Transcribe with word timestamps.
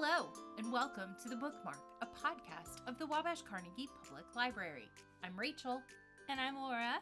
Hello, 0.00 0.28
and 0.58 0.70
welcome 0.72 1.16
to 1.24 1.28
The 1.28 1.34
Bookmark, 1.34 1.80
a 2.02 2.06
podcast 2.06 2.86
of 2.86 2.98
the 3.00 3.06
Wabash 3.08 3.42
Carnegie 3.42 3.88
Public 4.04 4.24
Library. 4.36 4.88
I'm 5.24 5.36
Rachel, 5.36 5.82
And 6.28 6.40
I'm 6.40 6.54
Laura. 6.54 6.98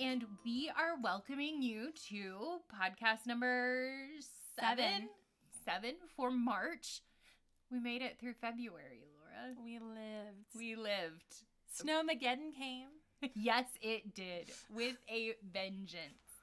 and 0.00 0.24
we 0.44 0.68
are 0.76 1.00
welcoming 1.00 1.62
you 1.62 1.92
to 2.08 2.58
podcast 2.74 3.26
number 3.28 3.88
seven. 4.58 5.10
Seven 5.64 5.94
for 6.16 6.32
March. 6.32 7.02
We 7.70 7.78
made 7.78 8.02
it 8.02 8.18
through 8.18 8.34
February, 8.40 9.04
Laura. 9.16 9.54
We 9.64 9.78
lived. 9.78 10.56
We 10.56 10.74
lived. 10.74 11.36
Snowmageddon 11.80 12.52
came. 12.58 12.88
yes, 13.36 13.66
it 13.80 14.12
did 14.12 14.50
with 14.74 14.96
a 15.08 15.34
vengeance. 15.52 16.42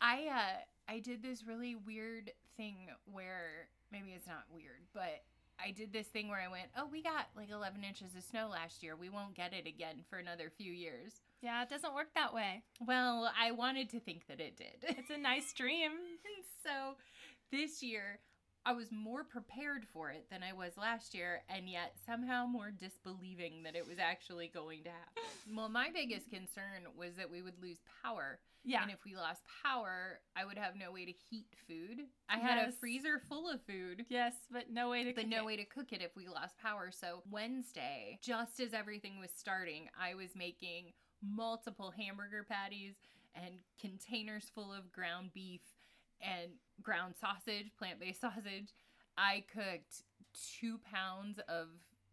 I 0.00 0.28
uh 0.32 0.92
I 0.92 1.00
did 1.00 1.24
this 1.24 1.44
really 1.44 1.74
weird 1.74 2.30
thing 2.56 2.76
where 3.10 3.66
maybe 3.92 4.12
it's 4.12 4.26
not 4.26 4.44
weird, 4.52 4.82
but 4.94 5.22
I 5.62 5.72
did 5.72 5.92
this 5.92 6.06
thing 6.06 6.28
where 6.28 6.40
I 6.40 6.48
went, 6.48 6.68
"Oh, 6.76 6.86
we 6.86 7.02
got 7.02 7.26
like 7.36 7.50
11 7.50 7.82
inches 7.82 8.14
of 8.16 8.22
snow 8.22 8.48
last 8.48 8.82
year. 8.82 8.94
We 8.96 9.08
won't 9.08 9.34
get 9.34 9.52
it 9.52 9.66
again 9.66 10.04
for 10.08 10.18
another 10.18 10.50
few 10.50 10.72
years." 10.72 11.20
Yeah, 11.42 11.62
it 11.62 11.68
doesn't 11.68 11.94
work 11.94 12.14
that 12.14 12.34
way. 12.34 12.62
Well, 12.84 13.32
I 13.38 13.52
wanted 13.52 13.90
to 13.90 14.00
think 14.00 14.26
that 14.26 14.40
it 14.40 14.56
did. 14.56 14.96
It's 14.96 15.10
a 15.10 15.18
nice 15.18 15.52
dream. 15.54 15.92
So 16.62 16.96
this 17.50 17.82
year 17.82 18.18
I 18.68 18.72
was 18.72 18.92
more 18.92 19.24
prepared 19.24 19.86
for 19.94 20.10
it 20.10 20.26
than 20.30 20.42
I 20.42 20.52
was 20.52 20.76
last 20.76 21.14
year, 21.14 21.40
and 21.48 21.70
yet 21.70 21.94
somehow 22.04 22.44
more 22.44 22.70
disbelieving 22.70 23.62
that 23.62 23.74
it 23.74 23.88
was 23.88 23.98
actually 23.98 24.48
going 24.52 24.82
to 24.82 24.90
happen. 24.90 25.22
well, 25.56 25.70
my 25.70 25.88
biggest 25.90 26.28
concern 26.28 26.84
was 26.94 27.14
that 27.16 27.30
we 27.30 27.40
would 27.40 27.58
lose 27.62 27.78
power. 28.04 28.40
Yeah. 28.64 28.82
And 28.82 28.90
if 28.90 28.98
we 29.06 29.16
lost 29.16 29.40
power, 29.64 30.20
I 30.36 30.44
would 30.44 30.58
have 30.58 30.76
no 30.76 30.92
way 30.92 31.06
to 31.06 31.12
heat 31.30 31.46
food. 31.66 32.02
I 32.28 32.36
had 32.36 32.68
a 32.68 32.72
freezer 32.72 33.22
full 33.26 33.48
of 33.48 33.62
food. 33.62 34.04
Yes, 34.10 34.34
but 34.52 34.70
no 34.70 34.90
way 34.90 35.02
to 35.04 35.14
But 35.14 35.28
no 35.28 35.38
it. 35.38 35.46
way 35.46 35.56
to 35.56 35.64
cook 35.64 35.94
it 35.94 36.02
if 36.02 36.14
we 36.14 36.28
lost 36.28 36.58
power. 36.58 36.90
So 36.90 37.22
Wednesday, 37.30 38.18
just 38.22 38.60
as 38.60 38.74
everything 38.74 39.18
was 39.18 39.30
starting, 39.34 39.88
I 39.98 40.14
was 40.14 40.36
making 40.36 40.92
multiple 41.22 41.90
hamburger 41.96 42.44
patties 42.46 42.96
and 43.34 43.54
containers 43.80 44.50
full 44.54 44.74
of 44.74 44.92
ground 44.92 45.30
beef 45.32 45.62
and 46.20 46.52
ground 46.82 47.14
sausage, 47.20 47.70
plant 47.78 48.00
based 48.00 48.20
sausage. 48.26 48.72
I 49.16 49.44
cooked 49.52 50.02
two 50.60 50.78
pounds 50.78 51.40
of 51.48 51.68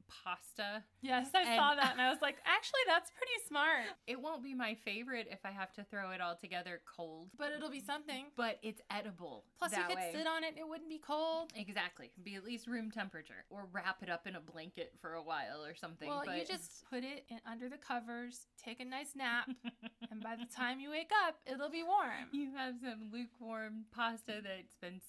pasta. 0.07 0.83
Yes, 1.01 1.29
I 1.33 1.41
And- 1.41 1.55
saw 1.59 1.75
that 1.75 1.91
and 1.93 2.01
I 2.01 2.09
was 2.09 2.21
like, 2.21 2.37
actually, 2.45 2.79
that's 2.87 3.11
pretty 3.11 3.33
smart. 3.47 3.85
It 4.07 4.19
won't 4.21 4.43
be 4.43 4.53
my 4.53 4.75
favorite 4.75 5.27
if 5.29 5.39
I 5.45 5.51
have 5.51 5.71
to 5.73 5.83
throw 5.83 6.11
it 6.11 6.21
all 6.21 6.35
together 6.35 6.81
cold, 6.95 7.29
But 7.37 7.51
it'll 7.51 7.69
be 7.69 7.79
something. 7.79 8.25
but 8.35 8.59
it's 8.61 8.81
edible. 8.89 9.45
Plus, 9.59 9.71
you 9.75 9.83
could 9.87 9.95
way. 9.97 10.11
sit 10.13 10.27
on 10.27 10.43
it, 10.43 10.55
it 10.57 10.67
wouldn't 10.67 10.89
be 10.89 10.99
cold. 10.99 11.51
Exactly. 11.55 12.11
Be 12.23 12.35
at 12.35 12.43
least 12.43 12.67
room 12.67 12.91
temperature. 12.91 13.45
Or 13.49 13.67
wrap 13.71 14.01
it 14.03 14.09
up 14.09 14.27
in 14.27 14.35
a 14.35 14.41
blanket 14.41 14.93
for 15.01 15.13
a 15.13 15.23
while 15.23 15.63
or 15.63 15.75
something. 15.75 16.07
Well, 16.07 16.23
but 16.25 16.37
you 16.37 16.45
just 16.45 16.85
put 16.89 17.03
it 17.03 17.25
in 17.29 17.39
under 17.49 17.69
the 17.69 17.77
covers, 17.77 18.47
take 18.63 18.79
a 18.79 18.85
nice 18.85 19.15
nap, 19.15 19.49
and 20.11 20.21
by 20.23 20.35
the 20.35 20.45
time 20.55 20.79
you 20.79 20.89
wake 20.89 21.11
up, 21.27 21.35
it'll 21.45 21.69
be 21.69 21.83
warm. 21.83 22.29
you 22.31 22.51
have 22.55 22.75
some 22.81 23.09
lukewarm 23.11 23.85
pasta 23.93 24.41
that's 24.43 24.75
been 24.81 24.99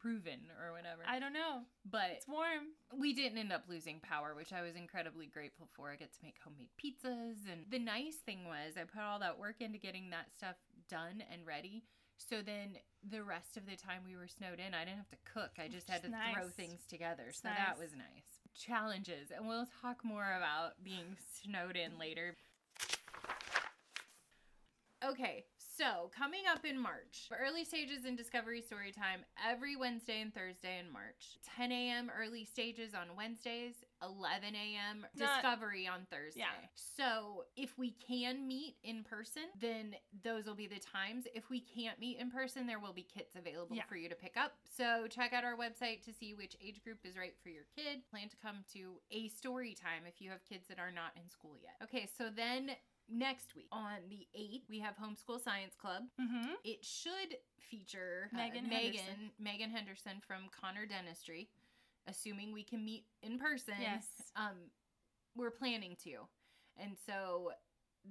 proven 0.00 0.40
or 0.62 0.72
whatever. 0.72 1.02
I 1.06 1.18
don't 1.18 1.32
know. 1.32 1.62
but 1.90 2.10
It's 2.16 2.28
warm. 2.28 2.74
we 2.96 3.12
didn't 3.12 3.38
end 3.38 3.52
up 3.52 3.64
losing 3.68 4.00
power, 4.00 4.34
which 4.34 4.52
I 4.52 4.62
was 4.62 4.76
incredibly 4.76 5.26
grateful 5.26 5.68
for. 5.74 5.90
I 5.90 5.96
get 5.96 6.12
to 6.12 6.18
make 6.22 6.36
homemade 6.42 6.68
pizzas. 6.82 7.50
And 7.50 7.66
the 7.70 7.78
nice 7.78 8.16
thing 8.24 8.44
was, 8.44 8.76
I 8.76 8.84
put 8.84 9.02
all 9.02 9.18
that 9.20 9.38
work 9.38 9.56
into 9.60 9.78
getting 9.78 10.10
that 10.10 10.32
stuff 10.36 10.56
done 10.88 11.22
and 11.32 11.46
ready. 11.46 11.84
So 12.16 12.42
then 12.42 12.78
the 13.08 13.22
rest 13.22 13.56
of 13.56 13.66
the 13.66 13.76
time 13.76 14.02
we 14.06 14.16
were 14.16 14.28
snowed 14.28 14.60
in, 14.60 14.72
I 14.74 14.84
didn't 14.84 14.98
have 14.98 15.10
to 15.10 15.16
cook. 15.32 15.52
I 15.58 15.68
just 15.68 15.90
had 15.90 16.02
to 16.04 16.08
nice. 16.08 16.34
throw 16.34 16.48
things 16.48 16.80
together. 16.88 17.32
So 17.32 17.48
nice. 17.48 17.58
that 17.58 17.78
was 17.78 17.92
nice. 17.92 18.38
Challenges. 18.56 19.30
And 19.34 19.48
we'll 19.48 19.66
talk 19.82 20.04
more 20.04 20.34
about 20.36 20.82
being 20.82 21.16
snowed 21.42 21.76
in 21.76 21.98
later. 21.98 22.36
Okay, 25.04 25.44
so 25.76 26.10
coming 26.16 26.42
up 26.50 26.64
in 26.64 26.78
March, 26.78 27.28
early 27.38 27.64
stages 27.64 28.04
in 28.04 28.16
Discovery 28.16 28.62
Storytime 28.62 29.22
every 29.48 29.76
Wednesday 29.76 30.20
and 30.20 30.32
Thursday 30.32 30.78
in 30.78 30.92
March. 30.92 31.38
10 31.56 31.72
a.m. 31.72 32.10
early 32.18 32.44
stages 32.44 32.94
on 32.94 33.16
Wednesdays, 33.16 33.74
11 34.02 34.54
a.m. 34.54 35.06
Discovery 35.16 35.86
on 35.86 36.06
Thursday. 36.10 36.40
Yeah. 36.40 36.68
So 36.96 37.44
if 37.56 37.78
we 37.78 37.92
can 38.06 38.46
meet 38.46 38.76
in 38.84 39.02
person, 39.04 39.42
then 39.60 39.94
those 40.22 40.46
will 40.46 40.54
be 40.54 40.66
the 40.66 40.80
times. 40.80 41.26
If 41.34 41.50
we 41.50 41.60
can't 41.60 41.98
meet 41.98 42.18
in 42.18 42.30
person, 42.30 42.66
there 42.66 42.78
will 42.80 42.92
be 42.92 43.02
kits 43.02 43.36
available 43.36 43.76
Yeah. 43.76 43.84
for 43.88 43.96
you 43.96 44.08
to 44.08 44.14
pick 44.14 44.36
up. 44.36 44.54
So 44.76 45.06
check 45.08 45.32
out 45.32 45.44
our 45.44 45.56
website 45.56 46.02
to 46.04 46.12
see 46.12 46.34
which 46.34 46.56
age 46.64 46.82
group 46.82 46.98
is 47.04 47.16
right 47.16 47.34
for 47.42 47.48
your 47.48 47.64
kid. 47.76 48.02
Plan 48.10 48.28
to 48.28 48.36
come 48.36 48.64
to 48.74 48.94
a 49.10 49.28
story 49.28 49.74
time 49.74 50.02
if 50.06 50.20
you 50.20 50.30
have 50.30 50.44
kids 50.44 50.66
that 50.68 50.78
are 50.78 50.90
not 50.92 51.12
in 51.16 51.28
school 51.28 51.56
yet. 51.62 51.74
Okay, 51.82 52.08
so 52.18 52.30
then 52.34 52.70
next 53.08 53.54
week 53.54 53.66
on 53.72 53.98
the 54.08 54.26
8th 54.38 54.62
we 54.68 54.80
have 54.80 54.94
homeschool 54.96 55.42
science 55.42 55.74
club 55.80 56.04
Mm-hmm. 56.20 56.52
it 56.64 56.84
should 56.84 57.36
feature 57.70 58.28
uh, 58.32 58.36
Megan 58.36 58.68
megan 58.68 58.92
Henderson. 58.94 59.30
megan 59.38 59.70
henderson 59.70 60.12
from 60.26 60.48
connor 60.58 60.86
dentistry 60.86 61.48
assuming 62.06 62.52
we 62.52 62.62
can 62.64 62.84
meet 62.84 63.04
in 63.22 63.38
person 63.38 63.74
Yes. 63.80 64.06
um 64.36 64.70
we're 65.36 65.50
planning 65.50 65.96
to 66.04 66.26
and 66.78 66.96
so 67.06 67.52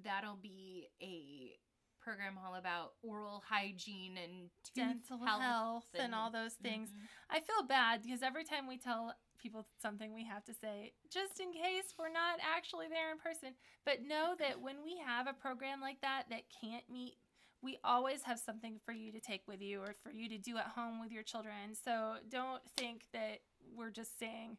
that'll 0.04 0.40
be 0.42 0.88
a 1.02 1.56
program 2.02 2.38
all 2.44 2.56
about 2.56 2.94
oral 3.02 3.42
hygiene 3.48 4.18
and 4.22 4.50
dental 4.75 5.25
health, 5.25 5.86
and, 5.98 6.14
all 6.14 6.30
those 6.30 6.52
things. 6.56 6.90
I 7.30 7.40
feel 7.40 7.66
bad 7.66 8.04
because 8.04 8.22
every 8.22 8.44
time 8.44 8.68
we 8.68 8.78
tell 8.78 9.14
people 9.44 9.66
something, 9.81 10.14
we 10.14 10.26
have 10.26 10.46
to 10.46 10.54
say, 10.54 10.94
just 11.12 11.40
in 11.40 11.52
case 11.52 11.94
we're 12.00 12.08
not 12.08 12.40
actually 12.42 12.88
there 12.88 13.12
in 13.12 13.18
person. 13.20 13.50
But 13.86 14.08
know 14.08 14.36
that 14.40 14.62
when 14.62 14.78
we 14.84 14.98
have 15.06 15.28
a 15.28 15.34
program 15.34 15.81
like 15.81 16.02
that 16.02 16.24
that 16.30 16.44
can't 16.62 16.90
meet, 16.90 17.18
we 17.62 17.78
always 17.84 18.24
have 18.24 18.40
something 18.40 18.80
for 18.86 18.94
you 18.94 19.12
to 19.12 19.20
take 19.20 19.48
with 19.48 19.62
you 19.62 19.81
or 19.81 19.96
for 20.02 20.12
you 20.12 20.28
to 20.30 20.38
do 20.38 20.58
at 20.58 20.68
home 20.68 21.00
with 21.00 21.12
your 21.12 21.24
children. 21.24 21.76
So 21.84 22.16
don't 22.30 22.62
think 22.78 23.04
that 23.14 23.40
we're 23.76 23.92
just 23.92 24.18
saying, 24.18 24.58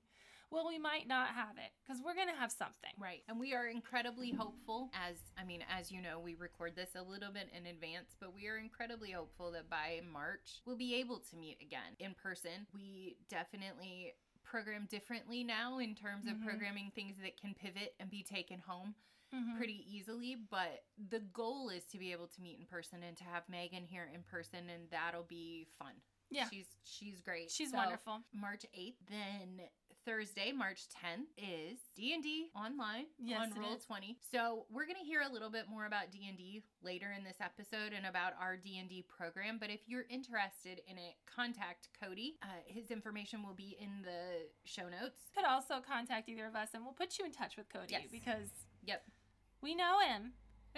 well, 0.51 0.69
we 0.69 0.79
might 0.79 1.09
not 1.09 1.29
have 1.29 1.57
it 1.57 1.73
because 1.83 2.01
we're 2.05 2.15
going 2.15 2.29
to 2.29 2.41
have 2.41 2.53
something. 2.53 2.93
Right. 2.99 3.23
And 3.29 3.41
we 3.41 3.55
are 3.55 3.67
incredibly 3.67 4.31
hopeful 4.31 4.91
as 4.95 5.17
I 5.37 5.45
mean, 5.45 5.65
as 5.69 5.91
you 5.91 6.01
know, 6.01 6.21
we 6.21 6.35
record 6.35 6.77
this 6.77 6.91
a 6.95 7.03
little 7.03 7.33
bit 7.33 7.49
in 7.57 7.67
advance, 7.67 8.15
but 8.21 8.35
we 8.35 8.47
are 8.47 8.57
incredibly 8.57 9.11
hopeful 9.11 9.51
that 9.53 9.69
by 9.69 10.01
March 10.13 10.63
we'll 10.65 10.77
be 10.77 10.95
able 10.95 11.19
to 11.31 11.37
meet 11.37 11.59
again 11.61 11.99
in 11.99 12.15
person. 12.15 12.67
We 12.73 13.17
definitely 13.29 14.15
program 14.45 14.87
differently 14.91 15.43
now 15.45 15.79
in 15.79 15.95
terms 15.95 16.27
of 16.27 16.35
mm-hmm. 16.35 16.47
programming 16.47 16.93
things 16.95 17.17
that 17.23 17.41
can 17.41 17.55
pivot 17.55 17.95
and 17.99 18.11
be 18.11 18.23
taken 18.23 18.61
home 18.67 18.95
mm-hmm. 19.35 19.57
pretty 19.57 19.85
easily, 19.91 20.37
but 20.51 20.85
the 21.11 21.21
goal 21.33 21.69
is 21.69 21.85
to 21.87 21.99
be 21.99 22.13
able 22.13 22.27
to 22.27 22.41
meet 22.41 22.59
in 22.59 22.67
person 22.67 23.03
and 23.07 23.17
to 23.17 23.25
have 23.25 23.43
Megan 23.49 23.85
here 23.85 24.09
in 24.13 24.23
person 24.23 24.61
and 24.73 24.85
that'll 24.91 25.27
be 25.29 25.67
fun. 25.79 25.93
Yeah. 26.31 26.49
She's 26.51 26.67
she's 26.83 27.21
great. 27.21 27.51
She's 27.51 27.73
wonderful. 27.73 28.21
March 28.33 28.65
8th. 28.77 28.95
Then 29.09 29.67
Thursday, 30.05 30.53
March 30.53 30.83
10th 30.89 31.27
is 31.39 31.79
D&D 31.97 32.51
online 32.55 33.07
Yes, 33.19 33.41
on 33.53 33.61
Roll 33.61 33.77
is. 33.77 33.85
20. 33.85 34.19
So, 34.31 34.67
we're 34.71 34.85
going 34.87 34.99
to 34.99 35.05
hear 35.05 35.23
a 35.23 35.33
little 35.33 35.51
bit 35.51 35.65
more 35.69 35.87
about 35.87 36.11
D&D 36.13 36.63
later 36.83 37.15
in 37.17 37.25
this 37.25 37.39
episode 37.41 37.93
and 37.97 38.05
about 38.07 38.33
our 38.41 38.57
D&D 38.57 39.07
program, 39.09 39.57
but 39.59 39.71
if 39.71 39.81
you're 39.87 40.05
interested 40.11 40.81
in 40.89 40.99
it, 40.99 41.15
contact 41.27 41.89
Cody. 42.03 42.37
Uh, 42.43 42.47
his 42.67 42.91
information 42.91 43.43
will 43.43 43.55
be 43.55 43.77
in 43.81 44.03
the 44.03 44.47
show 44.65 44.85
notes. 44.89 45.21
You 45.35 45.43
Could 45.43 45.49
also 45.51 45.77
contact 45.87 46.29
either 46.29 46.47
of 46.47 46.55
us 46.55 46.69
and 46.75 46.85
we'll 46.85 46.93
put 46.95 47.19
you 47.19 47.25
in 47.25 47.33
touch 47.33 47.57
with 47.57 47.69
Cody 47.73 47.89
Yes. 47.91 48.03
because 48.11 48.49
Yep. 48.85 49.03
we 49.63 49.75
know 49.75 50.01
him. 50.01 50.33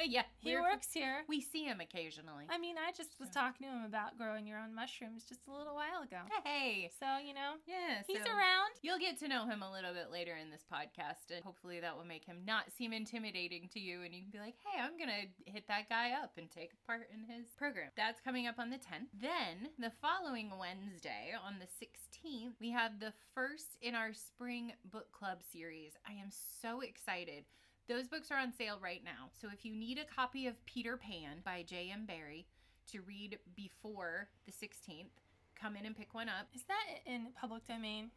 Yeah, 0.05 0.23
He 0.39 0.55
works 0.55 0.89
here. 0.93 1.25
We 1.29 1.41
see 1.41 1.65
him 1.65 1.81
occasionally. 1.81 2.45
I 2.51 2.59
mean, 2.59 2.77
I 2.79 2.93
just 2.93 3.19
was 3.19 3.31
talking 3.31 3.67
to 3.67 3.73
him 3.73 3.85
about 3.85 4.17
growing 4.19 4.47
your 4.47 4.59
own 4.59 4.75
mushrooms 4.75 5.25
just 5.25 5.41
a 5.49 5.53
little 5.53 5.75
while 5.75 6.03
ago. 6.05 6.19
Hey. 6.45 6.91
So, 7.01 7.07
you 7.19 7.35
know, 7.35 7.55
Yeah, 7.67 8.03
he's 8.07 8.19
so- 8.23 8.31
around. 8.31 8.73
You'll 8.83 8.99
get 8.99 9.19
to 9.21 9.29
know 9.29 9.47
him 9.47 9.63
a 9.63 9.73
little 9.73 9.93
bit 9.95 10.11
later 10.13 10.37
in 10.37 10.51
this 10.51 10.65
podcast, 10.71 11.35
and 11.35 11.43
hopefully 11.43 11.81
that 11.81 11.97
will 11.97 12.05
make 12.05 12.25
him 12.25 12.43
not 12.45 12.71
seem 12.73 12.93
intimidating 12.93 13.69
to 13.73 13.81
you. 13.81 14.03
And 14.03 14.15
you 14.15 14.23
can 14.23 14.31
be 14.31 14.39
like, 14.39 14.55
hey, 14.65 14.81
I'm 14.81 14.97
going 14.97 15.11
to 15.11 15.51
hit 15.51 15.67
that 15.69 15.89
guy 15.89 16.13
up 16.13 16.33
and 16.37 16.51
take 16.51 16.73
part 16.87 17.09
in 17.13 17.25
his 17.25 17.47
program. 17.57 17.91
That's 17.97 18.21
coming 18.21 18.47
up 18.47 18.59
on 18.59 18.71
the 18.71 18.77
10th. 18.79 19.09
Then, 19.19 19.71
the 19.79 19.93
following 20.03 20.53
Wednesday, 20.59 21.33
on 21.45 21.59
the 21.59 21.67
16th, 21.67 22.53
we 22.61 22.71
have 22.71 23.01
the 23.01 23.13
first 23.35 23.77
in 23.81 23.95
our 23.95 24.13
spring 24.13 24.73
book 24.85 25.11
club 25.13 25.39
series. 25.53 25.93
I 26.07 26.13
am 26.13 26.31
so 26.31 26.81
excited. 26.81 27.45
Those 27.89 28.09
books 28.09 28.31
are 28.31 28.39
on 28.39 28.53
sale 28.53 28.79
right 28.83 29.03
now. 29.05 29.31
So 29.41 29.49
if 29.53 29.65
you 29.65 29.75
need 29.75 29.99
a 29.99 30.15
copy 30.15 30.47
of 30.47 30.65
Peter 30.67 30.97
Pan 30.97 31.39
by 31.45 31.65
J.M. 31.67 32.05
Barrie 32.07 32.47
to 32.91 33.01
read 33.03 33.39
before 33.55 34.29
the 34.45 34.53
16th, 34.53 35.21
come 35.55 35.77
in 35.77 35.87
and 35.87 35.97
pick 35.97 36.13
one 36.13 36.29
up. 36.29 36.49
Is 36.55 36.63
that 36.65 37.11
in 37.11 37.29
public 37.39 37.67
domain? 37.67 38.11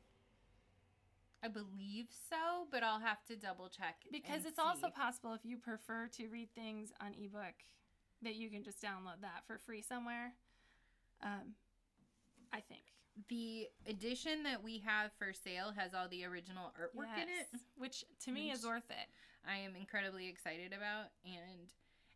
I 1.43 1.47
believe 1.47 2.07
so, 2.29 2.67
but 2.71 2.83
I'll 2.83 2.99
have 2.99 3.23
to 3.27 3.35
double 3.35 3.69
check. 3.69 4.03
Because 4.11 4.45
it's 4.45 4.59
also 4.59 4.89
possible 4.89 5.33
if 5.33 5.45
you 5.45 5.57
prefer 5.57 6.07
to 6.17 6.27
read 6.27 6.49
things 6.53 6.91
on 6.99 7.13
ebook 7.13 7.55
that 8.21 8.35
you 8.35 8.49
can 8.49 8.63
just 8.63 8.81
download 8.81 9.21
that 9.21 9.43
for 9.47 9.57
free 9.65 9.81
somewhere. 9.81 10.33
Um, 11.23 11.53
I 12.51 12.59
think. 12.59 12.81
The 13.29 13.67
edition 13.87 14.43
that 14.43 14.63
we 14.63 14.79
have 14.85 15.11
for 15.17 15.31
sale 15.33 15.73
has 15.77 15.93
all 15.93 16.07
the 16.09 16.25
original 16.25 16.71
artwork 16.79 17.15
in 17.21 17.29
it, 17.29 17.59
which 17.77 18.05
to 18.25 18.31
me 18.31 18.51
is 18.51 18.65
worth 18.65 18.89
it. 18.89 19.07
I 19.47 19.57
am 19.57 19.75
incredibly 19.75 20.27
excited 20.27 20.73
about. 20.73 21.11
And 21.25 21.69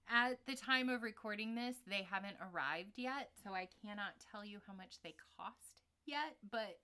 at 0.10 0.40
the 0.46 0.56
time 0.56 0.90
of 0.90 1.04
recording 1.04 1.56
this, 1.56 1.78
they 1.88 2.06
haven't 2.10 2.38
arrived 2.42 2.98
yet, 2.98 3.32
so 3.44 3.54
I 3.54 3.68
cannot 3.86 4.14
tell 4.32 4.46
you 4.46 4.60
how 4.68 4.74
much 4.74 4.98
they 5.04 5.16
cost 5.38 5.82
yet, 6.06 6.36
but 6.52 6.80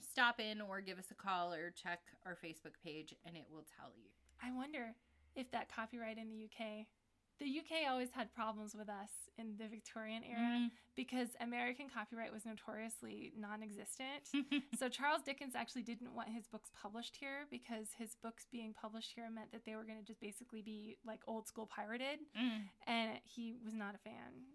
stop 0.00 0.40
in 0.40 0.60
or 0.60 0.80
give 0.80 0.98
us 0.98 1.10
a 1.10 1.14
call 1.14 1.52
or 1.52 1.70
check 1.70 2.00
our 2.26 2.36
Facebook 2.36 2.74
page 2.84 3.14
and 3.24 3.36
it 3.36 3.46
will 3.50 3.64
tell 3.78 3.90
you. 3.96 4.10
I 4.42 4.52
wonder 4.52 4.94
if 5.36 5.50
that 5.52 5.72
copyright 5.74 6.18
in 6.18 6.28
the 6.28 6.44
UK. 6.44 6.86
The 7.40 7.46
UK 7.58 7.90
always 7.90 8.10
had 8.12 8.32
problems 8.32 8.74
with 8.74 8.88
us 8.88 9.10
in 9.36 9.56
the 9.58 9.66
Victorian 9.66 10.22
era 10.22 10.68
because 10.94 11.28
American 11.40 11.86
copyright 11.92 12.32
was 12.32 12.44
notoriously 12.46 13.32
non 13.36 13.62
existent. 13.62 14.30
so 14.78 14.88
Charles 14.88 15.22
Dickens 15.22 15.54
actually 15.56 15.82
didn't 15.82 16.14
want 16.14 16.28
his 16.28 16.46
books 16.46 16.70
published 16.80 17.16
here 17.18 17.46
because 17.50 17.88
his 17.98 18.14
books 18.22 18.46
being 18.52 18.72
published 18.80 19.12
here 19.14 19.28
meant 19.28 19.50
that 19.52 19.64
they 19.64 19.74
were 19.74 19.84
going 19.84 19.98
to 19.98 20.04
just 20.04 20.20
basically 20.20 20.62
be 20.62 20.98
like 21.04 21.20
old 21.26 21.48
school 21.48 21.66
pirated. 21.66 22.20
Mm. 22.40 22.62
And 22.86 23.10
he 23.24 23.56
was 23.64 23.74
not 23.74 23.94
a 23.96 23.98
fan. 23.98 24.46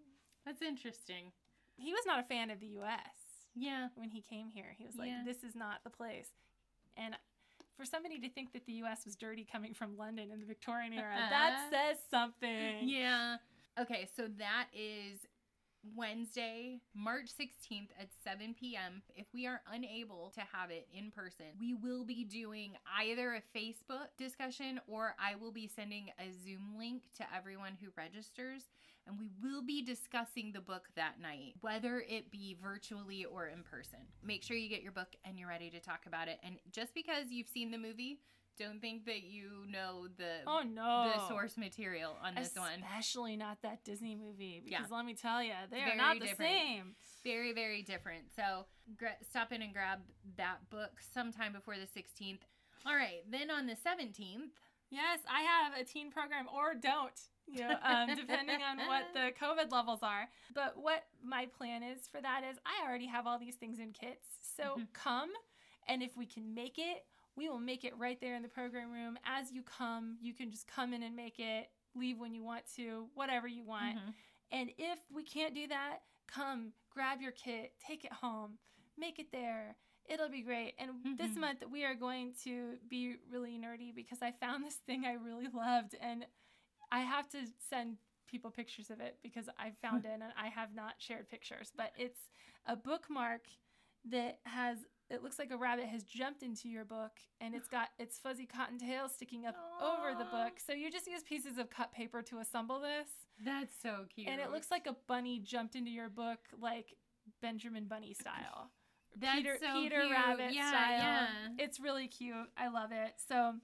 That's 0.46 0.62
interesting. 0.62 1.32
He 1.76 1.92
was 1.92 2.06
not 2.06 2.20
a 2.20 2.22
fan 2.26 2.48
of 2.50 2.58
the 2.60 2.68
US 2.80 3.44
Yeah. 3.54 3.88
when 3.96 4.08
he 4.08 4.22
came 4.22 4.48
here. 4.48 4.74
He 4.78 4.86
was 4.86 4.96
like, 4.96 5.08
Yeah. 5.08 5.22
this 5.26 5.44
is 5.44 5.54
not 5.54 5.84
the 5.84 5.90
place. 5.90 6.30
And 6.96 7.14
for 7.78 7.84
somebody 7.84 8.18
to 8.18 8.28
think 8.28 8.52
that 8.52 8.66
the 8.66 8.72
US 8.84 9.04
was 9.04 9.14
dirty 9.14 9.46
coming 9.50 9.72
from 9.72 9.96
London 9.96 10.30
in 10.30 10.40
the 10.40 10.46
Victorian 10.46 10.92
era, 10.92 11.14
that 11.30 11.52
uh-huh. 11.52 11.70
says 11.70 11.96
something. 12.10 12.88
Yeah. 12.88 13.36
Okay, 13.80 14.08
so 14.16 14.28
that 14.38 14.66
is 14.74 15.20
Wednesday, 15.96 16.80
March 16.94 17.30
16th 17.38 17.90
at 18.00 18.08
7 18.24 18.54
p.m. 18.58 19.02
If 19.14 19.26
we 19.32 19.46
are 19.46 19.60
unable 19.72 20.32
to 20.34 20.40
have 20.40 20.70
it 20.70 20.88
in 20.92 21.10
person, 21.10 21.46
we 21.58 21.74
will 21.74 22.04
be 22.04 22.24
doing 22.24 22.72
either 23.00 23.34
a 23.34 23.58
Facebook 23.58 24.08
discussion 24.16 24.80
or 24.86 25.14
I 25.18 25.36
will 25.36 25.52
be 25.52 25.68
sending 25.68 26.10
a 26.18 26.32
Zoom 26.44 26.76
link 26.78 27.02
to 27.16 27.24
everyone 27.34 27.76
who 27.80 27.88
registers. 27.96 28.62
And 29.06 29.18
we 29.18 29.30
will 29.42 29.62
be 29.62 29.82
discussing 29.82 30.52
the 30.52 30.60
book 30.60 30.88
that 30.94 31.14
night, 31.20 31.54
whether 31.62 32.04
it 32.06 32.30
be 32.30 32.58
virtually 32.62 33.24
or 33.24 33.46
in 33.46 33.62
person. 33.62 34.00
Make 34.22 34.42
sure 34.42 34.56
you 34.56 34.68
get 34.68 34.82
your 34.82 34.92
book 34.92 35.16
and 35.24 35.38
you're 35.38 35.48
ready 35.48 35.70
to 35.70 35.80
talk 35.80 36.00
about 36.06 36.28
it. 36.28 36.38
And 36.42 36.56
just 36.72 36.94
because 36.94 37.30
you've 37.30 37.48
seen 37.48 37.70
the 37.70 37.78
movie, 37.78 38.18
don't 38.58 38.80
think 38.80 39.04
that 39.06 39.22
you 39.22 39.50
know 39.70 40.06
the 40.16 40.38
Oh 40.46 40.62
no. 40.62 41.12
the 41.14 41.28
source 41.28 41.56
material 41.56 42.16
on 42.22 42.34
this 42.34 42.52
one. 42.56 42.82
Especially 42.82 43.36
not 43.36 43.58
that 43.62 43.84
Disney 43.84 44.14
movie. 44.16 44.62
Yeah. 44.66 44.78
Because 44.78 44.90
let 44.92 45.04
me 45.04 45.14
tell 45.14 45.42
you, 45.42 45.52
they 45.70 45.78
Very 45.78 45.92
are 45.92 45.96
not 45.96 46.18
the 46.20 46.28
same. 46.36 46.94
Very, 47.24 47.52
very 47.52 47.82
different. 47.82 48.24
So 48.34 48.66
gra- 48.96 49.16
stop 49.28 49.52
in 49.52 49.62
and 49.62 49.72
grab 49.72 50.00
that 50.36 50.68
book 50.70 50.92
sometime 51.12 51.52
before 51.52 51.74
the 51.76 51.86
16th. 52.00 52.40
All 52.86 52.94
right, 52.94 53.22
then 53.30 53.50
on 53.50 53.66
the 53.66 53.74
17th, 53.74 54.50
Yes, 54.90 55.20
I 55.30 55.42
have 55.42 55.78
a 55.78 55.84
teen 55.84 56.10
program 56.10 56.46
or 56.48 56.74
don't, 56.74 57.12
you 57.46 57.60
know, 57.60 57.74
um, 57.82 58.08
depending 58.16 58.60
on 58.62 58.78
what 58.86 59.04
the 59.12 59.32
COVID 59.38 59.70
levels 59.70 60.00
are. 60.02 60.28
But 60.54 60.78
what 60.80 61.04
my 61.22 61.44
plan 61.58 61.82
is 61.82 62.08
for 62.10 62.22
that 62.22 62.40
is 62.50 62.56
I 62.64 62.88
already 62.88 63.06
have 63.06 63.26
all 63.26 63.38
these 63.38 63.56
things 63.56 63.78
in 63.78 63.92
kits. 63.92 64.26
So 64.56 64.76
Mhm. 64.78 64.86
come, 64.94 65.28
and 65.86 66.02
if 66.02 66.16
we 66.16 66.24
can 66.24 66.54
make 66.54 66.78
it, 66.78 67.04
we 67.38 67.48
will 67.48 67.60
make 67.60 67.84
it 67.84 67.96
right 67.96 68.20
there 68.20 68.34
in 68.34 68.42
the 68.42 68.48
program 68.48 68.90
room. 68.90 69.18
As 69.24 69.52
you 69.52 69.62
come, 69.62 70.18
you 70.20 70.34
can 70.34 70.50
just 70.50 70.66
come 70.66 70.92
in 70.92 71.02
and 71.02 71.16
make 71.16 71.38
it, 71.38 71.70
leave 71.94 72.18
when 72.18 72.34
you 72.34 72.42
want 72.42 72.64
to, 72.76 73.08
whatever 73.14 73.46
you 73.48 73.64
want. 73.64 73.96
Mhm. 73.96 74.14
And 74.50 74.70
if 74.78 74.98
we 75.10 75.22
can't 75.22 75.54
do 75.54 75.66
that, 75.68 76.00
come 76.26 76.72
grab 76.90 77.20
your 77.22 77.32
kit, 77.32 77.78
take 77.78 78.04
it 78.04 78.12
home, 78.12 78.58
make 78.96 79.18
it 79.18 79.30
there. 79.32 79.76
It'll 80.06 80.28
be 80.28 80.42
great. 80.42 80.74
And 80.78 81.16
this 81.18 81.32
Mhm. 81.32 81.36
month 81.40 81.64
we 81.70 81.84
are 81.84 81.94
going 81.94 82.34
to 82.44 82.78
be 82.88 83.16
really 83.30 83.58
nerdy 83.58 83.94
because 83.94 84.22
I 84.22 84.32
found 84.32 84.64
this 84.64 84.76
thing 84.76 85.04
I 85.06 85.12
really 85.12 85.48
loved 85.52 85.94
and 86.00 86.26
I 86.90 87.00
have 87.00 87.28
to 87.30 87.46
send 87.68 87.98
people 88.26 88.50
pictures 88.50 88.90
of 88.90 89.00
it 89.00 89.18
because 89.22 89.48
I 89.58 89.70
found 89.82 90.04
it 90.06 90.10
and 90.12 90.32
I 90.36 90.48
have 90.48 90.74
not 90.74 90.94
shared 91.00 91.28
pictures. 91.28 91.72
But 91.76 91.92
it's 91.96 92.30
a 92.66 92.76
bookmark 92.76 93.46
that 94.06 94.40
has 94.44 94.86
it 95.10 95.22
looks 95.22 95.38
like 95.38 95.50
a 95.50 95.56
rabbit 95.56 95.86
has 95.86 96.02
jumped 96.04 96.42
into 96.42 96.68
your 96.68 96.84
book 96.84 97.12
and 97.40 97.54
it's 97.54 97.68
got 97.68 97.88
its 97.98 98.18
fuzzy 98.18 98.46
cotton 98.46 98.78
tail 98.78 99.08
sticking 99.08 99.46
up 99.46 99.56
over 99.82 100.14
the 100.18 100.24
book. 100.24 100.54
So 100.64 100.72
you 100.72 100.90
just 100.90 101.06
use 101.06 101.22
pieces 101.22 101.56
of 101.58 101.70
cut 101.70 101.92
paper 101.92 102.20
to 102.22 102.38
assemble 102.38 102.80
this. 102.80 103.08
that's 103.44 103.74
so 103.82 104.04
cute. 104.14 104.28
And 104.28 104.40
it 104.40 104.50
looks 104.50 104.70
like 104.70 104.86
a 104.86 104.96
bunny 105.06 105.38
jumped 105.38 105.74
into 105.76 105.90
your 105.90 106.10
book, 106.10 106.38
like 106.60 106.94
Benjamin 107.40 107.86
Bunny 107.86 108.12
style, 108.14 108.70
That's 109.20 109.36
Peter 109.36 109.56
so 109.60 109.80
Peter 109.80 110.00
cute. 110.02 110.12
Rabbit 110.12 110.52
yeah, 110.52 110.68
style. 110.70 110.98
Yeah. 110.98 111.28
It's 111.58 111.80
really 111.80 112.08
cute. 112.08 112.48
I 112.56 112.68
love 112.68 112.90
it. 112.92 113.14
So 113.28 113.54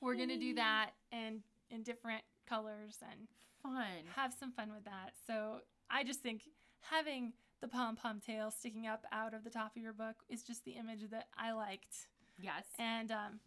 we're 0.00 0.14
gonna 0.16 0.38
do 0.38 0.54
that 0.54 0.90
in 1.12 1.40
in 1.70 1.82
different 1.82 2.22
colors 2.46 2.98
and 3.10 3.28
Fun. 3.62 3.84
have 4.16 4.32
some 4.38 4.52
fun 4.52 4.70
with 4.72 4.84
that. 4.84 5.12
So 5.26 5.60
I 5.90 6.04
just 6.04 6.20
think 6.20 6.42
having 6.80 7.32
the 7.60 7.68
pom 7.68 7.96
pom 7.96 8.20
tail 8.20 8.50
sticking 8.50 8.86
up 8.86 9.04
out 9.12 9.34
of 9.34 9.44
the 9.44 9.50
top 9.50 9.76
of 9.76 9.82
your 9.82 9.92
book 9.92 10.16
is 10.28 10.42
just 10.42 10.64
the 10.64 10.72
image 10.72 11.08
that 11.10 11.26
I 11.36 11.52
liked, 11.52 12.08
Yes. 12.40 12.64
and 12.78 13.10
um, 13.10 13.40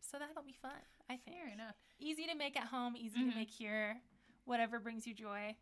so 0.00 0.18
that'll 0.18 0.42
be 0.42 0.56
fun. 0.60 0.70
I 1.10 1.16
think 1.16 1.36
Fair 1.36 1.52
enough. 1.52 1.74
easy 1.98 2.26
to 2.26 2.34
make 2.34 2.56
at 2.56 2.68
home, 2.68 2.96
easy 2.96 3.18
Mhm. 3.20 3.30
to 3.30 3.36
make 3.36 3.50
here, 3.50 4.00
whatever 4.44 4.78
brings 4.78 5.06
you 5.06 5.14
joy. 5.14 5.56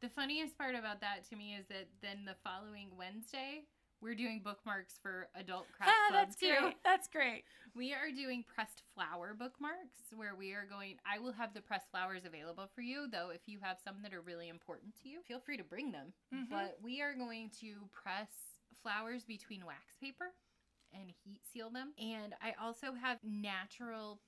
The 0.00 0.08
funniest 0.08 0.56
part 0.56 0.74
about 0.76 1.00
that 1.00 1.24
to 1.30 1.36
me 1.36 1.54
is 1.56 1.66
that 1.66 1.88
then 2.00 2.24
the 2.24 2.36
following 2.44 2.96
Wednesday, 2.96 3.64
we're 4.00 4.14
doing 4.14 4.40
bookmarks 4.44 4.94
for 5.02 5.28
adult 5.34 5.66
craft 5.76 5.92
Ah, 5.92 6.10
club 6.10 6.20
that's 6.26 6.36
too. 6.36 6.54
great. 6.60 6.76
That's 6.84 7.08
great. 7.08 7.44
We 7.74 7.92
are 7.92 8.10
doing 8.14 8.44
pressed 8.52 8.82
flower 8.94 9.34
bookmarks 9.38 9.98
where 10.14 10.34
we 10.34 10.52
are 10.52 10.66
going. 10.68 10.96
I 11.06 11.18
will 11.18 11.32
have 11.32 11.54
the 11.54 11.60
pressed 11.60 11.90
flowers 11.90 12.22
available 12.24 12.68
for 12.74 12.80
you, 12.82 13.06
though. 13.10 13.30
If 13.30 13.42
you 13.46 13.58
have 13.62 13.78
some 13.84 13.96
that 14.02 14.14
are 14.14 14.20
really 14.20 14.48
important 14.48 14.94
to 15.02 15.08
you, 15.08 15.20
feel 15.26 15.40
free 15.40 15.56
to 15.56 15.64
bring 15.64 15.92
them. 15.92 16.12
Mhm. 16.34 16.48
But 16.50 16.78
we 16.82 17.00
are 17.02 17.14
going 17.14 17.50
to 17.60 17.88
press 17.92 18.30
flowers 18.82 19.24
between 19.24 19.64
wax 19.66 19.96
paper 20.00 20.32
and 20.92 21.10
heat 21.24 21.40
seal 21.52 21.70
them. 21.70 21.92
And 21.98 22.34
I 22.40 22.52
also 22.60 22.94
have 22.94 23.18
natural 23.22 24.20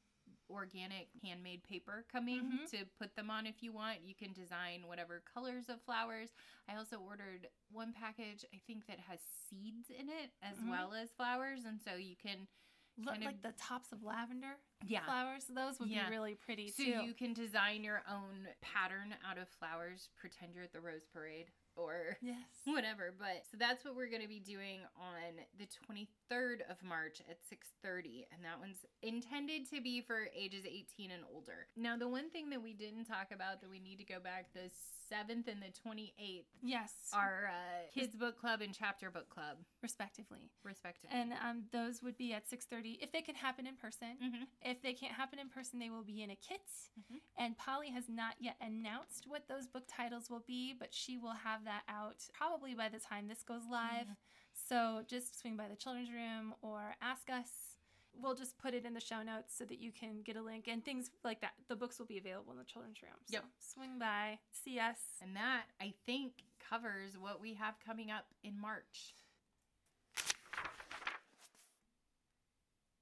organic 0.50 1.08
handmade 1.22 1.62
paper 1.64 2.04
coming 2.10 2.42
Mhm. 2.60 2.70
to 2.70 2.84
put 2.98 3.14
them 3.14 3.30
on 3.30 3.46
if 3.46 3.62
you 3.62 3.72
want. 3.72 4.00
You 4.02 4.14
can 4.14 4.32
design 4.32 4.86
whatever 4.86 5.20
colors 5.20 5.68
of 5.68 5.80
flowers. 5.82 6.32
I 6.68 6.76
also 6.76 7.00
ordered 7.00 7.48
one 7.70 7.92
package, 7.92 8.44
I 8.52 8.58
think, 8.58 8.86
that 8.86 8.98
has 9.00 9.20
seeds 9.22 9.90
in 9.90 10.08
it 10.08 10.32
as 10.42 10.58
Mhm. 10.58 10.68
well 10.70 10.92
as 10.94 11.12
flowers. 11.12 11.64
And 11.64 11.80
so 11.80 11.94
you 11.94 12.16
can 12.16 12.48
Look 12.96 13.14
Kind 13.14 13.22
of- 13.22 13.32
like 13.32 13.42
the 13.42 13.52
tops 13.52 13.92
of 13.92 14.02
lavender 14.02 14.60
yeah. 14.82 15.04
flowers. 15.06 15.46
Those 15.46 15.78
would 15.80 15.88
Yeah. 15.88 16.04
be 16.06 16.10
really 16.10 16.34
pretty 16.34 16.68
So 16.70 16.82
too. 16.84 17.02
you 17.04 17.14
can 17.14 17.32
design 17.32 17.82
your 17.82 18.06
own 18.06 18.46
pattern 18.60 19.14
out 19.22 19.38
of 19.38 19.48
flowers. 19.48 20.08
Pretend 20.16 20.54
you're 20.54 20.64
at 20.64 20.72
the 20.72 20.82
Rose 20.82 21.06
Parade 21.06 21.50
or 21.76 22.16
yes. 22.20 22.36
whatever. 22.64 23.12
But 23.16 23.44
so 23.50 23.56
that's 23.58 23.84
what 23.84 23.96
we're 23.96 24.10
going 24.10 24.22
to 24.22 24.28
be 24.28 24.40
doing 24.40 24.80
on 24.98 25.44
the 25.58 25.66
23rd 25.66 26.62
of 26.70 26.82
March 26.82 27.20
at 27.28 27.38
6:30, 27.42 28.26
and 28.32 28.44
that 28.44 28.58
one's 28.58 28.84
intended 29.02 29.68
to 29.70 29.80
be 29.80 30.00
for 30.00 30.28
ages 30.36 30.64
18 30.64 31.10
and 31.10 31.22
older. 31.34 31.66
Now, 31.76 31.96
the 31.96 32.08
one 32.08 32.30
thing 32.30 32.50
that 32.50 32.62
we 32.62 32.72
didn't 32.72 33.04
talk 33.04 33.32
about 33.32 33.60
that 33.60 33.70
we 33.70 33.80
need 33.80 33.98
to 33.98 34.04
go 34.04 34.20
back 34.20 34.52
the 34.52 34.70
7th 35.12 35.48
and 35.48 35.62
the 35.62 35.72
28th 35.88 36.44
Yes. 36.62 36.92
Our 37.12 37.48
uh, 37.48 37.90
Kids 37.92 38.14
Book 38.16 38.38
Club 38.38 38.60
and 38.60 38.74
Chapter 38.74 39.10
Book 39.10 39.28
Club, 39.28 39.56
respectively. 39.82 40.50
respectively. 40.62 41.18
And 41.18 41.32
um, 41.32 41.64
those 41.72 42.02
would 42.02 42.16
be 42.16 42.32
at 42.32 42.48
6:30 42.48 42.98
if 43.00 43.10
they 43.12 43.22
can 43.22 43.34
happen 43.34 43.66
in 43.66 43.76
person. 43.76 44.16
Mhm. 44.22 44.46
If 44.62 44.82
they 44.82 44.92
can't 44.92 45.12
happen 45.14 45.38
in 45.38 45.48
person, 45.48 45.78
they 45.78 45.90
will 45.90 46.04
be 46.04 46.22
in 46.22 46.30
a 46.30 46.36
kit. 46.36 46.60
Mhm. 46.98 47.20
And 47.36 47.56
Polly 47.58 47.90
has 47.90 48.08
not 48.08 48.34
yet 48.40 48.56
announced 48.60 49.26
what 49.26 49.48
those 49.48 49.66
book 49.66 49.84
titles 49.88 50.30
will 50.30 50.44
be, 50.46 50.74
but 50.74 50.92
she 50.94 51.16
will 51.18 51.32
have 51.32 51.64
that 51.64 51.82
out 51.88 52.28
probably 52.32 52.74
by 52.74 52.88
the 52.88 53.00
time 53.00 53.26
this 53.28 53.42
goes 53.42 53.66
live. 53.66 54.06
Mhm. 54.08 54.16
So 54.52 55.02
just 55.08 55.38
swing 55.38 55.56
by 55.56 55.68
the 55.68 55.76
children's 55.76 56.10
room 56.10 56.54
or 56.62 56.96
ask 57.00 57.30
us. 57.30 57.76
We'll 58.22 58.34
just 58.34 58.58
put 58.58 58.74
it 58.74 58.84
in 58.84 58.92
the 58.94 59.00
show 59.00 59.22
notes 59.22 59.54
so 59.56 59.64
that 59.64 59.80
you 59.80 59.92
can 59.92 60.22
get 60.22 60.36
a 60.36 60.42
link 60.42 60.66
and 60.68 60.84
things 60.84 61.10
like 61.24 61.40
that. 61.40 61.52
The 61.68 61.76
books 61.76 61.98
will 61.98 62.06
be 62.06 62.18
available 62.18 62.52
in 62.52 62.58
the 62.58 62.64
children's 62.64 63.02
room. 63.02 63.12
So 63.26 63.34
Yep. 63.34 63.44
swing 63.58 63.98
by, 63.98 64.38
see 64.52 64.78
us. 64.78 64.98
And 65.22 65.34
that, 65.36 65.64
I 65.80 65.94
think, 66.06 66.32
covers 66.68 67.16
what 67.18 67.40
we 67.40 67.54
have 67.54 67.74
coming 67.84 68.10
up 68.10 68.26
in 68.44 68.60
March. 68.60 69.14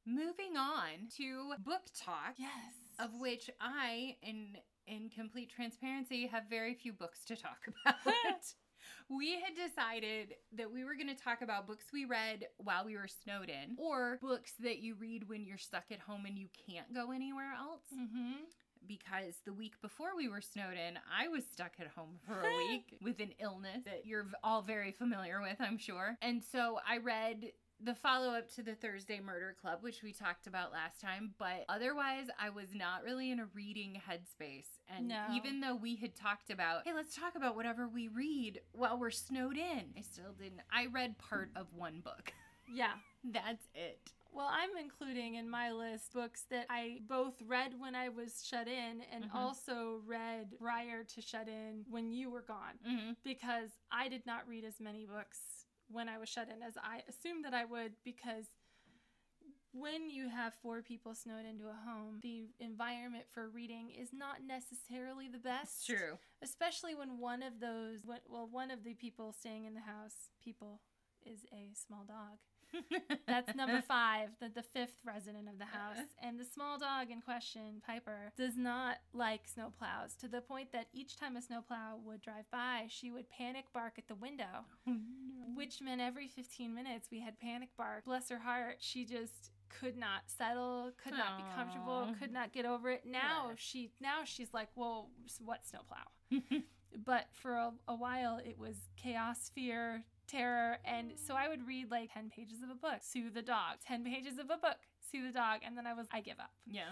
Moving 0.06 0.56
on 0.56 1.08
to 1.16 1.54
book 1.64 1.82
talk, 1.94 2.34
Yes. 2.38 2.50
of 2.98 3.10
which 3.20 3.50
I, 3.60 4.16
in 4.22 4.56
in 4.86 5.10
complete 5.10 5.50
transparency, 5.50 6.26
have 6.28 6.44
very 6.48 6.72
few 6.72 6.94
books 6.94 7.22
to 7.26 7.36
talk 7.36 7.58
about. 7.86 8.54
We 9.08 9.32
had 9.40 9.54
decided 9.54 10.34
that 10.56 10.70
we 10.72 10.84
were 10.84 10.94
going 10.94 11.08
to 11.14 11.22
talk 11.22 11.42
about 11.42 11.66
books 11.66 11.86
we 11.92 12.04
read 12.04 12.46
while 12.58 12.84
we 12.84 12.96
were 12.96 13.08
snowed 13.08 13.48
in, 13.48 13.76
or 13.78 14.18
books 14.20 14.52
that 14.60 14.78
you 14.78 14.94
read 14.94 15.28
when 15.28 15.44
you're 15.44 15.58
stuck 15.58 15.84
at 15.90 16.00
home 16.00 16.24
and 16.26 16.38
you 16.38 16.48
can't 16.68 16.92
go 16.94 17.10
anywhere 17.12 17.52
else. 17.58 17.82
Mm-hmm. 17.92 18.32
because 18.86 19.34
the 19.44 19.52
week 19.52 19.74
before 19.82 20.16
we 20.16 20.28
were 20.28 20.40
snowed 20.40 20.74
in, 20.74 20.98
I 21.14 21.28
was 21.28 21.44
stuck 21.44 21.72
at 21.80 21.88
home 21.88 22.18
for 22.26 22.40
a 22.40 22.56
week 22.70 22.96
with 23.02 23.20
an 23.20 23.32
illness 23.40 23.82
that 23.84 24.06
you're 24.06 24.26
all 24.42 24.62
very 24.62 24.92
familiar 24.92 25.40
with, 25.42 25.56
I'm 25.60 25.78
sure. 25.78 26.16
And 26.22 26.42
so 26.42 26.78
I 26.88 26.98
read 26.98 27.52
the 27.80 27.94
follow 27.94 28.30
up 28.34 28.52
to 28.54 28.62
the 28.62 28.74
Thursday 28.74 29.20
Murder 29.20 29.54
Club, 29.60 29.78
which 29.82 30.02
we 30.02 30.12
talked 30.12 30.46
about 30.46 30.72
last 30.72 31.00
time, 31.00 31.34
but 31.38 31.64
otherwise, 31.68 32.26
I 32.40 32.50
was 32.50 32.74
not 32.74 33.04
really 33.04 33.30
in 33.30 33.38
a 33.40 33.46
reading 33.54 34.00
headspace. 34.08 34.66
And 34.88 35.08
No. 35.08 35.26
even 35.32 35.60
though 35.60 35.76
we 35.76 35.94
had 35.96 36.14
talked 36.16 36.50
about, 36.50 36.84
hey, 36.84 36.92
let's 36.92 37.14
talk 37.14 37.34
about 37.36 37.54
whatever 37.54 37.86
we 37.88 38.08
read 38.08 38.60
while 38.72 38.98
we're 38.98 39.10
snowed 39.10 39.56
in, 39.56 39.94
I 39.96 40.00
still 40.00 40.32
didn't. 40.32 40.62
I 40.72 40.86
read 40.86 41.18
part 41.18 41.50
of 41.56 41.72
one 41.74 42.00
book. 42.00 42.32
Yeah. 42.70 42.92
That's 43.24 43.66
it. 43.74 43.98
Well, 44.30 44.50
I'm 44.52 44.76
including 44.78 45.36
in 45.36 45.48
my 45.48 45.72
list 45.72 46.12
books 46.12 46.44
that 46.50 46.66
I 46.68 46.98
both 47.08 47.40
read 47.46 47.80
when 47.80 47.94
I 47.94 48.10
was 48.10 48.44
shut 48.46 48.68
in 48.68 49.00
and 49.10 49.24
Mhm. 49.24 49.34
also 49.34 50.02
read 50.04 50.58
prior 50.58 51.02
to 51.02 51.22
shut 51.22 51.48
in 51.48 51.86
when 51.88 52.12
you 52.12 52.28
were 52.30 52.42
gone 52.42 52.78
Mm-hmm. 52.86 53.12
because 53.24 53.70
I 53.90 54.08
did 54.08 54.26
not 54.26 54.46
read 54.46 54.64
as 54.64 54.80
many 54.80 55.06
books 55.06 55.57
when 55.90 56.08
I 56.08 56.18
was 56.18 56.28
shut 56.28 56.48
in 56.48 56.62
as 56.62 56.74
I 56.76 57.02
assumed 57.08 57.44
that 57.44 57.54
I 57.54 57.64
would 57.64 57.92
because 58.04 58.46
when 59.72 60.10
you 60.10 60.28
have 60.28 60.54
four 60.62 60.82
people 60.82 61.14
snowed 61.14 61.44
into 61.48 61.66
a 61.66 61.90
home, 61.90 62.20
the 62.22 62.46
environment 62.58 63.24
for 63.30 63.48
reading 63.48 63.90
is 63.90 64.10
not 64.12 64.38
necessarily 64.46 65.28
the 65.28 65.38
best. 65.38 65.86
True. 65.86 66.18
Especially 66.42 66.94
when 66.94 67.18
one 67.18 67.42
of 67.42 67.60
those, 67.60 68.00
well, 68.04 68.48
one 68.50 68.70
of 68.70 68.82
the 68.82 68.94
people 68.94 69.32
staying 69.32 69.66
in 69.66 69.74
the 69.74 69.80
house, 69.80 70.30
people, 70.42 70.80
is 71.24 71.40
a 71.52 71.74
small 71.74 72.04
dog. 72.04 72.38
That's 73.26 73.54
number 73.54 73.80
five, 73.80 74.28
the, 74.40 74.50
the 74.54 74.62
fifth 74.62 75.00
resident 75.04 75.48
of 75.48 75.58
the 75.58 75.64
uh-uh. 75.64 75.94
house. 75.94 76.06
And 76.22 76.38
the 76.38 76.44
small 76.44 76.78
dog 76.78 77.10
in 77.10 77.20
question, 77.20 77.82
Piper, 77.86 78.32
does 78.36 78.56
not 78.56 78.96
like 79.12 79.42
snowplows 79.46 80.16
to 80.20 80.28
the 80.28 80.40
point 80.40 80.72
that 80.72 80.88
each 80.92 81.16
time 81.16 81.36
a 81.36 81.42
snowplow 81.42 81.98
would 82.04 82.20
drive 82.20 82.50
by, 82.50 82.86
she 82.88 83.10
would 83.10 83.30
panic 83.30 83.66
bark 83.72 83.94
at 83.98 84.08
the 84.08 84.14
window, 84.14 84.66
oh, 84.86 84.96
which 85.58 85.80
meant 85.82 86.00
every 86.00 86.28
15 86.28 86.74
minutes 86.74 87.08
we 87.10 87.20
had 87.20 87.38
panic 87.38 87.70
bark. 87.76 88.04
Bless 88.04 88.28
her 88.30 88.38
heart, 88.38 88.76
she 88.78 89.04
just 89.04 89.50
could 89.68 89.96
not 89.96 90.22
settle, 90.26 90.92
could 91.02 91.12
not 91.12 91.36
be 91.36 91.44
comfortable, 91.54 92.08
could 92.18 92.32
not 92.32 92.52
get 92.52 92.64
over 92.64 92.90
it. 92.90 93.02
Now 93.04 93.48
Bless. 93.48 93.58
she 93.58 93.90
now 94.00 94.20
she's 94.24 94.54
like, 94.54 94.68
"Well, 94.74 95.10
what 95.44 95.66
snowplow?" 95.66 96.06
but 97.04 97.26
for 97.32 97.52
a, 97.54 97.72
a 97.86 97.94
while 97.94 98.38
it 98.44 98.58
was 98.58 98.76
chaos 98.96 99.50
fear 99.54 100.04
terror 100.26 100.78
and 100.84 101.12
so 101.16 101.34
i 101.34 101.48
would 101.48 101.66
read 101.66 101.90
like 101.90 102.12
10 102.12 102.30
pages 102.30 102.62
of 102.62 102.70
a 102.70 102.74
book 102.74 103.00
soothe 103.00 103.34
the 103.34 103.42
dog 103.42 103.76
10 103.86 104.04
pages 104.04 104.38
of 104.38 104.50
a 104.50 104.56
book 104.56 104.76
soothe 105.10 105.26
the 105.26 105.32
dog 105.32 105.60
and 105.64 105.76
then 105.76 105.86
i 105.86 105.94
was 105.94 106.06
i 106.12 106.20
give 106.20 106.38
up 106.38 106.50
yeah. 106.66 106.82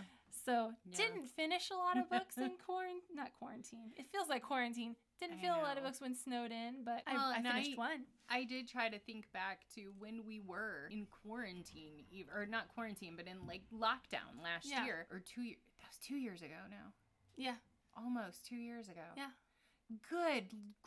so 0.44 0.72
Yeah. 0.90 0.96
didn't 0.96 1.28
finish 1.30 1.70
a 1.70 1.74
lot 1.74 1.98
of 1.98 2.08
books 2.08 2.38
in 2.38 2.52
quarantine 2.66 3.00
not 3.14 3.32
quarantine 3.38 3.92
it 3.96 4.06
feels 4.12 4.28
like 4.28 4.42
quarantine 4.42 4.96
didn't 5.20 5.38
I 5.38 5.40
feel 5.42 5.54
a 5.54 5.62
lot 5.62 5.76
of 5.78 5.84
books 5.84 6.00
when 6.00 6.14
snowed 6.14 6.50
in 6.52 6.84
but 6.84 7.02
Well, 7.10 7.32
I, 7.34 7.38
I 7.38 7.42
finished 7.42 7.72
I- 7.72 7.76
one 7.76 8.00
I 8.28 8.44
did 8.44 8.68
try 8.68 8.88
to 8.88 8.98
think 8.98 9.30
back 9.32 9.60
to 9.76 9.92
when 9.98 10.24
we 10.26 10.40
were 10.40 10.88
in 10.90 11.06
quarantine, 11.22 12.04
or 12.34 12.44
not 12.44 12.66
quarantine, 12.74 13.14
but 13.16 13.26
in 13.28 13.46
like 13.46 13.62
lockdown 13.72 14.42
last 14.42 14.66
Yeah. 14.68 14.84
year 14.84 15.06
or 15.12 15.20
two 15.20 15.42
years. 15.42 15.60
That 15.78 15.88
was 15.90 15.98
two 16.04 16.16
years 16.16 16.42
ago 16.42 16.58
now. 16.68 16.92
yeah 17.36 17.54
Almost 17.96 18.44
two 18.46 18.56
years 18.56 18.88
ago. 18.88 19.06
Yeah. 19.16 19.28
Good 20.10 20.46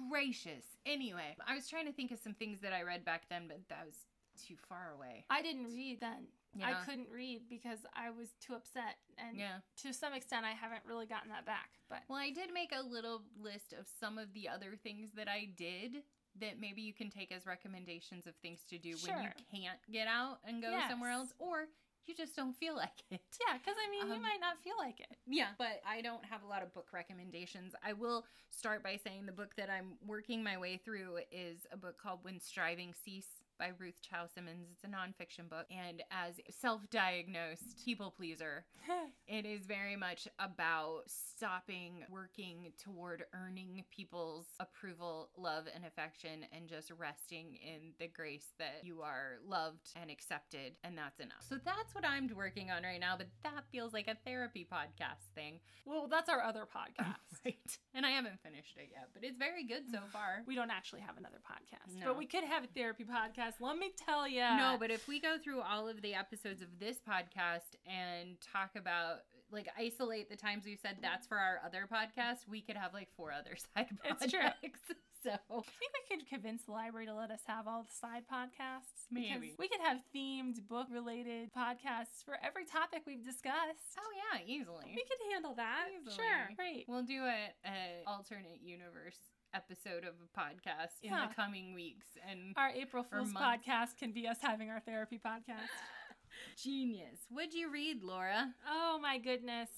gracious. 0.09 0.65
Anyway, 0.85 1.35
I 1.47 1.55
was 1.55 1.67
trying 1.69 1.85
to 1.85 1.93
think 1.93 2.11
of 2.11 2.19
some 2.19 2.33
things 2.33 2.59
that 2.59 2.73
I 2.73 2.83
read 2.83 3.05
back 3.05 3.23
then, 3.29 3.43
but 3.47 3.61
that 3.69 3.85
was 3.85 3.95
too 4.45 4.55
far 4.67 4.91
away. 4.95 5.25
i 5.29 5.41
didn't 5.41 5.73
read 5.73 5.99
then 6.01 6.27
i 6.63 6.73
couldn't 6.85 7.07
read 7.13 7.41
because 7.49 7.79
i 7.95 8.09
was 8.09 8.29
too 8.41 8.53
upset 8.53 8.97
and 9.17 9.37
Yeah. 9.37 9.59
to 9.83 9.93
some 9.93 10.13
extent 10.13 10.45
i 10.45 10.51
haven't 10.51 10.81
really 10.87 11.05
gotten 11.05 11.29
that 11.29 11.45
back 11.45 11.69
but 11.89 11.99
Well, 12.07 12.19
I 12.19 12.29
did 12.31 12.53
make 12.53 12.71
a 12.71 12.83
little 12.85 13.23
list 13.41 13.73
of 13.73 13.87
some 13.99 14.17
of 14.19 14.31
the 14.33 14.47
other 14.47 14.75
things 14.83 15.09
that 15.15 15.27
I 15.27 15.49
did 15.57 16.03
that 16.39 16.59
maybe 16.59 16.83
you 16.83 16.93
can 16.93 17.09
take 17.09 17.31
as 17.31 17.47
recommendations 17.47 18.27
of 18.27 18.35
things 18.43 18.59
to 18.69 18.77
do 18.77 18.91
when 19.01 19.23
you 19.23 19.29
can't 19.51 19.79
get 19.91 20.07
out 20.07 20.37
and 20.45 20.61
go 20.61 20.69
somewhere 20.87 21.09
else 21.09 21.33
or 21.39 21.65
you 22.05 22.13
just 22.15 22.35
don't 22.35 22.53
feel 22.55 22.75
like 22.83 23.01
it. 23.09 23.21
yeah 23.41 23.57
because 23.57 23.75
i 23.83 23.89
mean 23.89 24.07
you 24.07 24.13
Um, 24.15 24.21
might 24.21 24.39
not 24.39 24.61
feel 24.63 24.75
like 24.77 24.99
it 24.99 25.17
Yeah, 25.27 25.49
but 25.57 25.81
I 25.87 26.01
don't 26.01 26.23
have 26.25 26.43
a 26.43 26.47
lot 26.47 26.61
of 26.63 26.73
book 26.73 26.87
recommendations. 26.93 27.73
I 27.83 27.93
will 27.93 28.25
start 28.51 28.83
by 28.83 28.97
saying 29.03 29.25
the 29.25 29.31
book 29.31 29.55
that 29.57 29.69
I'm 29.69 29.97
working 30.05 30.43
my 30.43 30.57
way 30.57 30.77
through 30.77 31.19
is 31.31 31.65
a 31.71 31.77
book 31.77 31.97
called 32.01 32.19
When 32.23 32.39
Striving 32.39 32.93
Cease 33.03 33.27
by 33.59 33.71
Ruth 33.77 34.01
Chou 34.01 34.25
Simons. 34.33 34.67
It's 34.71 34.83
a 34.83 34.87
nonfiction 34.87 35.49
book. 35.49 35.65
And 35.69 36.01
as 36.11 36.39
self 36.49 36.81
diagnosed 36.89 37.83
people 37.83 38.13
pleaser, 38.15 38.65
it 39.27 39.45
is 39.45 39.65
very 39.65 39.95
much 39.95 40.27
about 40.39 41.01
stopping 41.07 42.03
working 42.09 42.71
toward 42.81 43.25
earning 43.33 43.83
people's 43.95 44.45
approval, 44.59 45.29
love, 45.37 45.65
and 45.75 45.85
affection, 45.85 46.45
and 46.53 46.67
just 46.67 46.91
resting 46.97 47.57
in 47.61 47.91
the 47.99 48.07
grace 48.07 48.47
that 48.57 48.81
you 48.83 49.01
are 49.01 49.37
loved 49.45 49.91
and 50.01 50.09
accepted, 50.09 50.73
and 50.83 50.97
that's 50.97 51.19
enough. 51.19 51.43
So 51.47 51.57
that's 51.63 51.93
what 51.93 52.05
I'm 52.05 52.29
working 52.35 52.71
on 52.71 52.83
right 52.83 52.99
now, 52.99 53.15
but 53.17 53.27
that 53.43 53.65
feels 53.71 53.93
like 53.93 54.07
a 54.07 54.15
therapy 54.25 54.65
podcast 54.71 55.27
thing. 55.35 55.59
Well, 55.85 56.07
that's 56.09 56.29
our 56.29 56.41
other 56.41 56.61
podcast. 56.75 57.15
Right. 57.45 57.77
And 57.93 58.05
I 58.05 58.11
haven't 58.11 58.39
finished 58.41 58.75
it 58.77 58.89
yet, 58.91 59.09
but 59.13 59.23
it's 59.23 59.37
very 59.37 59.65
good 59.65 59.83
so 59.91 59.99
far. 60.13 60.43
We 60.47 60.55
don't 60.55 60.71
actually 60.71 61.01
have 61.01 61.17
another 61.17 61.39
podcast, 61.45 61.99
No. 61.99 62.07
but 62.07 62.17
we 62.17 62.25
could 62.25 62.43
have 62.45 62.63
a 62.63 62.67
therapy 62.67 63.03
podcast. 63.03 63.48
Let 63.59 63.77
me 63.77 63.91
tell 64.05 64.27
you. 64.27 64.41
No, 64.41 64.77
but 64.79 64.91
if 64.91 65.07
we 65.07 65.19
go 65.19 65.37
through 65.43 65.61
all 65.61 65.87
of 65.87 66.01
the 66.01 66.13
episodes 66.13 66.61
of 66.61 66.67
this 66.79 66.97
podcast 67.07 67.75
and 67.85 68.37
talk 68.41 68.71
about 68.75 69.19
like 69.51 69.67
isolate 69.77 70.29
the 70.29 70.35
times 70.35 70.65
we've 70.65 70.79
said 70.79 70.97
that's 71.01 71.25
for 71.27 71.37
our 71.37 71.59
other 71.65 71.87
podcast, 71.91 72.47
we 72.47 72.61
could 72.61 72.77
have 72.77 72.93
like 72.93 73.09
four 73.15 73.31
other 73.31 73.55
side 73.75 73.87
projects. 73.99 74.23
It's 74.23 74.31
true. 74.31 74.95
so 75.23 75.31
I 75.31 75.61
think 75.79 75.91
we 76.09 76.15
could 76.17 76.27
convince 76.29 76.63
the 76.63 76.71
library 76.71 77.07
to 77.07 77.13
let 77.13 77.31
us 77.31 77.41
have 77.47 77.67
all 77.67 77.83
the 77.83 77.93
side 77.93 78.23
podcasts. 78.31 79.09
because 79.11 79.29
Maybe. 79.41 79.55
we 79.57 79.67
could 79.67 79.81
have 79.81 79.97
themed 80.15 80.67
book 80.67 80.87
related 80.91 81.49
podcasts 81.53 82.23
for 82.23 82.37
every 82.43 82.65
topic 82.65 83.01
we've 83.05 83.25
discussed. 83.25 83.97
Oh 83.99 84.11
yeah, 84.15 84.41
easily. 84.45 84.85
We 84.95 85.03
could 85.03 85.19
handle 85.33 85.55
that. 85.55 85.87
Easily. 85.99 86.15
Sure. 86.15 86.55
Great. 86.55 86.85
We'll 86.87 87.03
do 87.03 87.23
a, 87.25 87.49
a 87.65 88.03
alternate 88.07 88.61
universe 88.63 89.17
episode 89.53 90.03
of 90.03 90.13
a 90.23 90.39
podcast 90.39 91.01
in 91.01 91.11
the 91.11 91.33
coming 91.35 91.73
weeks 91.73 92.05
and 92.29 92.53
Our 92.57 92.69
April 92.69 93.03
Fool's 93.03 93.33
podcast 93.33 93.97
can 93.97 94.11
be 94.11 94.27
us 94.27 94.37
having 94.41 94.69
our 94.69 94.79
therapy 94.79 95.19
podcast. 95.23 95.69
genius. 96.61 97.19
What'd 97.29 97.53
you 97.53 97.71
read, 97.71 98.03
Laura? 98.03 98.53
Oh 98.67 98.99
my 99.01 99.17
goodness. 99.17 99.69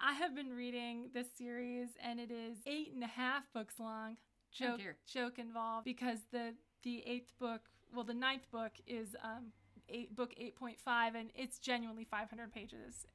I 0.00 0.12
have 0.12 0.34
been 0.34 0.50
reading 0.50 1.10
this 1.12 1.26
series 1.36 1.88
and 2.02 2.20
it 2.20 2.30
is 2.30 2.58
eight 2.66 2.92
and 2.94 3.02
a 3.02 3.08
half 3.08 3.44
books 3.52 3.74
long. 3.80 4.16
Oh, 4.18 4.24
Joke, 4.52 4.78
dear. 4.78 4.96
joke 5.06 5.38
involved 5.38 5.84
because 5.84 6.18
the 6.32 6.54
the 6.82 7.02
eighth 7.06 7.32
book, 7.38 7.62
well, 7.94 8.04
the 8.04 8.14
ninth 8.14 8.50
book 8.52 8.72
is 8.86 9.16
um 9.22 9.52
eight 9.88 10.14
book 10.14 10.32
eight 10.36 10.56
point 10.56 10.78
five 10.78 11.14
and 11.14 11.30
it's 11.34 11.58
genuinely 11.58 12.06
five 12.08 12.30
hundred 12.30 12.52
pages. 12.52 13.06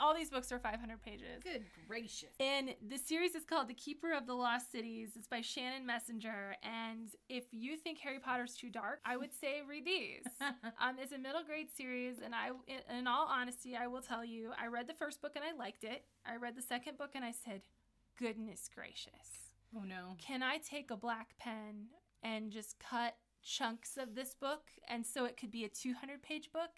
All 0.00 0.14
these 0.14 0.30
books 0.30 0.50
are 0.52 0.58
five 0.58 0.80
hundred 0.80 1.02
pages. 1.02 1.42
Good 1.42 1.64
gracious. 1.88 2.30
And 2.40 2.74
the 2.88 2.98
series 2.98 3.34
is 3.34 3.44
called 3.44 3.68
The 3.68 3.74
Keeper 3.74 4.12
of 4.12 4.26
the 4.26 4.34
Lost 4.34 4.70
Cities. 4.72 5.10
It's 5.16 5.26
by 5.26 5.40
Shannon 5.40 5.86
Messenger. 5.86 6.56
And 6.62 7.08
if 7.28 7.44
you 7.52 7.76
think 7.76 7.98
Harry 7.98 8.18
Potter's 8.18 8.54
too 8.54 8.70
dark, 8.70 9.00
I 9.04 9.16
would 9.16 9.32
say 9.32 9.60
read 9.68 9.84
these. 9.84 10.22
Um, 10.80 10.96
it's 11.00 11.12
a 11.12 11.18
middle 11.18 11.42
grade 11.44 11.68
series, 11.76 12.16
and 12.24 12.34
I, 12.34 12.48
in, 12.66 12.98
in 12.98 13.06
all 13.06 13.26
honesty, 13.28 13.76
I 13.76 13.86
will 13.86 14.00
tell 14.00 14.24
you, 14.24 14.50
I 14.60 14.66
read 14.66 14.88
the 14.88 14.94
first 14.94 15.20
book 15.22 15.32
and 15.36 15.44
I 15.44 15.56
liked 15.56 15.84
it. 15.84 16.04
I 16.26 16.36
read 16.36 16.56
the 16.56 16.62
second 16.62 16.98
book 16.98 17.10
and 17.14 17.24
I 17.24 17.30
said, 17.30 17.62
"Goodness 18.18 18.68
gracious, 18.74 19.54
oh 19.76 19.84
no. 19.84 20.16
can 20.18 20.42
I 20.42 20.58
take 20.58 20.90
a 20.90 20.96
black 20.96 21.36
pen 21.38 21.86
and 22.22 22.50
just 22.50 22.78
cut 22.78 23.16
chunks 23.42 23.96
of 23.96 24.14
this 24.14 24.34
book, 24.34 24.70
and 24.88 25.06
so 25.06 25.24
it 25.24 25.36
could 25.36 25.50
be 25.50 25.64
a 25.64 25.68
200 25.68 26.22
page 26.22 26.50
book?" 26.52 26.70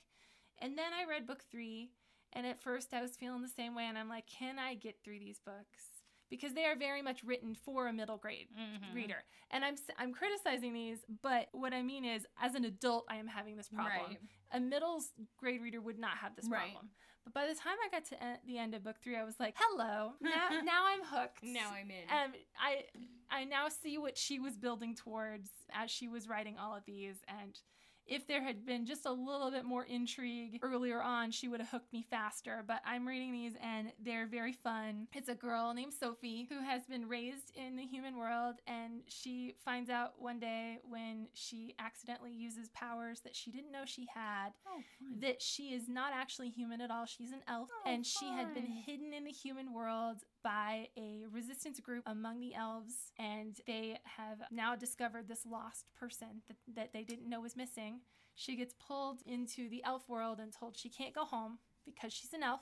And 0.59 0.76
then 0.76 0.92
I 0.92 1.09
read 1.09 1.26
book 1.26 1.44
three, 1.50 1.90
and 2.35 2.47
at 2.47 2.61
first 2.61 2.93
I 2.93 3.00
was 3.03 3.17
feeling 3.17 3.43
the 3.43 3.49
same 3.49 3.75
way, 3.75 3.85
and 3.85 3.97
I'm 3.99 4.09
like, 4.09 4.26
"Can 4.26 4.59
I 4.59 4.75
get 4.75 5.03
through 5.03 5.19
these 5.21 5.41
books?" 5.41 5.85
Because 6.31 6.55
they 6.55 6.64
are 6.64 6.75
very 6.76 7.03
much 7.03 7.23
written 7.23 7.55
for 7.55 7.87
a 7.87 7.93
middle 7.93 8.17
grade 8.17 8.49
Mhm. 8.57 8.95
reader. 8.95 9.25
And 9.50 9.64
I'm 9.64 9.76
I'm 9.99 10.12
criticizing 10.12 10.73
these, 10.73 11.05
but 11.23 11.49
what 11.53 11.73
I 11.73 11.83
mean 11.83 12.05
is 12.05 12.26
as 12.41 12.55
an 12.55 12.64
adult 12.64 13.05
I 13.09 13.17
am 13.17 13.26
having 13.29 13.57
this 13.57 13.69
problem. 13.69 14.12
Right. 14.12 14.21
A 14.53 14.61
middle 14.61 15.03
grade 15.37 15.62
reader 15.62 15.81
would 15.81 15.99
not 15.99 16.17
have 16.19 16.35
this 16.35 16.49
Right. 16.49 16.73
problem. 16.73 16.91
But 17.25 17.35
by 17.35 17.47
the 17.47 17.55
time 17.55 17.76
I 17.85 17.88
got 17.91 18.05
to 18.07 18.17
the 18.47 18.59
end 18.59 18.75
of 18.75 18.83
book 18.83 18.97
3 19.03 19.17
I 19.17 19.25
was 19.25 19.38
like, 19.38 19.55
"Hello. 19.59 20.14
Now 20.21 20.49
now 20.64 20.87
I'm 20.87 21.05
hooked." 21.05 21.45
Now 21.45 21.71
I'm 21.73 21.91
in. 21.91 22.09
um, 22.11 22.33
I 22.59 22.85
I 23.31 23.45
now 23.45 23.69
see 23.69 23.99
what 23.99 24.17
she 24.17 24.38
was 24.41 24.57
building 24.57 24.95
towards 24.95 25.50
as 25.73 25.91
she 25.91 26.09
was 26.09 26.29
writing 26.29 26.59
all 26.59 26.75
of 26.75 26.85
these 26.85 27.17
and 27.29 27.59
if 28.07 28.27
there 28.27 28.43
had 28.43 28.67
been 28.67 28.85
just 28.87 29.07
a 29.07 29.13
little 29.13 29.51
bit 29.51 29.65
more 29.65 29.85
intrigue 29.85 30.59
earlier 30.63 31.03
on, 31.03 31.31
she 31.31 31.49
would 31.49 31.61
have 31.61 31.71
hooked 31.71 31.93
me 31.93 32.05
faster. 32.11 32.63
But 32.67 32.81
I'm 32.87 33.07
reading 33.07 33.33
these 33.33 33.55
and 33.63 33.93
they're 34.03 34.27
very 34.27 34.53
fun. 34.53 35.09
It's 35.15 35.29
a 35.29 35.35
girl 35.35 35.73
named 35.75 35.95
Sophie 35.95 36.47
who 36.51 36.61
has 36.61 36.85
been 36.85 37.09
raised 37.09 37.53
in 37.57 37.77
the 37.77 37.85
human 37.85 38.17
world 38.17 38.57
and 38.67 39.03
she 39.07 39.55
finds 39.65 39.89
out 39.91 40.15
one 40.19 40.39
day 40.39 40.79
when 40.89 41.29
she 41.35 41.75
accidentally 41.79 42.33
uses 42.33 42.69
powers 42.71 43.21
that 43.21 43.35
she 43.35 43.51
didn't 43.51 43.73
know 43.73 43.85
she 43.85 44.07
had 44.15 44.51
Oh, 44.67 44.81
that 45.21 45.41
she 45.41 45.75
is 45.75 45.89
not 45.89 46.13
actually 46.15 46.51
human 46.51 46.81
at 46.81 46.91
all. 46.91 47.07
She's 47.07 47.33
an 47.33 47.43
elf, 47.49 47.69
Oh, 47.85 47.91
and 47.91 48.05
she 48.05 48.27
had 48.27 48.55
been 48.55 48.67
hidden 48.67 49.13
in 49.13 49.25
the 49.25 49.31
human 49.31 49.73
world 49.73 50.19
by 50.45 50.89
a 50.97 51.25
resistance 51.33 51.81
group 51.81 52.05
among 52.07 52.39
the 52.39 52.55
elves, 52.55 53.11
and 53.19 53.59
they 53.67 53.99
have 54.05 54.39
now 54.53 54.77
discovered 54.77 55.27
this 55.27 55.45
lost 55.45 55.87
person 55.99 56.43
that, 56.47 56.57
that 56.77 56.93
they 56.93 57.03
didn't 57.03 57.29
know 57.29 57.41
was 57.41 57.57
missing. 57.57 58.01
She 58.37 58.55
gets 58.55 58.75
pulled 58.75 59.23
into 59.27 59.69
the 59.69 59.83
elf 59.85 60.09
world 60.09 60.39
and 60.39 60.53
told 60.53 60.77
she 60.77 60.89
can't 60.89 61.15
go 61.15 61.25
home 61.25 61.59
because 61.85 62.13
she's 62.13 62.33
an 62.33 62.43
elf. 62.43 62.61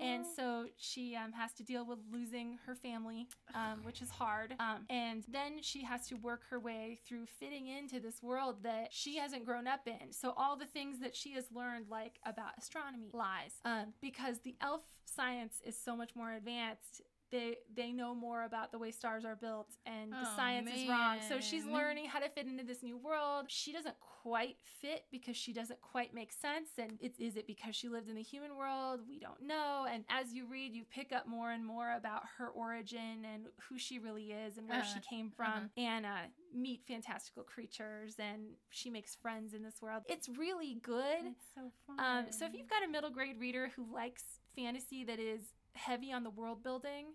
And 0.00 0.24
so 0.26 0.66
she 0.76 1.14
um, 1.14 1.32
has 1.32 1.52
to 1.54 1.62
deal 1.62 1.86
with 1.86 2.00
losing 2.12 2.58
her 2.66 2.74
family, 2.74 3.28
um, 3.54 3.84
which 3.84 4.02
is 4.02 4.10
hard. 4.10 4.54
Um, 4.58 4.86
and 4.90 5.22
then 5.28 5.62
she 5.62 5.84
has 5.84 6.08
to 6.08 6.16
work 6.16 6.42
her 6.50 6.58
way 6.58 6.98
through 7.06 7.26
fitting 7.26 7.68
into 7.68 8.00
this 8.00 8.22
world 8.22 8.64
that 8.64 8.88
she 8.90 9.18
hasn't 9.18 9.44
grown 9.44 9.68
up 9.68 9.86
in. 9.86 10.12
So 10.12 10.34
all 10.36 10.56
the 10.56 10.66
things 10.66 10.98
that 11.00 11.14
she 11.14 11.34
has 11.34 11.44
learned, 11.54 11.86
like 11.88 12.18
about 12.26 12.58
astronomy, 12.58 13.10
lies. 13.12 13.52
Um, 13.64 13.94
because 14.00 14.40
the 14.40 14.56
elf 14.60 14.82
science 15.04 15.60
is 15.64 15.78
so 15.80 15.96
much 15.96 16.16
more 16.16 16.32
advanced. 16.32 17.02
They, 17.34 17.56
they 17.74 17.90
know 17.90 18.14
more 18.14 18.44
about 18.44 18.70
the 18.70 18.78
way 18.78 18.92
stars 18.92 19.24
are 19.24 19.34
built 19.34 19.70
and 19.86 20.12
the 20.12 20.16
Oh, 20.22 20.36
science 20.36 20.70
is 20.70 20.88
wrong. 20.88 21.18
So 21.28 21.40
she's 21.40 21.64
learning 21.66 22.06
how 22.06 22.20
to 22.20 22.28
fit 22.28 22.46
into 22.46 22.62
this 22.64 22.82
new 22.82 22.96
world. 22.96 23.46
She 23.48 23.72
doesn't 23.72 23.96
quite 24.22 24.56
fit 24.80 25.04
because 25.10 25.36
she 25.36 25.52
doesn't 25.52 25.80
quite 25.80 26.14
make 26.14 26.30
sense. 26.30 26.68
And 26.78 26.92
it's, 27.00 27.18
is 27.18 27.36
it 27.36 27.46
because 27.48 27.74
she 27.74 27.88
lived 27.88 28.08
in 28.08 28.14
the 28.14 28.22
human 28.22 28.56
world? 28.56 29.00
We 29.08 29.18
don't 29.18 29.42
know. 29.42 29.86
And 29.92 30.04
as 30.08 30.32
you 30.32 30.46
read, 30.46 30.74
you 30.74 30.84
pick 30.84 31.12
up 31.12 31.26
more 31.26 31.50
and 31.50 31.66
more 31.66 31.90
about 31.96 32.22
her 32.38 32.48
origin 32.48 33.24
and 33.34 33.46
who 33.68 33.78
she 33.78 33.98
really 33.98 34.30
is 34.30 34.56
and 34.56 34.68
where 34.68 34.84
she 34.84 34.98
Uh-huh, 35.00 35.10
came 35.10 35.30
from. 35.36 35.46
uh-huh. 35.46 35.68
And 35.76 36.06
uh, 36.06 36.18
meet 36.54 36.82
fantastical 36.86 37.42
creatures 37.42 38.14
and 38.20 38.42
she 38.70 38.90
makes 38.90 39.16
friends 39.16 39.54
in 39.54 39.62
this 39.64 39.82
world. 39.82 40.04
It's 40.08 40.28
really 40.28 40.78
good. 40.82 41.24
It's 41.32 41.44
so 41.54 41.72
fun. 41.86 41.96
Um, 41.98 42.26
so 42.30 42.46
if 42.46 42.54
you've 42.54 42.70
got 42.70 42.84
a 42.84 42.88
middle 42.88 43.10
grade 43.10 43.40
reader 43.40 43.72
who 43.74 43.92
likes 43.92 44.22
fantasy 44.54 45.02
that 45.04 45.18
is 45.18 45.40
heavy 45.74 46.12
on 46.12 46.22
the 46.22 46.30
world 46.30 46.62
building, 46.62 47.06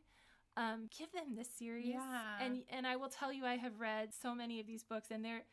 um, 0.60 0.90
give 0.98 1.12
them 1.12 1.36
this 1.36 1.50
series. 1.58 1.88
Yeah. 1.88 2.22
And 2.42 2.64
and 2.70 2.86
I 2.86 2.96
will 2.98 3.10
tell 3.10 3.32
you, 3.32 3.46
I 3.46 3.56
have 3.56 3.80
read 3.80 4.10
so 4.14 4.36
many 4.36 4.60
of 4.60 4.68
these 4.68 4.84
books, 4.84 5.08
and 5.12 5.24
they're 5.24 5.44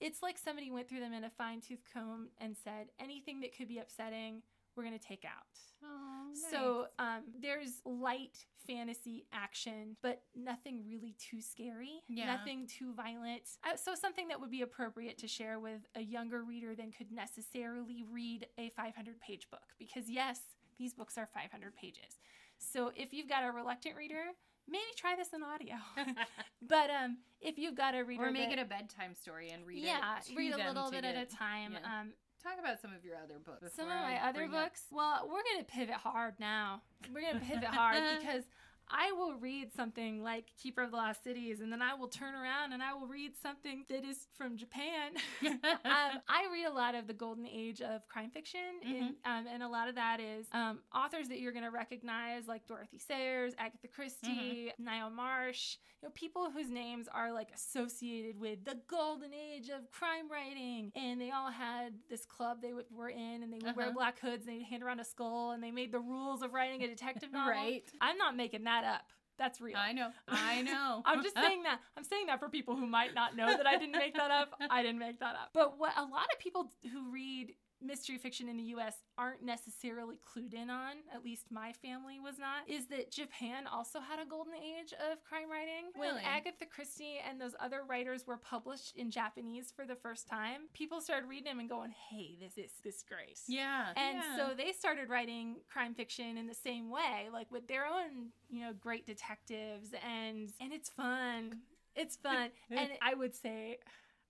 it's 0.00 0.22
like 0.22 0.36
somebody 0.36 0.70
went 0.70 0.88
through 0.88 1.00
them 1.00 1.12
in 1.14 1.24
a 1.24 1.30
fine 1.30 1.60
tooth 1.60 1.82
comb 1.92 2.28
and 2.38 2.54
said 2.62 2.88
anything 3.00 3.40
that 3.40 3.56
could 3.56 3.68
be 3.68 3.78
upsetting, 3.78 4.42
we're 4.76 4.84
gonna 4.84 4.98
take 4.98 5.24
out. 5.24 5.58
oh, 5.82 6.32
So 6.50 6.86
um, 6.98 7.22
there's 7.40 7.80
light 7.86 8.44
fantasy 8.66 9.24
action, 9.32 9.96
but 10.02 10.20
nothing 10.34 10.82
really 10.86 11.14
too 11.18 11.40
scary, 11.40 12.02
Yeah. 12.08 12.26
nothing 12.26 12.66
too 12.66 12.92
violent. 12.92 13.44
Uh, 13.64 13.76
so 13.76 13.94
something 13.94 14.28
that 14.28 14.38
would 14.38 14.50
be 14.50 14.60
appropriate 14.60 15.16
to 15.18 15.28
share 15.28 15.58
with 15.60 15.80
a 15.94 16.02
younger 16.02 16.42
reader 16.44 16.74
than 16.74 16.90
could 16.92 17.10
necessarily 17.10 18.02
read 18.10 18.48
a 18.58 18.68
500 18.70 19.18
page 19.20 19.48
book. 19.50 19.62
Because 19.78 20.10
yes, 20.10 20.40
these 20.78 20.92
books 20.92 21.16
are 21.16 21.26
500 21.32 21.74
pages. 21.74 22.18
So 22.58 22.92
if 22.94 23.14
you've 23.14 23.28
got 23.30 23.44
a 23.44 23.50
reluctant 23.52 23.96
reader, 23.96 24.24
maybe 24.68 24.84
try 24.96 25.14
this 25.16 25.28
in 25.32 25.42
audio. 25.42 25.76
but 26.62 26.90
um, 26.90 27.18
if 27.40 27.58
you've 27.58 27.76
got 27.76 27.94
a 27.94 28.02
reader, 28.04 28.26
or 28.26 28.30
make 28.30 28.50
it 28.50 28.58
a 28.58 28.64
bedtime 28.64 29.14
story 29.14 29.50
and 29.50 29.66
read 29.66 29.82
yeah, 29.82 30.18
it. 30.18 30.26
to 30.28 30.36
read 30.36 30.52
a 30.52 30.68
little 30.68 30.90
bit 30.90 31.04
at 31.04 31.16
a 31.16 31.26
time. 31.26 31.72
yeah. 31.72 32.00
Um, 32.00 32.12
Talk 32.42 32.60
about 32.60 32.80
some 32.80 32.92
of 32.94 33.04
your 33.04 33.16
other 33.16 33.40
books. 33.44 33.74
some 33.74 33.86
of 33.86 33.94
my 33.94 34.18
I 34.22 34.28
other 34.28 34.40
bring 34.46 34.54
up- 34.54 34.66
books. 34.66 34.82
Well, 34.92 35.28
we're 35.28 35.42
gonna 35.52 35.64
pivot 35.64 35.96
hard 35.96 36.34
now. 36.38 36.82
We're 37.12 37.22
gonna 37.32 37.44
pivot 37.44 37.64
hard 37.64 38.00
because 38.20 38.44
I 38.90 39.12
will 39.12 39.34
read 39.34 39.72
something 39.74 40.22
like 40.22 40.46
Keeper 40.62 40.82
of 40.82 40.90
the 40.92 40.96
Lost 40.96 41.24
Cities, 41.24 41.60
and 41.60 41.72
then 41.72 41.82
I 41.82 41.94
will 41.94 42.08
turn 42.08 42.34
around 42.34 42.72
and 42.72 42.82
I 42.82 42.94
will 42.94 43.06
read 43.06 43.32
something 43.42 43.84
that 43.88 44.04
is 44.04 44.28
from 44.36 44.56
Japan. 44.56 45.12
um, 45.46 46.20
I 46.28 46.46
read 46.52 46.66
a 46.66 46.72
lot 46.72 46.94
of 46.94 47.06
the 47.06 47.12
golden 47.14 47.46
age 47.46 47.80
of 47.80 48.06
crime 48.08 48.30
fiction, 48.30 48.60
in, 48.84 49.14
um, 49.24 49.46
and 49.52 49.62
a 49.62 49.68
lot 49.68 49.88
of 49.88 49.94
that 49.96 50.20
is 50.20 50.46
um, 50.52 50.80
authors 50.94 51.28
that 51.28 51.40
you're 51.40 51.52
going 51.52 51.64
to 51.64 51.70
recognize, 51.70 52.46
like 52.46 52.66
Dorothy 52.66 52.98
Sayers, 52.98 53.54
Agatha 53.58 53.88
Christie, 53.88 54.72
Ngaio 54.80 55.12
Marsh. 55.12 55.76
You 56.02 56.08
know, 56.08 56.12
people 56.14 56.50
whose 56.50 56.68
names 56.70 57.08
are 57.12 57.32
like 57.32 57.48
associated 57.54 58.38
with 58.38 58.64
the 58.64 58.78
golden 58.88 59.30
age 59.32 59.68
of 59.70 59.90
crime 59.90 60.30
writing, 60.30 60.92
and 60.94 61.20
they 61.20 61.30
all 61.30 61.50
had 61.50 61.94
this 62.10 62.24
club 62.26 62.58
they 62.62 62.72
would, 62.74 62.84
were 62.90 63.08
in, 63.08 63.42
and 63.42 63.52
they 63.52 63.58
would 63.64 63.74
wear 63.76 63.86
Uh-huh. 63.86 63.94
black 63.94 64.20
hoods, 64.20 64.46
and 64.46 64.54
they'd 64.56 64.64
hand 64.64 64.82
around 64.82 65.00
a 65.00 65.04
skull, 65.04 65.52
and 65.52 65.62
they 65.62 65.70
made 65.70 65.92
the 65.92 65.98
rules 66.00 66.42
of 66.42 66.52
writing 66.52 66.82
a 66.82 66.86
detective 66.96 67.32
novel. 67.32 67.50
Right. 67.52 67.82
I'm 68.00 68.18
not 68.18 68.36
making 68.36 68.64
that 68.64 68.75
up. 68.84 69.02
That's 69.38 69.60
real. 69.60 69.76
I 69.76 69.92
know. 69.92 70.10
I 70.28 70.62
know. 70.62 71.02
I'm 71.04 71.22
just 71.22 71.34
saying 71.34 71.62
that. 71.64 71.80
I'm 71.96 72.04
saying 72.04 72.26
that 72.26 72.40
for 72.40 72.48
people 72.48 72.74
who 72.74 72.86
might 72.86 73.14
not 73.14 73.36
know 73.36 73.54
that 73.54 73.66
I 73.66 73.76
didn't 73.76 73.92
make 73.92 74.14
that 74.14 74.30
up. 74.30 74.54
I 74.70 74.82
didn't 74.82 74.98
make 74.98 75.20
that 75.20 75.34
up. 75.34 75.50
But 75.52 75.78
what 75.78 75.92
a 75.96 76.02
lot 76.02 76.26
of 76.32 76.38
people 76.38 76.70
who 76.90 77.12
read 77.12 77.54
mystery 77.82 78.18
fiction 78.18 78.48
in 78.48 78.56
the 78.56 78.62
US 78.64 78.94
aren't 79.18 79.42
necessarily 79.42 80.18
clued 80.26 80.54
in 80.54 80.70
on, 80.70 80.96
at 81.14 81.24
least 81.24 81.46
my 81.50 81.72
family 81.72 82.18
was 82.20 82.38
not, 82.38 82.68
is 82.68 82.86
that 82.88 83.10
Japan 83.10 83.66
also 83.66 84.00
had 84.00 84.18
a 84.18 84.28
golden 84.28 84.54
age 84.54 84.92
of 84.92 85.22
crime 85.24 85.50
writing. 85.50 85.90
When 85.94 86.16
Agatha 86.24 86.66
Christie 86.66 87.18
and 87.28 87.40
those 87.40 87.54
other 87.60 87.82
writers 87.88 88.26
were 88.26 88.36
published 88.36 88.96
in 88.96 89.10
Japanese 89.10 89.72
for 89.74 89.84
the 89.84 89.96
first 89.96 90.28
time, 90.28 90.62
people 90.72 91.00
started 91.00 91.28
reading 91.28 91.44
them 91.44 91.60
and 91.60 91.68
going, 91.68 91.92
"Hey, 92.10 92.36
this 92.40 92.56
is 92.56 92.72
this 92.82 93.02
great." 93.02 93.38
yeah. 93.48 93.92
And 93.96 94.18
yeah. 94.18 94.36
so 94.36 94.54
they 94.54 94.72
started 94.72 95.08
writing 95.08 95.56
crime 95.68 95.94
fiction 95.94 96.36
in 96.36 96.46
the 96.46 96.54
same 96.54 96.90
way, 96.90 97.28
like 97.32 97.50
with 97.50 97.66
their 97.68 97.86
own, 97.86 98.30
you 98.48 98.60
know, 98.60 98.72
great 98.72 99.06
detectives 99.06 99.90
and 100.06 100.52
and 100.60 100.72
it's 100.72 100.88
fun. 100.88 101.60
It's 101.94 102.16
fun. 102.16 102.50
and 102.70 102.90
I 103.00 103.14
would 103.14 103.34
say 103.34 103.78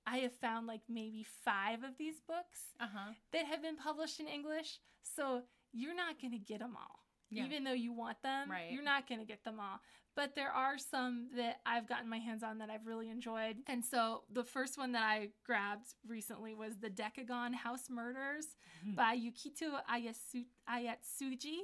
I 0.06 0.18
have 0.18 0.34
found 0.36 0.66
like 0.66 0.82
maybe 0.88 1.26
5 1.44 1.82
of 1.82 1.96
these 1.98 2.20
books 2.20 2.60
uh-huh. 2.80 3.12
that 3.32 3.46
have 3.46 3.60
been 3.62 3.76
published 3.76 4.20
in 4.20 4.28
English. 4.28 4.78
So 5.02 5.42
you're 5.72 5.94
not 5.96 6.20
going 6.20 6.32
to 6.32 6.38
get 6.38 6.60
them 6.60 6.76
all. 6.76 7.00
Yeah. 7.28 7.44
Even 7.44 7.64
though 7.64 7.72
you 7.72 7.92
want 7.92 8.22
them, 8.22 8.48
Right. 8.50 8.70
you're 8.70 8.84
not 8.84 9.08
going 9.08 9.18
to 9.20 9.26
get 9.26 9.42
them 9.42 9.58
all. 9.58 9.80
But 10.14 10.34
there 10.36 10.50
are 10.50 10.78
some 10.78 11.28
that 11.36 11.56
I've 11.66 11.88
gotten 11.88 12.08
my 12.08 12.18
hands 12.18 12.42
on 12.44 12.58
that 12.58 12.70
I've 12.70 12.86
really 12.86 13.10
enjoyed. 13.10 13.56
And 13.66 13.84
so 13.84 14.22
the 14.32 14.44
first 14.44 14.78
one 14.78 14.92
that 14.92 15.02
I 15.02 15.30
grabbed 15.44 15.88
recently 16.06 16.54
was 16.54 16.78
The 16.78 16.88
Decagon 16.88 17.52
House 17.54 17.90
Murders 17.90 18.46
Mhm. 18.86 18.94
by 18.94 19.16
Yukito 19.18 19.84
Ayasu- 19.90 20.46
Ayatsuji. 20.68 21.58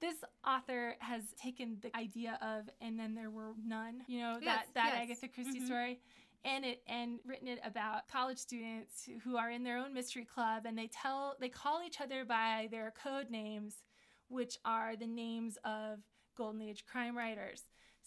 This 0.00 0.16
author 0.46 0.96
has 0.98 1.32
taken 1.34 1.78
the 1.80 1.96
idea 1.96 2.38
of 2.42 2.68
and 2.80 2.98
then 2.98 3.14
there 3.14 3.30
were 3.30 3.54
none, 3.64 4.04
you 4.08 4.18
know, 4.20 4.34
that 4.34 4.44
Yes, 4.44 4.66
that 4.74 4.92
yes. 4.92 5.02
Agatha 5.02 5.28
Christie 5.28 5.60
Mhm. 5.60 5.66
story 5.66 6.00
and 6.46 6.64
it 6.64 6.80
and 6.88 7.18
written 7.26 7.48
it 7.48 7.58
about 7.64 8.08
college 8.08 8.38
students 8.38 9.08
who 9.24 9.36
are 9.36 9.50
in 9.50 9.64
their 9.64 9.76
own 9.76 9.92
mystery 9.92 10.24
club 10.24 10.62
and 10.64 10.78
they 10.78 10.88
tell 10.88 11.34
they 11.40 11.48
call 11.48 11.82
each 11.84 12.00
other 12.00 12.24
by 12.24 12.68
their 12.70 12.94
code 13.02 13.30
names 13.30 13.82
which 14.28 14.56
are 14.64 14.96
the 14.96 15.06
names 15.06 15.58
of 15.64 15.98
golden 16.36 16.62
age 16.62 16.84
crime 16.90 17.16
writers 17.16 17.64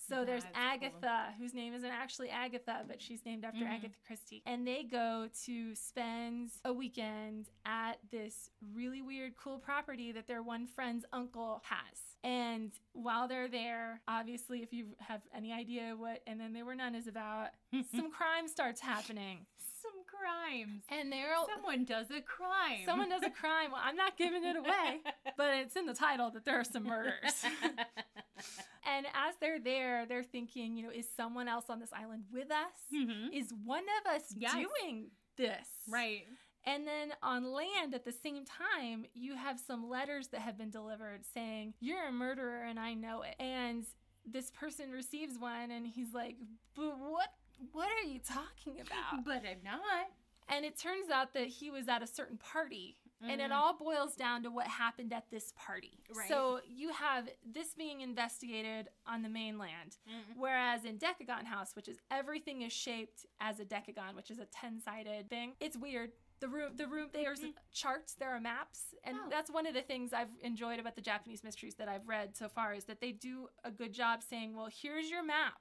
so 0.09 0.25
there's 0.25 0.43
That's 0.43 0.55
cool. 0.55 0.65
agatha 0.65 1.33
whose 1.39 1.53
name 1.53 1.73
isn't 1.73 1.89
actually 1.89 2.29
agatha 2.29 2.83
but 2.87 3.01
she's 3.01 3.23
named 3.25 3.45
after 3.45 3.63
Mhm. 3.63 3.69
agatha 3.69 3.95
christie 4.05 4.41
and 4.45 4.65
they 4.67 4.83
go 4.83 5.29
to 5.45 5.75
spend 5.75 6.49
a 6.65 6.73
weekend 6.73 7.47
at 7.65 7.99
this 8.11 8.49
really 8.73 9.01
weird 9.01 9.37
cool 9.37 9.59
property 9.59 10.11
that 10.11 10.27
their 10.27 10.41
one 10.43 10.65
friend's 10.67 11.05
uncle 11.13 11.61
has 11.65 12.15
and 12.23 12.71
while 12.93 13.27
they're 13.27 13.47
there 13.47 14.01
obviously 14.07 14.61
if 14.61 14.73
you 14.73 14.95
have 14.99 15.21
any 15.33 15.53
idea 15.53 15.95
what 15.95 16.21
and 16.27 16.39
then 16.39 16.51
there 16.53 16.65
were 16.65 16.75
none 16.75 16.95
is 16.95 17.07
about 17.07 17.49
some 17.95 18.11
crime 18.11 18.47
starts 18.47 18.81
happening 18.81 19.45
Some 19.81 20.03
crimes. 20.05 20.83
and 20.89 21.09
they're 21.11 21.33
all 21.33 21.47
Someone 21.47 21.85
does 21.85 22.07
a 22.11 22.19
crime. 22.21 22.83
someone 22.85 23.09
does 23.09 23.23
a 23.23 23.29
crime 23.29 23.71
well 23.71 23.81
i'm 23.83 23.95
not 23.95 24.17
giving 24.17 24.43
it 24.43 24.57
away 24.57 24.99
but 25.37 25.53
it's 25.55 25.75
in 25.77 25.85
the 25.85 25.93
title 25.93 26.29
that 26.31 26.43
there 26.43 26.59
are 26.59 26.63
some 26.65 26.83
murders 26.83 27.45
and 28.85 29.05
as 29.07 29.35
they're 29.41 29.59
there 29.59 30.05
they're 30.05 30.23
thinking 30.23 30.75
you 30.77 30.83
know 30.83 30.89
is 30.91 31.07
someone 31.15 31.47
else 31.47 31.65
on 31.69 31.79
this 31.79 31.91
island 31.93 32.23
with 32.31 32.49
us 32.51 32.79
Mhm. 32.93 33.31
is 33.33 33.53
one 33.65 33.85
of 34.01 34.11
us 34.15 34.33
Yes. 34.37 34.53
doing 34.55 35.11
this 35.35 35.67
Right. 35.87 36.25
and 36.65 36.85
then 36.87 37.13
on 37.23 37.51
land 37.51 37.93
at 37.93 38.03
the 38.05 38.11
same 38.11 38.43
time, 38.45 39.05
you 39.13 39.35
have 39.35 39.59
some 39.59 39.87
letters 39.89 40.27
that 40.29 40.41
have 40.41 40.57
been 40.57 40.69
delivered 40.69 41.25
saying, 41.25 41.73
You're 41.79 42.07
a 42.07 42.11
murderer 42.11 42.63
and 42.63 42.77
I 42.79 42.93
know 42.93 43.21
it. 43.23 43.35
And 43.39 43.85
this 44.25 44.51
person 44.51 44.91
receives 44.91 45.39
one 45.39 45.71
and 45.71 45.87
he's 45.87 46.13
like, 46.13 46.35
But 46.75 46.99
what 46.99 47.29
what 47.71 47.87
are 47.89 48.07
you 48.07 48.19
talking 48.19 48.79
about? 48.81 49.23
But 49.25 49.45
I'm 49.45 49.63
not. 49.63 50.11
and 50.49 50.65
it 50.65 50.77
turns 50.77 51.09
out 51.09 51.33
that 51.33 51.47
he 51.47 51.69
was 51.71 51.87
at 51.87 52.01
a 52.03 52.07
certain 52.07 52.37
party 52.37 52.97
Mm-hmm. 53.21 53.31
And 53.31 53.41
it 53.41 53.51
all 53.51 53.75
boils 53.77 54.15
down 54.15 54.43
to 54.43 54.49
what 54.49 54.67
happened 54.67 55.11
at 55.11 55.25
this 55.29 55.53
party. 55.57 55.99
Right. 56.15 56.29
So 56.29 56.61
you 56.67 56.93
have 56.93 57.27
this 57.45 57.73
being 57.73 58.01
investigated 58.01 58.87
on 59.05 59.23
the 59.23 59.29
mainland, 59.29 59.97
mm-hmm. 60.07 60.39
whereas 60.39 60.85
in 60.85 60.97
Decagon 60.97 61.45
House, 61.45 61.75
which 61.75 61.89
is 61.89 61.97
everything 62.09 62.61
is 62.61 62.71
shaped 62.71 63.25
as 63.41 63.59
a 63.59 63.65
decagon, 63.65 64.15
which 64.15 64.31
is 64.31 64.39
a 64.39 64.45
10 64.45 64.81
sided 64.81 65.29
thing, 65.29 65.53
it's 65.59 65.77
weird 65.77 66.11
the 66.39 66.47
room 66.47 66.71
the 66.75 66.87
room 66.87 67.09
there's 67.13 67.39
mm-hmm. 67.39 67.49
charts 67.73 68.13
there 68.13 68.33
are 68.33 68.39
maps 68.39 68.95
and 69.03 69.17
oh. 69.19 69.27
that's 69.29 69.51
one 69.51 69.65
of 69.65 69.73
the 69.73 69.81
things 69.81 70.13
i've 70.13 70.29
enjoyed 70.41 70.79
about 70.79 70.95
the 70.95 71.01
japanese 71.01 71.43
mysteries 71.43 71.75
that 71.75 71.87
i've 71.87 72.07
read 72.07 72.35
so 72.35 72.47
far 72.47 72.73
is 72.73 72.85
that 72.85 73.01
they 73.01 73.11
do 73.11 73.47
a 73.63 73.71
good 73.71 73.93
job 73.93 74.21
saying 74.23 74.55
well 74.55 74.69
here's 74.81 75.09
your 75.09 75.23
map 75.23 75.55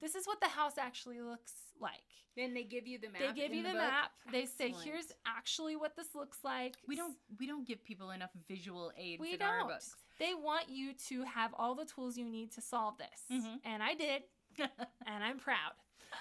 this 0.00 0.14
is 0.14 0.26
what 0.26 0.40
the 0.40 0.48
house 0.48 0.78
actually 0.78 1.20
looks 1.20 1.52
like. 1.80 2.02
Then 2.36 2.52
they 2.52 2.64
give 2.64 2.86
you 2.86 2.98
the 2.98 3.08
map 3.08 3.20
they 3.20 3.40
give 3.40 3.54
you 3.54 3.62
the, 3.62 3.70
the 3.70 3.74
map. 3.74 4.10
They 4.30 4.44
say 4.44 4.74
here's 4.84 5.06
actually 5.26 5.76
what 5.76 5.96
this 5.96 6.14
looks 6.14 6.38
like. 6.44 6.74
We 6.86 6.96
don't 6.96 7.16
we 7.38 7.46
don't 7.46 7.66
give 7.66 7.82
people 7.84 8.10
enough 8.10 8.30
visual 8.46 8.92
aids 8.98 9.20
we 9.20 9.32
in 9.34 9.38
don't. 9.38 9.48
our 9.48 9.64
books. 9.66 9.94
They 10.18 10.34
want 10.34 10.68
you 10.68 10.92
to 11.08 11.24
have 11.24 11.54
all 11.58 11.74
the 11.74 11.86
tools 11.86 12.16
you 12.16 12.28
need 12.28 12.52
to 12.52 12.60
solve 12.60 12.94
this. 12.98 13.40
Mm-hmm. 13.40 13.56
and 13.64 13.82
i 13.82 13.94
did. 13.94 14.22
And 15.06 15.22
i'm 15.22 15.38
proud. 15.38 15.72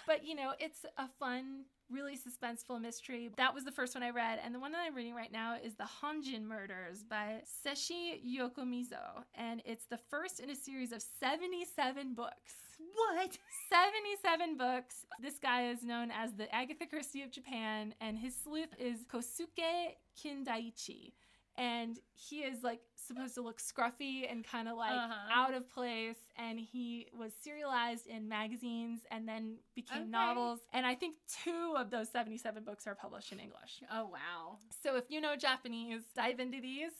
But 0.08 0.26
you 0.26 0.36
know 0.36 0.54
it's 0.60 0.86
a 0.98 1.08
fun 1.20 1.66
really 1.90 2.18
suspenseful 2.18 2.82
mystery. 2.82 3.30
That 3.38 3.54
was 3.54 3.64
the 3.64 3.72
first 3.72 3.96
one 3.96 4.04
I 4.04 4.10
read, 4.10 4.40
and 4.44 4.54
the 4.54 4.60
one 4.60 4.72
that 4.72 4.82
I'm 4.86 4.96
reading 4.96 5.14
right 5.14 5.32
now 5.32 5.56
is 5.64 5.76
The 5.76 5.88
Honjin 6.02 6.44
Murders 6.44 7.04
by 7.04 7.42
Seishi 7.46 8.20
Yokomizo, 8.26 9.24
and 9.36 9.62
it's 9.66 9.86
the 9.86 10.00
first 10.10 10.40
in 10.40 10.50
a 10.50 10.56
series 10.56 10.92
of 10.92 11.04
77 11.20 12.14
books. 12.14 12.65
What? 12.78 13.38
77 13.70 14.58
books. 14.58 15.06
This 15.22 15.40
guy 15.40 15.70
is 15.70 15.84
known 15.84 16.12
as 16.12 16.34
the 16.34 16.54
Agatha 16.54 16.86
Christie 16.86 17.24
of 17.24 17.32
Japan, 17.32 17.94
and 18.00 18.18
his 18.18 18.36
sleuth 18.36 18.74
is 18.80 19.06
Kosuke 19.12 19.96
Kindaichi 20.18 21.14
and 21.58 22.00
he 22.14 22.40
is 22.40 22.64
like 22.64 22.82
supposed 22.96 23.36
to 23.36 23.42
look 23.42 23.60
scruffy 23.60 24.30
and 24.30 24.46
kind 24.46 24.68
of 24.68 24.78
like 24.78 24.92
uh-huh. 24.92 25.14
out 25.32 25.54
of 25.54 25.70
place 25.70 26.18
and 26.38 26.60
he 26.60 27.08
was 27.18 27.32
serialized 27.42 28.08
in 28.08 28.28
magazines 28.28 29.02
and 29.12 29.28
then 29.28 29.56
became 29.76 30.04
okay. 30.04 30.10
novels 30.10 30.60
and 30.74 30.86
i 30.86 30.96
think 30.96 31.16
two 31.44 31.76
of 31.78 31.90
those 31.92 32.10
77 32.10 32.64
books 32.64 32.88
are 32.88 32.96
published 32.96 33.32
in 33.32 33.40
english 33.40 33.82
oh 33.92 34.06
wow 34.12 34.58
so 34.84 34.96
if 34.96 35.06
you 35.10 35.22
know 35.22 35.36
japanese 35.36 36.02
dive 36.16 36.40
into 36.40 36.60
these 36.60 36.92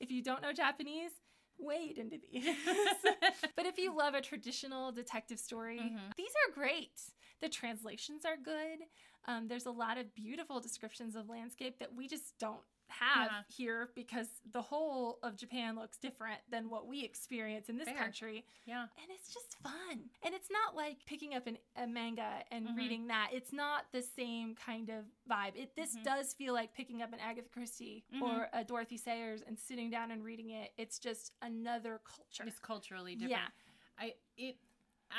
if 0.00 0.10
you 0.10 0.22
don't 0.22 0.42
know 0.42 0.52
japanese 0.52 1.12
wade 1.62 1.98
into 1.98 2.18
these 2.30 2.44
but 3.56 3.66
if 3.66 3.78
you 3.78 3.96
love 3.96 4.14
a 4.14 4.20
traditional 4.20 4.92
detective 4.92 5.38
story 5.38 5.78
mm-hmm. 5.78 6.10
these 6.16 6.32
are 6.48 6.54
great. 6.54 7.00
The 7.40 7.48
translations 7.48 8.24
are 8.24 8.36
good. 8.36 8.78
Um, 9.26 9.48
there's 9.48 9.66
a 9.66 9.70
lot 9.70 9.98
of 9.98 10.14
beautiful 10.14 10.60
descriptions 10.60 11.16
of 11.16 11.28
landscape 11.28 11.78
that 11.80 11.94
we 11.94 12.08
just 12.08 12.34
don't 12.38 12.60
have 12.92 13.30
yeah. 13.30 13.42
here 13.48 13.88
because 13.94 14.28
the 14.52 14.62
whole 14.62 15.18
of 15.22 15.36
Japan 15.36 15.76
looks 15.76 15.98
different 15.98 16.40
than 16.50 16.70
what 16.70 16.86
we 16.86 17.04
experience 17.04 17.68
in 17.68 17.78
this 17.78 17.88
Fair. 17.88 17.96
country. 17.96 18.44
Yeah. 18.66 18.82
And 18.82 19.10
it's 19.10 19.32
just 19.32 19.56
fun. 19.62 20.00
And 20.24 20.34
it's 20.34 20.48
not 20.50 20.76
like 20.76 20.98
picking 21.06 21.34
up 21.34 21.46
an, 21.46 21.58
a 21.76 21.86
manga 21.86 22.42
and 22.50 22.66
mm-hmm. 22.66 22.76
reading 22.76 23.06
that. 23.08 23.30
It's 23.32 23.52
not 23.52 23.86
the 23.92 24.02
same 24.02 24.54
kind 24.54 24.90
of 24.90 25.04
vibe. 25.30 25.56
It 25.56 25.74
this 25.76 25.94
mm-hmm. 25.94 26.04
does 26.04 26.32
feel 26.32 26.54
like 26.54 26.74
picking 26.74 27.02
up 27.02 27.12
an 27.12 27.18
Agatha 27.20 27.48
Christie 27.48 28.04
mm-hmm. 28.14 28.22
or 28.22 28.48
a 28.52 28.64
Dorothy 28.64 28.96
Sayers 28.96 29.42
and 29.46 29.58
sitting 29.58 29.90
down 29.90 30.10
and 30.10 30.24
reading 30.24 30.50
it. 30.50 30.70
It's 30.76 30.98
just 30.98 31.32
another 31.42 32.00
culture. 32.04 32.44
It's 32.46 32.58
culturally 32.58 33.14
different. 33.14 33.32
Yeah. 33.32 34.04
I 34.04 34.14
it 34.36 34.56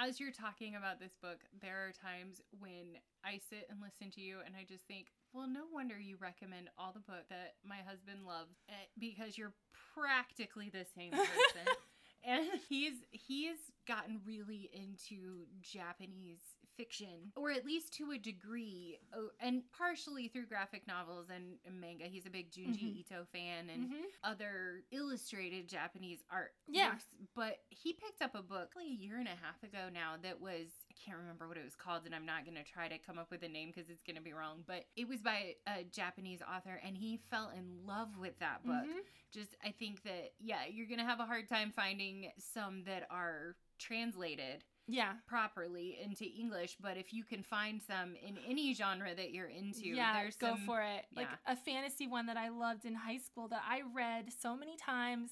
as 0.01 0.19
you're 0.19 0.31
talking 0.31 0.75
about 0.75 0.99
this 0.99 1.13
book, 1.21 1.39
there 1.61 1.87
are 1.87 1.91
times 1.91 2.41
when 2.59 2.97
I 3.23 3.39
sit 3.49 3.67
and 3.69 3.79
listen 3.81 4.11
to 4.11 4.21
you 4.21 4.37
and 4.45 4.55
I 4.55 4.65
just 4.67 4.85
think, 4.85 5.07
well, 5.33 5.47
no 5.47 5.61
wonder 5.73 5.99
you 5.99 6.17
recommend 6.19 6.69
all 6.77 6.93
the 6.93 6.99
books 6.99 7.29
that 7.29 7.55
my 7.67 7.77
husband 7.87 8.19
loves 8.25 8.55
eh, 8.69 8.73
because 8.99 9.37
you're 9.37 9.53
practically 9.95 10.69
the 10.69 10.85
same 10.95 11.11
person. 11.11 11.67
and 12.23 12.45
he's 12.69 12.93
he's 13.11 13.57
gotten 13.87 14.21
really 14.25 14.69
into 14.73 15.45
Japanese 15.61 16.41
fiction, 16.77 17.31
or 17.35 17.51
at 17.51 17.65
least 17.65 17.93
to 17.93 18.11
a 18.11 18.17
degree, 18.17 18.99
and 19.39 19.63
partially 19.77 20.27
through 20.27 20.45
graphic 20.45 20.87
novels 20.87 21.27
and, 21.33 21.57
manga. 21.79 22.05
He's 22.05 22.25
a 22.25 22.29
big 22.29 22.51
Junji 22.51 22.83
mm-hmm. 22.83 22.99
Ito 22.99 23.25
fan 23.31 23.69
and 23.73 23.85
mm-hmm. 23.85 24.03
other 24.23 24.83
illustrated 24.91 25.67
Japanese 25.67 26.23
art. 26.31 26.53
Yeah. 26.67 26.93
But 27.35 27.57
he 27.69 27.93
picked 27.93 28.21
up 28.21 28.35
a 28.35 28.41
book 28.41 28.73
like 28.75 28.85
a 28.85 28.89
year 28.89 29.17
and 29.17 29.27
a 29.27 29.31
half 29.31 29.61
ago 29.63 29.89
now 29.93 30.13
that 30.23 30.39
was, 30.39 30.67
I 30.89 30.93
can't 31.03 31.17
remember 31.17 31.47
what 31.47 31.57
it 31.57 31.63
was 31.63 31.75
called, 31.75 32.03
and 32.05 32.13
I'm 32.13 32.25
not 32.25 32.45
going 32.45 32.57
to 32.57 32.63
try 32.63 32.87
to 32.87 32.97
come 32.97 33.17
up 33.17 33.31
with 33.31 33.43
a 33.43 33.49
name 33.49 33.71
because 33.73 33.89
it's 33.89 34.03
going 34.03 34.15
to 34.17 34.21
be 34.21 34.33
wrong, 34.33 34.63
but 34.67 34.85
it 34.95 35.07
was 35.07 35.21
by 35.21 35.55
a 35.67 35.83
Japanese 35.83 36.41
author, 36.41 36.79
and 36.85 36.97
he 36.97 37.19
fell 37.29 37.51
in 37.57 37.85
love 37.85 38.09
with 38.19 38.37
that 38.39 38.65
book. 38.65 38.85
Mm-hmm. 38.85 38.99
Just, 39.33 39.55
I 39.65 39.71
think 39.71 40.03
that, 40.03 40.33
yeah, 40.39 40.61
you're 40.71 40.87
going 40.87 40.99
to 40.99 41.05
have 41.05 41.19
a 41.19 41.25
hard 41.25 41.49
time 41.49 41.71
finding 41.75 42.31
some 42.37 42.83
that 42.85 43.07
are 43.09 43.55
translated 43.79 44.63
yeah 44.87 45.13
properly 45.27 45.97
into 46.03 46.25
english 46.37 46.75
but 46.81 46.97
if 46.97 47.13
you 47.13 47.23
can 47.23 47.41
find 47.41 47.81
some 47.81 48.15
in 48.25 48.37
any 48.47 48.73
genre 48.73 49.15
that 49.15 49.31
you're 49.31 49.47
into 49.47 49.87
yeah 49.87 50.13
there's 50.13 50.35
go 50.35 50.55
some, 50.55 50.65
for 50.65 50.81
it 50.81 51.05
yeah. 51.11 51.19
like 51.19 51.29
a 51.47 51.55
fantasy 51.55 52.07
one 52.07 52.25
that 52.25 52.37
i 52.37 52.49
loved 52.49 52.85
in 52.85 52.93
high 52.93 53.17
school 53.17 53.47
that 53.47 53.61
i 53.67 53.81
read 53.93 54.29
so 54.37 54.55
many 54.55 54.75
times 54.77 55.31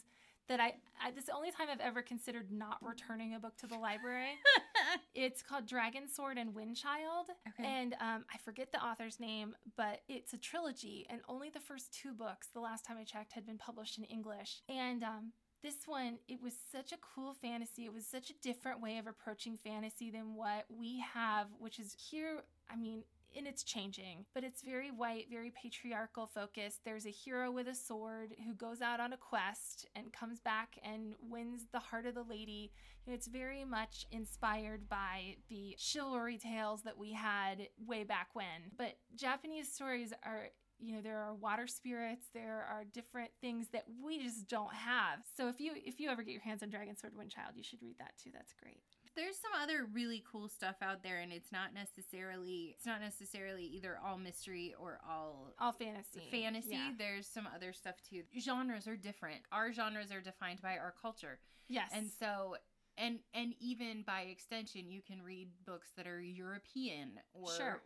that 0.52 0.60
I, 0.60 0.74
I 1.02 1.12
this 1.12 1.22
is 1.22 1.26
the 1.28 1.34
only 1.34 1.50
time 1.50 1.68
I've 1.72 1.80
ever 1.80 2.02
considered 2.02 2.52
not 2.52 2.78
returning 2.82 3.36
a 3.36 3.40
book 3.40 3.56
to 3.58 3.68
the 3.68 3.78
library. 3.78 4.34
it's 5.16 5.42
called 5.42 5.66
Dragon 5.66 6.08
Sword 6.08 6.38
and 6.38 6.54
Windchild, 6.54 7.30
okay. 7.48 7.68
and 7.68 7.94
um, 8.02 8.26
I 8.34 8.38
forget 8.44 8.72
the 8.72 8.84
author's 8.84 9.20
name, 9.20 9.56
but 9.78 10.02
it's 10.10 10.34
a 10.34 10.38
trilogy, 10.38 11.08
and 11.10 11.22
only 11.30 11.50
the 11.50 11.60
first 11.60 11.94
two 11.94 12.14
books, 12.14 12.50
the 12.54 12.60
last 12.60 12.86
time 12.86 12.98
I 13.00 13.06
checked, 13.06 13.32
had 13.34 13.46
been 13.46 13.58
published 13.58 13.98
in 13.98 14.04
English. 14.04 14.62
And 14.68 15.04
um, 15.04 15.32
this 15.62 15.88
one, 15.88 16.17
it 16.28 16.41
was 16.41 16.54
such 16.71 16.91
a 16.91 16.97
cool 16.97 17.34
fantasy. 17.34 17.86
It 17.86 17.93
was 17.93 18.06
such 18.06 18.30
a 18.30 18.41
different 18.41 18.82
way 18.82 18.97
of 18.97 19.08
approaching 19.08 19.58
fantasy 19.58 20.12
than 20.12 20.36
what 20.36 20.65
we 20.69 21.04
have, 21.13 21.47
which 21.60 21.80
is 21.80 21.95
here, 22.10 22.43
I 22.69 22.76
mean, 22.76 23.04
and 23.36 23.47
it's 23.47 23.63
changing, 23.63 24.26
but 24.34 24.43
it's 24.43 24.62
very 24.62 24.91
white, 24.91 25.28
very 25.30 25.52
patriarchal 25.52 26.28
focused. 26.28 26.84
There's 26.84 27.06
a 27.06 27.12
hero 27.12 27.52
with 27.52 27.67
a 27.67 27.76
sword 27.76 28.36
who 28.45 28.54
goes 28.54 28.82
out 28.82 29.00
on 29.00 29.13
a 29.13 29.17
quest 29.17 29.88
and 29.95 30.12
comes 30.12 30.39
back 30.39 30.78
and 30.84 31.15
wins 31.21 31.67
the 31.71 31.80
heart 31.80 32.06
of 32.06 32.15
the 32.15 32.24
lady. 32.24 32.71
You 33.06 33.12
know, 33.12 33.15
it's 33.15 33.28
very 33.28 33.63
much 33.63 34.06
inspired 34.12 34.89
by 34.89 35.38
the 35.50 35.76
chivalry 35.78 36.38
tales 36.38 36.82
that 36.84 36.97
we 36.97 37.13
had 37.13 37.69
way 37.86 38.04
back 38.04 38.30
when. 38.34 38.71
But 38.78 38.97
Japanese 39.15 39.71
stories 39.71 40.13
are 40.24 40.50
you 40.82 40.96
know 40.96 41.02
there 41.02 41.20
are 41.20 41.34
water 41.34 41.67
spirits 41.67 42.26
there 42.34 42.65
are 42.70 42.84
different 42.91 43.32
things 43.39 43.67
that 43.74 43.86
we 44.04 44.20
just 44.20 44.48
don't 44.48 44.74
have. 44.74 45.20
So 45.38 45.48
if 45.48 45.60
you 45.60 45.74
if 45.76 46.00
you 46.00 46.10
ever 46.10 46.24
get 46.24 46.32
your 46.32 46.41
hands 46.41 46.63
on 46.63 46.70
dragon 46.70 46.98
sword 46.98 47.15
wind 47.15 47.32
child 47.32 47.52
you 47.56 47.63
should 47.63 47.82
read 47.82 47.96
that 48.00 48.13
too. 48.22 48.32
That's 48.34 48.54
great. 48.62 48.82
There's 49.15 49.38
some 49.38 49.52
other 49.62 49.88
really 49.91 50.24
cool 50.30 50.48
stuff 50.48 50.78
out 50.82 51.04
there 51.04 51.20
and 51.20 51.32
it's 51.32 51.52
not 51.52 51.74
necessarily 51.74 52.76
it's 52.78 52.86
not 52.86 53.02
necessarily 53.02 53.63
either 53.63 53.98
all 54.06 54.17
mystery 54.17 54.74
or 54.80 55.00
all 55.08 55.54
all 55.60 55.72
fantasy. 55.72 56.28
fantasy. 56.32 56.70
Yeah. 56.72 56.91
there's 56.98 57.28
some 57.28 57.48
other 57.54 57.74
stuff 57.74 57.96
too. 58.10 58.24
Genres 58.39 58.88
are 58.88 58.98
different. 58.98 59.41
Our 59.52 59.72
genres 59.72 60.12
are 60.12 60.22
defined 60.22 60.62
by 60.62 60.78
our 60.78 60.94
culture. 61.02 61.39
Yes. 61.67 61.91
And 61.94 62.10
so 62.20 62.56
and 62.98 63.20
and 63.34 63.54
even 63.60 64.04
by 64.06 64.22
extension 64.22 64.89
you 64.89 65.02
can 65.02 65.22
read 65.22 65.50
books 65.65 65.89
that 65.98 66.08
are 66.08 66.22
european 66.22 67.20
or 67.34 67.52
sure 67.52 67.82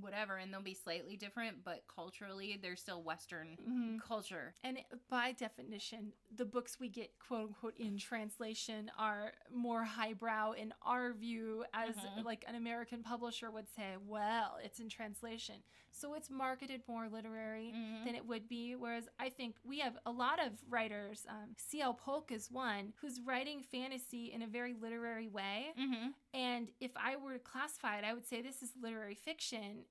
whatever 0.00 0.36
and 0.36 0.52
they'll 0.52 0.62
be 0.62 0.74
slightly 0.74 1.16
different 1.16 1.56
but 1.64 1.82
culturally 1.92 2.58
they're 2.62 2.76
still 2.76 3.02
western 3.02 3.56
mm-hmm. 3.60 3.96
culture 3.98 4.54
and 4.64 4.78
by 5.10 5.32
definition 5.32 6.12
the 6.36 6.44
books 6.44 6.78
we 6.80 6.88
get 6.88 7.10
quote 7.26 7.48
unquote 7.48 7.76
in 7.76 7.98
translation 7.98 8.90
are 8.98 9.32
more 9.54 9.84
highbrow 9.84 10.52
in 10.52 10.72
our 10.82 11.12
view 11.12 11.64
as 11.74 11.94
mm-hmm. 11.94 12.24
like 12.24 12.44
an 12.48 12.54
american 12.54 13.02
publisher 13.02 13.50
would 13.50 13.68
say 13.68 13.96
well 14.06 14.56
it's 14.64 14.80
in 14.80 14.88
translation 14.88 15.56
so 15.90 16.14
it's 16.14 16.30
marketed 16.30 16.80
more 16.88 17.08
literary 17.08 17.72
mm-hmm. 17.76 18.04
than 18.06 18.14
it 18.14 18.26
would 18.26 18.48
be 18.48 18.74
whereas 18.74 19.04
i 19.20 19.28
think 19.28 19.56
we 19.64 19.78
have 19.78 19.98
a 20.06 20.10
lot 20.10 20.44
of 20.44 20.52
writers 20.70 21.26
um, 21.28 21.50
cl 21.56 21.92
polk 21.92 22.32
is 22.32 22.50
one 22.50 22.92
who's 23.00 23.20
writing 23.26 23.62
fantasy 23.62 24.32
in 24.32 24.42
a 24.42 24.46
very 24.46 24.74
literary 24.80 25.28
way 25.28 25.66
mm-hmm. 25.78 26.08
and 26.32 26.70
if 26.80 26.92
i 26.96 27.14
were 27.16 27.34
to 27.34 27.38
classify 27.38 27.98
it 27.98 28.04
i 28.04 28.14
would 28.14 28.26
say 28.26 28.40
this 28.40 28.62
is 28.62 28.70
literary 28.80 29.14
fiction 29.14 29.81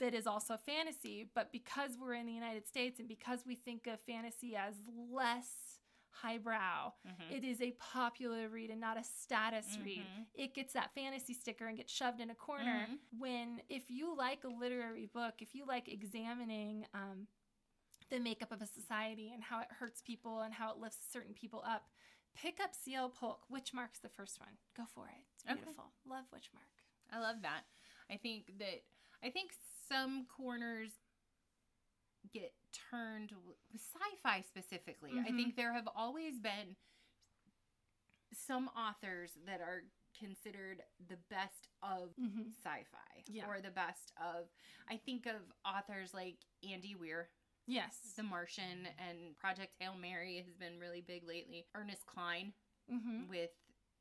that 0.00 0.14
is 0.14 0.26
also 0.26 0.56
fantasy, 0.56 1.28
but 1.34 1.52
because 1.52 1.92
we're 2.00 2.14
in 2.14 2.26
the 2.26 2.32
United 2.32 2.66
States 2.66 2.98
and 2.98 3.08
because 3.08 3.40
we 3.46 3.54
think 3.54 3.86
of 3.86 4.00
fantasy 4.00 4.56
as 4.56 4.74
less 5.10 5.48
highbrow, 6.10 6.92
mm-hmm. 7.06 7.34
it 7.34 7.44
is 7.44 7.60
a 7.60 7.72
popular 7.72 8.48
read 8.48 8.70
and 8.70 8.80
not 8.80 8.98
a 8.98 9.04
status 9.04 9.66
mm-hmm. 9.72 9.84
read. 9.84 10.06
It 10.34 10.54
gets 10.54 10.72
that 10.74 10.90
fantasy 10.94 11.34
sticker 11.34 11.66
and 11.66 11.76
gets 11.76 11.92
shoved 11.92 12.20
in 12.20 12.30
a 12.30 12.34
corner. 12.34 12.86
Mm-hmm. 12.86 13.18
When, 13.18 13.60
if 13.68 13.84
you 13.88 14.16
like 14.16 14.44
a 14.44 14.48
literary 14.48 15.08
book, 15.12 15.34
if 15.40 15.54
you 15.54 15.66
like 15.66 15.88
examining, 15.88 16.86
um, 16.94 17.26
the 18.12 18.20
makeup 18.20 18.52
of 18.52 18.60
a 18.60 18.66
society 18.66 19.30
and 19.32 19.42
how 19.42 19.60
it 19.60 19.68
hurts 19.80 20.02
people 20.02 20.42
and 20.42 20.52
how 20.52 20.70
it 20.70 20.78
lifts 20.78 20.98
certain 21.10 21.32
people 21.32 21.64
up. 21.66 21.86
Pick 22.36 22.60
up 22.62 22.74
CL 22.74 23.08
Polk. 23.10 23.40
Witchmark's 23.50 24.00
the 24.02 24.08
first 24.08 24.38
one. 24.38 24.50
Go 24.76 24.84
for 24.94 25.06
it. 25.06 25.20
It's 25.34 25.44
beautiful. 25.44 25.84
Okay. 25.84 26.16
Love 26.16 26.24
Witchmark. 26.34 26.68
I 27.10 27.20
love 27.20 27.36
that. 27.42 27.64
I 28.10 28.16
think 28.16 28.58
that 28.58 28.84
I 29.24 29.30
think 29.30 29.52
some 29.92 30.26
corners 30.34 30.90
get 32.32 32.52
turned 32.90 33.32
sci-fi 33.74 34.40
specifically. 34.42 35.10
I 35.18 35.30
Mhm. 35.30 35.36
think 35.36 35.56
there 35.56 35.72
have 35.72 35.88
always 35.94 36.38
been 36.38 36.76
some 38.32 38.68
authors 38.68 39.34
that 39.46 39.60
are 39.60 39.84
considered 40.18 40.82
the 41.08 41.16
best 41.16 41.68
of 41.82 42.14
Mm-hmm. 42.16 42.50
sci-fi 42.50 43.24
Yeah. 43.26 43.46
or 43.46 43.60
the 43.60 43.70
best 43.70 44.12
of 44.16 44.50
I 44.88 44.96
think 44.98 45.26
of 45.26 45.52
authors 45.64 46.14
like 46.14 46.38
Andy 46.62 46.94
Weir, 46.94 47.30
Yes. 47.66 48.14
The 48.16 48.24
Martian 48.24 48.86
and 48.98 49.36
Project 49.38 49.74
Hail 49.78 49.94
Mary 49.94 50.42
has 50.42 50.56
been 50.56 50.80
really 50.80 51.00
big 51.00 51.22
lately. 51.22 51.68
Ernest 51.74 52.04
Cline 52.06 52.52
mm-hmm. 52.90 53.28
with 53.28 53.52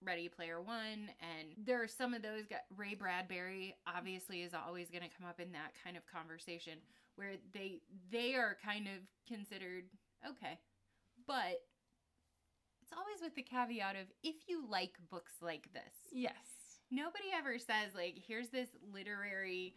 Ready 0.03 0.27
Player 0.29 0.61
One, 0.61 1.09
and 1.21 1.49
there 1.65 1.81
are 1.81 1.87
some 1.87 2.13
of 2.13 2.21
those. 2.21 2.43
Ray 2.75 2.95
Bradbury 2.95 3.75
obviously 3.87 4.41
is 4.41 4.53
always 4.53 4.89
going 4.89 5.03
to 5.03 5.15
come 5.15 5.27
up 5.27 5.39
in 5.39 5.51
that 5.51 5.73
kind 5.83 5.95
of 5.97 6.03
conversation 6.05 6.79
where 7.15 7.33
they 7.53 7.81
they 8.11 8.35
are 8.35 8.57
kind 8.63 8.87
of 8.87 8.93
considered 9.27 9.85
okay, 10.27 10.59
but 11.27 11.61
it's 12.81 12.91
always 12.97 13.21
with 13.21 13.35
the 13.35 13.43
caveat 13.43 13.95
of 13.95 14.07
if 14.23 14.35
you 14.47 14.65
like 14.67 14.93
books 15.09 15.33
like 15.41 15.67
this. 15.73 15.93
Yes. 16.11 16.33
Nobody 16.89 17.25
ever 17.37 17.57
says 17.59 17.93
like 17.95 18.15
here's 18.27 18.49
this 18.49 18.69
literary 18.93 19.75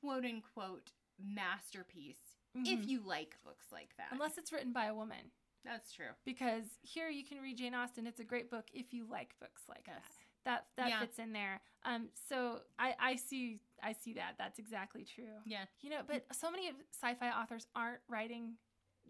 quote 0.00 0.24
unquote 0.24 0.92
masterpiece 1.18 2.16
Mhm. 2.56 2.66
if 2.66 2.88
you 2.88 3.00
like 3.06 3.36
books 3.44 3.66
like 3.70 3.94
that. 3.96 4.08
Unless 4.10 4.36
it's 4.36 4.52
written 4.52 4.72
by 4.72 4.86
a 4.86 4.94
woman. 4.94 5.30
That's 5.64 5.92
true. 5.92 6.10
Because 6.24 6.64
here 6.82 7.08
you 7.08 7.24
can 7.24 7.38
read 7.40 7.58
Jane 7.58 7.74
Austen. 7.74 8.06
It's 8.06 8.20
a 8.20 8.24
great 8.24 8.50
book 8.50 8.66
if 8.72 8.92
you 8.92 9.04
like 9.10 9.34
books 9.40 9.62
like 9.68 9.84
Yes. 9.86 10.02
that. 10.04 10.14
That 10.42 10.66
that 10.76 10.88
Yeah. 10.88 11.00
fits 11.00 11.18
in 11.18 11.32
there. 11.32 11.60
Um, 11.84 12.08
so 12.14 12.62
I 12.78 12.94
I 12.98 13.16
see 13.16 13.60
I 13.82 13.92
see 13.92 14.14
that. 14.14 14.36
That's 14.38 14.58
exactly 14.58 15.04
true. 15.04 15.40
Yeah. 15.44 15.66
You 15.80 15.90
know, 15.90 16.02
but 16.06 16.24
so 16.34 16.50
many 16.50 16.70
sci-fi 16.92 17.30
authors 17.30 17.66
aren't 17.74 18.00
writing 18.08 18.56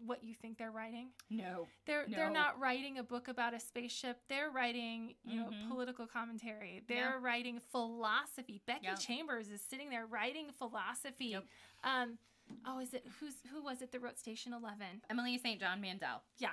what 0.05 0.23
you 0.23 0.33
think 0.33 0.57
they're 0.57 0.71
writing. 0.71 1.13
No. 1.29 1.67
They're 1.85 2.05
they're 2.07 2.29
not 2.29 2.59
writing 2.59 2.97
a 2.97 3.03
book 3.03 3.27
about 3.29 3.53
a 3.53 3.59
spaceship. 3.59 4.21
They're 4.27 4.49
writing, 4.49 5.15
you 5.23 5.39
know, 5.41 5.49
Mhm. 5.51 5.69
political 5.69 6.07
commentary. 6.07 6.79
They're 6.87 7.11
Yeah. 7.11 7.19
writing 7.21 7.59
philosophy. 7.59 8.59
Becky 8.65 8.85
Yep. 8.87 8.99
Chambers 8.99 9.49
is 9.49 9.61
sitting 9.61 9.89
there 9.89 10.05
writing 10.05 10.51
philosophy. 10.51 11.27
Yep. 11.27 11.47
Um 11.83 12.19
oh, 12.65 12.79
is 12.79 12.93
it 12.93 13.05
who's 13.19 13.33
who 13.51 13.63
was 13.63 13.81
it 13.81 13.91
that 13.91 14.01
wrote 14.01 14.17
Station 14.19 14.53
11? 14.53 14.85
Emily 15.09 15.37
St. 15.37 15.59
John 15.59 15.81
Mandel. 15.81 16.21
Yeah. 16.37 16.49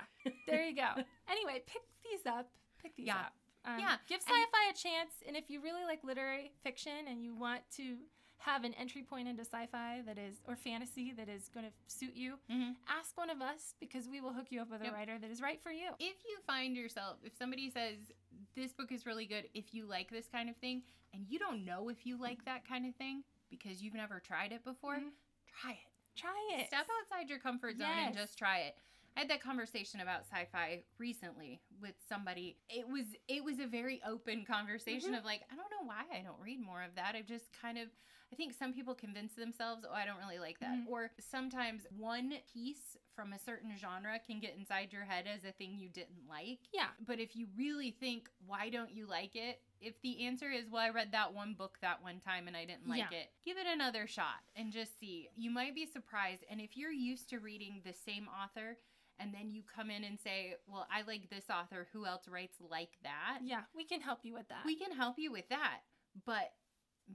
There 0.47 0.63
you 0.65 0.75
go. 0.75 0.89
anyway, 1.29 1.61
pick 1.65 1.81
these 2.03 2.25
up. 2.25 2.49
Pick 2.81 2.95
these 2.95 3.07
Yeah. 3.07 3.17
up. 3.19 3.33
Um, 3.65 3.79
Yeah, 3.79 3.97
Give 4.07 4.21
sci-fi 4.21 4.69
a 4.69 4.73
chance, 4.73 5.11
and 5.27 5.35
if 5.35 5.49
you 5.49 5.61
really 5.61 5.83
like 5.83 6.03
literary 6.03 6.53
fiction 6.63 7.07
and 7.07 7.21
you 7.23 7.35
want 7.35 7.61
to 7.75 7.97
have 8.37 8.63
an 8.63 8.73
entry 8.75 9.03
point 9.03 9.27
into 9.27 9.41
sci-fi 9.43 10.01
that 10.05 10.17
is 10.17 10.35
or 10.47 10.55
fantasy 10.55 11.11
that 11.11 11.27
is 11.27 11.49
going 11.49 11.65
to 11.65 11.73
suit 11.93 12.15
you, 12.15 12.39
Mhm. 12.49 12.77
ask 12.87 13.17
one 13.17 13.29
of 13.29 13.41
us 13.41 13.75
because 13.81 14.07
we 14.07 14.21
will 14.21 14.31
hook 14.31 14.49
you 14.49 14.61
up 14.61 14.69
with 14.69 14.81
a 14.81 14.85
Yep. 14.85 14.93
writer 14.93 15.19
that 15.19 15.29
is 15.29 15.41
right 15.41 15.61
for 15.61 15.71
you. 15.73 15.89
If 15.99 16.23
you 16.25 16.39
find 16.47 16.73
yourself, 16.77 17.17
if 17.21 17.35
somebody 17.35 17.69
says 17.69 18.13
this 18.55 18.71
book 18.71 18.93
is 18.93 19.05
really 19.05 19.25
good, 19.25 19.49
if 19.53 19.73
you 19.73 19.85
like 19.85 20.09
this 20.09 20.29
kind 20.29 20.49
of 20.49 20.55
thing, 20.55 20.83
and 21.13 21.27
you 21.27 21.37
don't 21.37 21.65
know 21.65 21.89
if 21.89 22.05
you 22.05 22.15
like 22.15 22.45
that 22.45 22.63
kind 22.65 22.85
of 22.85 22.95
thing 22.95 23.25
because 23.49 23.83
you've 23.83 23.93
never 23.93 24.21
tried 24.21 24.53
it 24.53 24.63
before, 24.63 24.95
Mhm. 24.99 25.11
try 25.47 25.73
it. 25.73 25.88
Try 26.19 26.59
it. 26.59 26.67
Step 26.67 26.87
outside 27.01 27.29
your 27.29 27.39
comfort 27.39 27.77
zone 27.77 27.87
and 28.07 28.15
just 28.15 28.37
try 28.37 28.59
it. 28.59 28.75
I 29.17 29.21
had 29.21 29.29
that 29.31 29.41
conversation 29.41 29.99
about 30.01 30.21
sci-fi 30.31 30.83
recently 30.97 31.61
with 31.81 31.95
somebody. 32.07 32.57
It 32.69 32.87
was 32.87 33.05
it 33.27 33.43
was 33.43 33.59
a 33.59 33.65
very 33.67 34.01
open 34.07 34.45
conversation 34.45 35.13
Mhm. 35.13 35.19
of 35.19 35.25
like, 35.25 35.41
I 35.51 35.55
don't 35.55 35.69
know 35.71 35.85
why 35.85 36.03
I 36.13 36.21
don't 36.21 36.39
read 36.39 36.59
more 36.61 36.83
of 36.83 36.95
that. 36.95 37.15
I've 37.15 37.25
just 37.25 37.51
kind 37.53 37.77
of 37.77 37.89
I 38.31 38.35
think 38.35 38.53
some 38.53 38.73
people 38.73 38.93
convince 38.93 39.33
themselves, 39.33 39.83
oh, 39.89 39.93
I 39.93 40.05
don't 40.05 40.19
really 40.19 40.37
like 40.37 40.59
that. 40.59 40.69
Mhm. 40.69 40.87
Or 40.87 41.11
sometimes 41.19 41.87
one 41.97 42.39
piece 42.53 42.95
from 43.15 43.33
a 43.33 43.39
certain 43.39 43.75
genre 43.75 44.19
can 44.19 44.39
get 44.39 44.55
inside 44.55 44.93
your 44.93 45.03
head 45.03 45.25
as 45.25 45.43
a 45.43 45.51
thing 45.51 45.79
you 45.79 45.89
didn't 45.89 46.27
like. 46.27 46.59
Yeah. 46.71 46.89
But 46.99 47.19
if 47.19 47.35
you 47.35 47.47
really 47.57 47.89
think, 47.91 48.29
why 48.45 48.69
don't 48.69 48.91
you 48.91 49.07
like 49.07 49.35
it? 49.35 49.63
If 49.81 50.01
the 50.01 50.25
answer 50.25 50.49
is, 50.51 50.69
well, 50.69 50.81
I 50.81 50.89
read 50.89 51.11
that 51.13 51.33
one 51.33 51.53
book 51.53 51.77
that 51.81 52.01
one 52.03 52.19
time 52.19 52.47
and 52.47 52.55
I 52.57 52.65
didn't 52.65 52.87
like 52.87 52.99
Yeah. 53.11 53.17
it, 53.19 53.31
give 53.45 53.57
it 53.57 53.67
another 53.67 54.07
shot 54.07 54.43
and 54.55 54.71
just 54.71 54.99
see. 54.99 55.29
You 55.35 55.51
might 55.51 55.73
be 55.75 55.85
surprised. 55.85 56.43
And 56.49 56.59
if 56.61 56.75
you're 56.75 56.91
used 56.91 57.29
to 57.29 57.39
reading 57.39 57.81
the 57.85 57.93
same 57.93 58.27
author 58.27 58.77
and 59.19 59.33
then 59.33 59.51
you 59.51 59.63
come 59.63 59.89
in 59.89 60.03
and 60.03 60.19
say, 60.19 60.55
well, 60.67 60.87
I 60.91 61.01
like 61.03 61.29
this 61.29 61.49
author, 61.49 61.87
who 61.93 62.05
else 62.05 62.27
writes 62.27 62.57
like 62.59 62.97
that? 63.03 63.39
Yeah, 63.43 63.61
we 63.75 63.83
can 63.85 64.01
help 64.01 64.19
you 64.23 64.33
with 64.33 64.47
that. 64.49 64.65
We 64.65 64.75
can 64.75 64.91
help 64.91 65.17
you 65.17 65.31
with 65.31 65.47
that. 65.49 65.79
But 66.25 66.51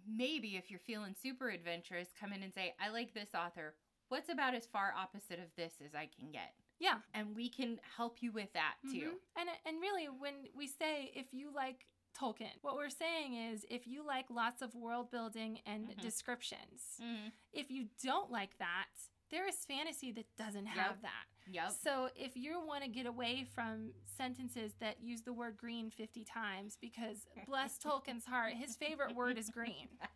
maybe 0.06 0.56
if 0.56 0.70
you're 0.70 0.80
feeling 0.80 1.14
super 1.20 1.48
adventurous, 1.50 2.08
come 2.18 2.32
in 2.32 2.42
and 2.42 2.52
say, 2.52 2.74
I 2.80 2.88
like 2.90 3.14
this 3.14 3.34
author. 3.34 3.74
What's 4.08 4.28
about 4.28 4.54
as 4.54 4.66
far 4.66 4.92
opposite 4.96 5.38
of 5.38 5.54
this 5.56 5.74
as 5.84 5.94
I 5.94 6.08
can 6.18 6.30
get? 6.30 6.52
yeah. 6.80 6.96
And 7.14 7.34
we 7.36 7.48
can 7.48 7.78
help 7.96 8.16
you 8.20 8.32
with 8.32 8.52
that 8.52 8.74
too. 8.90 9.12
Mhm. 9.12 9.40
And 9.40 9.48
and 9.64 9.80
really 9.80 10.06
when 10.08 10.48
we 10.54 10.66
say 10.66 11.12
if 11.14 11.32
you 11.32 11.50
like 11.54 11.86
Tolkien, 12.18 12.50
what 12.62 12.76
we're 12.76 12.90
saying 12.90 13.34
is 13.34 13.64
if 13.70 13.86
you 13.86 14.04
like 14.06 14.26
lots 14.30 14.62
of 14.62 14.74
world 14.74 15.10
building 15.10 15.60
and 15.66 15.88
Mhm. 15.88 16.00
descriptions, 16.00 16.98
Mm-hmm. 17.02 17.28
if 17.52 17.70
you 17.70 17.88
don't 18.02 18.30
like 18.30 18.56
that, 18.58 18.88
there 19.30 19.46
is 19.48 19.64
fantasy 19.64 20.12
that 20.12 20.26
doesn't 20.36 20.66
have 20.66 20.92
Yep. 20.96 21.02
that. 21.02 21.26
Yep. 21.46 21.70
So 21.82 22.10
if 22.14 22.36
you 22.36 22.60
want 22.60 22.84
to 22.84 22.88
get 22.88 23.06
away 23.06 23.44
from 23.44 23.92
sentences 24.04 24.74
that 24.76 25.00
use 25.02 25.22
the 25.22 25.32
word 25.32 25.56
green 25.56 25.90
50 25.90 26.24
times 26.24 26.76
because 26.80 27.26
bless 27.46 27.78
Tolkien's 27.78 28.26
heart, 28.26 28.52
his 28.54 28.76
favorite 28.76 29.14
word 29.14 29.36
is 29.38 29.50
green. 29.50 29.88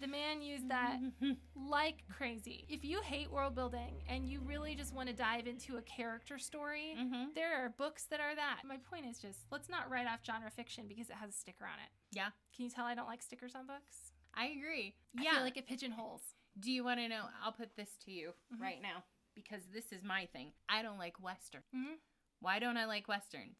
The 0.00 0.06
man 0.06 0.40
used 0.42 0.68
that 0.68 0.98
like 1.56 2.04
crazy. 2.16 2.64
If 2.68 2.84
you 2.84 3.00
hate 3.02 3.30
world 3.30 3.54
building 3.54 4.02
and 4.08 4.28
you 4.28 4.40
really 4.44 4.74
just 4.74 4.94
want 4.94 5.08
to 5.08 5.14
dive 5.14 5.46
into 5.46 5.76
a 5.76 5.82
character 5.82 6.38
story, 6.38 6.94
mm-hmm. 6.98 7.30
there 7.34 7.64
are 7.64 7.68
books 7.70 8.04
that 8.10 8.20
are 8.20 8.34
that. 8.36 8.60
My 8.64 8.76
point 8.90 9.06
is 9.06 9.18
just 9.18 9.40
let's 9.50 9.68
not 9.68 9.90
write 9.90 10.06
off 10.06 10.20
genre 10.24 10.50
fiction 10.50 10.84
because 10.88 11.08
it 11.10 11.16
has 11.16 11.30
a 11.30 11.32
sticker 11.32 11.64
on 11.64 11.78
it. 11.84 11.90
Yeah. 12.12 12.28
Can 12.54 12.64
you 12.64 12.70
tell 12.70 12.84
I 12.84 12.94
don't 12.94 13.08
like 13.08 13.22
stickers 13.22 13.54
on 13.54 13.66
books? 13.66 14.12
I 14.34 14.46
agree. 14.46 14.94
I 15.18 15.22
yeah. 15.22 15.32
feel 15.34 15.42
like 15.42 15.56
it 15.56 15.66
pigeonholes. 15.66 16.22
Do 16.60 16.70
you 16.70 16.84
want 16.84 17.00
to 17.00 17.08
know? 17.08 17.24
I'll 17.42 17.52
put 17.52 17.74
this 17.76 17.96
to 18.04 18.10
you 18.12 18.34
Mhm. 18.52 18.60
right 18.60 18.80
now 18.82 19.04
because 19.34 19.62
this 19.72 19.92
is 19.92 20.02
my 20.04 20.26
thing. 20.26 20.52
I 20.68 20.82
don't 20.82 20.98
like 20.98 21.20
Western. 21.20 21.62
Mhm. 21.74 21.98
Why 22.40 22.58
don't 22.58 22.76
I 22.76 22.84
like 22.84 23.08
Westerns? 23.08 23.56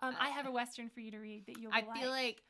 Um, 0.00 0.14
Uh, 0.14 0.18
I 0.20 0.28
have 0.30 0.46
a 0.46 0.50
western 0.50 0.88
for 0.90 1.00
you 1.00 1.10
to 1.10 1.18
read 1.18 1.46
that 1.46 1.58
you'll 1.58 1.72
I 1.72 1.80
like. 1.80 1.98
feel 2.00 2.10
like 2.10 2.42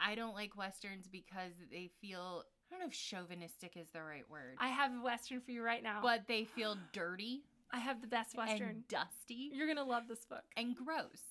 I 0.00 0.14
don't 0.14 0.34
like 0.34 0.56
Westerns 0.56 1.08
because 1.08 1.52
they 1.70 1.88
feel, 2.00 2.44
I 2.44 2.46
don't 2.74 2.80
know 2.80 2.86
if 2.88 2.92
chauvinistic 2.92 3.76
is 3.76 3.88
the 3.92 4.02
right 4.02 4.28
word, 4.30 4.56
I 4.58 4.68
have 4.68 4.90
a 4.92 5.02
western 5.02 5.40
for 5.40 5.50
you 5.52 5.62
right 5.62 5.82
now. 5.82 6.00
but 6.02 6.22
they 6.28 6.44
feel 6.44 6.76
dirty 6.92 7.42
I 7.72 7.78
have 7.78 8.00
the 8.00 8.06
best 8.06 8.36
western. 8.36 8.68
and 8.68 8.88
dusty 8.88 9.50
You're 9.52 9.66
gonna 9.66 9.84
love 9.84 10.04
this 10.08 10.24
book. 10.24 10.42
and 10.56 10.74
gross. 10.76 11.22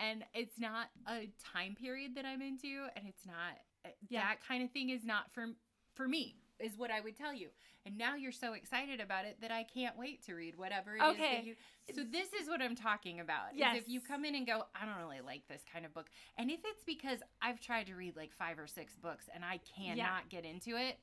And 0.00 0.24
it's 0.32 0.58
not 0.60 0.86
a 1.08 1.28
time 1.54 1.74
period 1.74 2.14
that 2.14 2.24
I'm 2.24 2.40
into, 2.40 2.86
and 2.94 3.06
it's 3.08 3.26
not 3.26 3.58
uh, 3.84 3.88
Yeah. 4.08 4.20
that 4.22 4.36
kind 4.46 4.62
of 4.62 4.70
thing 4.70 4.90
is 4.90 5.04
not 5.04 5.32
for 5.32 5.48
for 5.94 6.06
me. 6.06 6.36
Is 6.60 6.76
what 6.76 6.90
I 6.90 7.00
would 7.00 7.16
tell 7.16 7.32
you. 7.32 7.48
And 7.86 7.96
now 7.96 8.16
you're 8.16 8.32
so 8.32 8.52
excited 8.54 9.00
about 9.00 9.24
it 9.24 9.40
that 9.40 9.52
I 9.52 9.62
can't 9.62 9.96
wait 9.96 10.24
to 10.26 10.34
read 10.34 10.56
whatever 10.58 10.96
it 10.96 11.02
is 11.02 11.10
Okay. 11.14 11.36
that 11.36 11.44
you. 11.44 11.54
So 11.94 12.02
this 12.02 12.32
is 12.32 12.48
what 12.48 12.60
I'm 12.60 12.74
talking 12.74 13.20
about. 13.20 13.52
Is 13.52 13.58
Yes. 13.60 13.76
if 13.76 13.88
you 13.88 14.00
come 14.00 14.24
in 14.24 14.34
and 14.34 14.44
go, 14.46 14.64
I 14.74 14.84
don't 14.84 14.96
really 14.98 15.20
like 15.20 15.46
this 15.48 15.62
kind 15.72 15.86
of 15.86 15.94
book, 15.94 16.10
and 16.36 16.50
if 16.50 16.60
it's 16.64 16.82
because 16.84 17.20
I've 17.40 17.60
tried 17.60 17.86
to 17.86 17.94
read 17.94 18.16
like 18.16 18.32
five 18.34 18.58
or 18.58 18.66
six 18.66 18.96
books 18.96 19.28
and 19.32 19.44
I 19.44 19.58
cannot 19.58 20.28
get 20.28 20.44
into 20.44 20.76
it, 20.76 20.98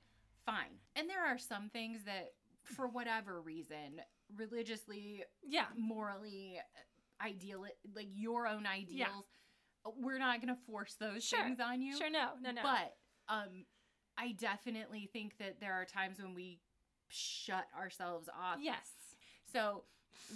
fine. 0.46 0.80
And 0.96 1.10
there 1.10 1.26
are 1.26 1.38
some 1.38 1.70
things 1.70 2.04
that, 2.04 2.34
for 2.64 2.88
whatever 2.88 3.42
reason, 3.42 4.02
religiously 4.36 5.24
Yeah. 5.42 5.68
morally 5.78 6.60
ideal 7.22 7.66
like 7.96 8.10
your 8.14 8.46
own 8.48 8.66
ideals 8.68 9.26
we're 9.98 10.18
not 10.18 10.42
going 10.42 10.54
to 10.54 10.62
force 10.66 10.96
those 10.96 11.24
Sure. 11.24 11.42
things 11.44 11.60
on 11.62 11.82
you 11.82 11.96
Sure. 11.98 12.10
No. 12.10 12.32
No. 12.42 12.52
No. 12.52 12.62
but 12.64 12.98
um 13.30 13.66
i 14.18 14.32
definitely 14.34 15.10
think 15.14 15.38
that 15.38 15.60
there 15.60 15.74
are 15.74 15.86
times 15.86 16.20
when 16.22 16.34
we 16.34 16.60
shut 17.08 17.66
ourselves 17.78 18.28
off 18.30 18.58
yes. 18.62 18.88
so 19.52 19.84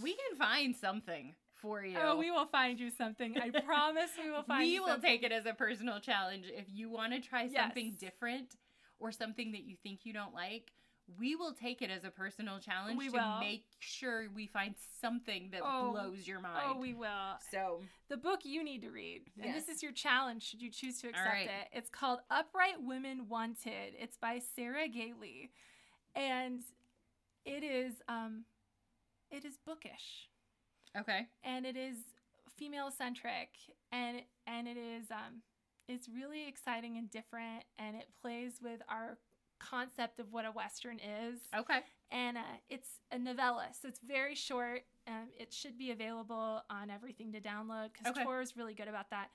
we 0.04 0.12
can 0.12 0.38
find 0.38 0.76
something 0.76 1.34
for 1.56 1.84
you 1.84 1.98
Oh, 2.02 2.18
we 2.18 2.32
will 2.32 2.46
find 2.46 2.80
you 2.80 2.90
something. 2.90 3.36
I 3.38 3.50
promise 3.66 4.12
we 4.24 4.30
will 4.32 4.44
find. 4.44 4.64
we 4.64 4.80
will 4.80 4.88
something. 4.88 5.10
take 5.10 5.24
it 5.24 5.32
as 5.34 5.46
a 5.46 5.54
personal 5.54 6.00
challenge 6.00 6.46
if 6.48 6.66
you 6.72 6.90
want 6.90 7.12
to 7.14 7.20
try 7.20 7.50
something 7.50 7.88
Yes. 7.88 7.96
different 8.00 8.56
or 9.00 9.12
something 9.12 9.52
that 9.52 9.64
you 9.64 9.76
think 9.84 10.02
you 10.06 10.14
don't 10.14 10.34
like 10.34 10.72
we 11.18 11.36
will 11.36 11.54
take 11.54 11.82
it 11.82 11.90
as 11.90 12.04
a 12.04 12.10
personal 12.12 12.60
challenge 12.60 12.98
We 12.98 13.08
to 13.08 13.14
will. 13.14 13.40
make 13.40 13.64
sure 13.80 14.28
we 14.34 14.46
find 14.48 14.76
something 15.02 15.50
that 15.52 15.62
Oh. 15.64 15.92
blows 15.92 16.28
your 16.28 16.40
mind 16.40 16.64
Oh, 16.76 16.78
we 16.80 16.94
will. 16.94 17.38
so 17.52 17.82
The 18.10 18.18
book 18.18 18.46
you 18.46 18.64
need 18.64 18.82
to 18.82 18.90
read, 18.92 19.24
and 19.42 19.54
this 19.54 19.68
is 19.70 19.82
your 19.82 19.92
challenge 19.92 20.44
should 20.44 20.62
you 20.62 20.70
choose 20.70 21.00
to 21.02 21.10
accept 21.10 21.28
right. 21.28 21.48
it. 21.50 21.70
It's 21.72 21.90
called 21.90 22.20
Upright 22.30 22.82
Women 22.82 23.28
Wanted. 23.30 23.96
It's 23.98 24.18
by 24.18 24.40
Sarah 24.40 24.88
Gailey, 24.88 25.52
and 26.16 26.62
it 27.46 27.64
is 27.64 28.02
um, 28.08 28.46
it 29.32 29.46
is 29.46 29.58
bookish, 29.66 30.28
okay 30.98 31.28
and 31.44 31.66
it 31.66 31.78
is 31.78 31.96
female 32.58 32.92
centric, 32.92 33.50
and 33.92 34.22
and 34.48 34.68
it 34.68 34.78
is 34.78 35.10
um, 35.12 35.42
it's 35.88 36.08
really 36.10 36.48
exciting 36.48 36.98
and 36.98 37.10
different, 37.10 37.64
and 37.78 37.96
it 37.96 38.08
plays 38.22 38.60
with 38.62 38.82
our 38.90 39.18
concept 39.60 40.20
of 40.20 40.32
what 40.32 40.46
a 40.46 40.52
western 40.52 41.00
is 41.00 41.40
okay 41.58 41.80
and 42.12 42.38
uh, 42.38 42.42
it's 42.70 42.90
a 43.12 43.20
novella, 43.20 43.68
so 43.80 43.88
it's 43.88 44.00
very 44.00 44.34
short. 44.34 44.82
Um, 45.08 45.28
it 45.40 45.54
should 45.54 45.78
be 45.78 45.92
available 45.92 46.64
on 46.70 46.90
everything 46.90 47.32
to 47.34 47.40
download 47.40 47.90
because 47.94 48.08
Okay. 48.12 48.24
Tor 48.24 48.42
is 48.42 48.58
really 48.58 48.74
good 48.74 48.88
about 48.88 49.12
that. 49.12 49.30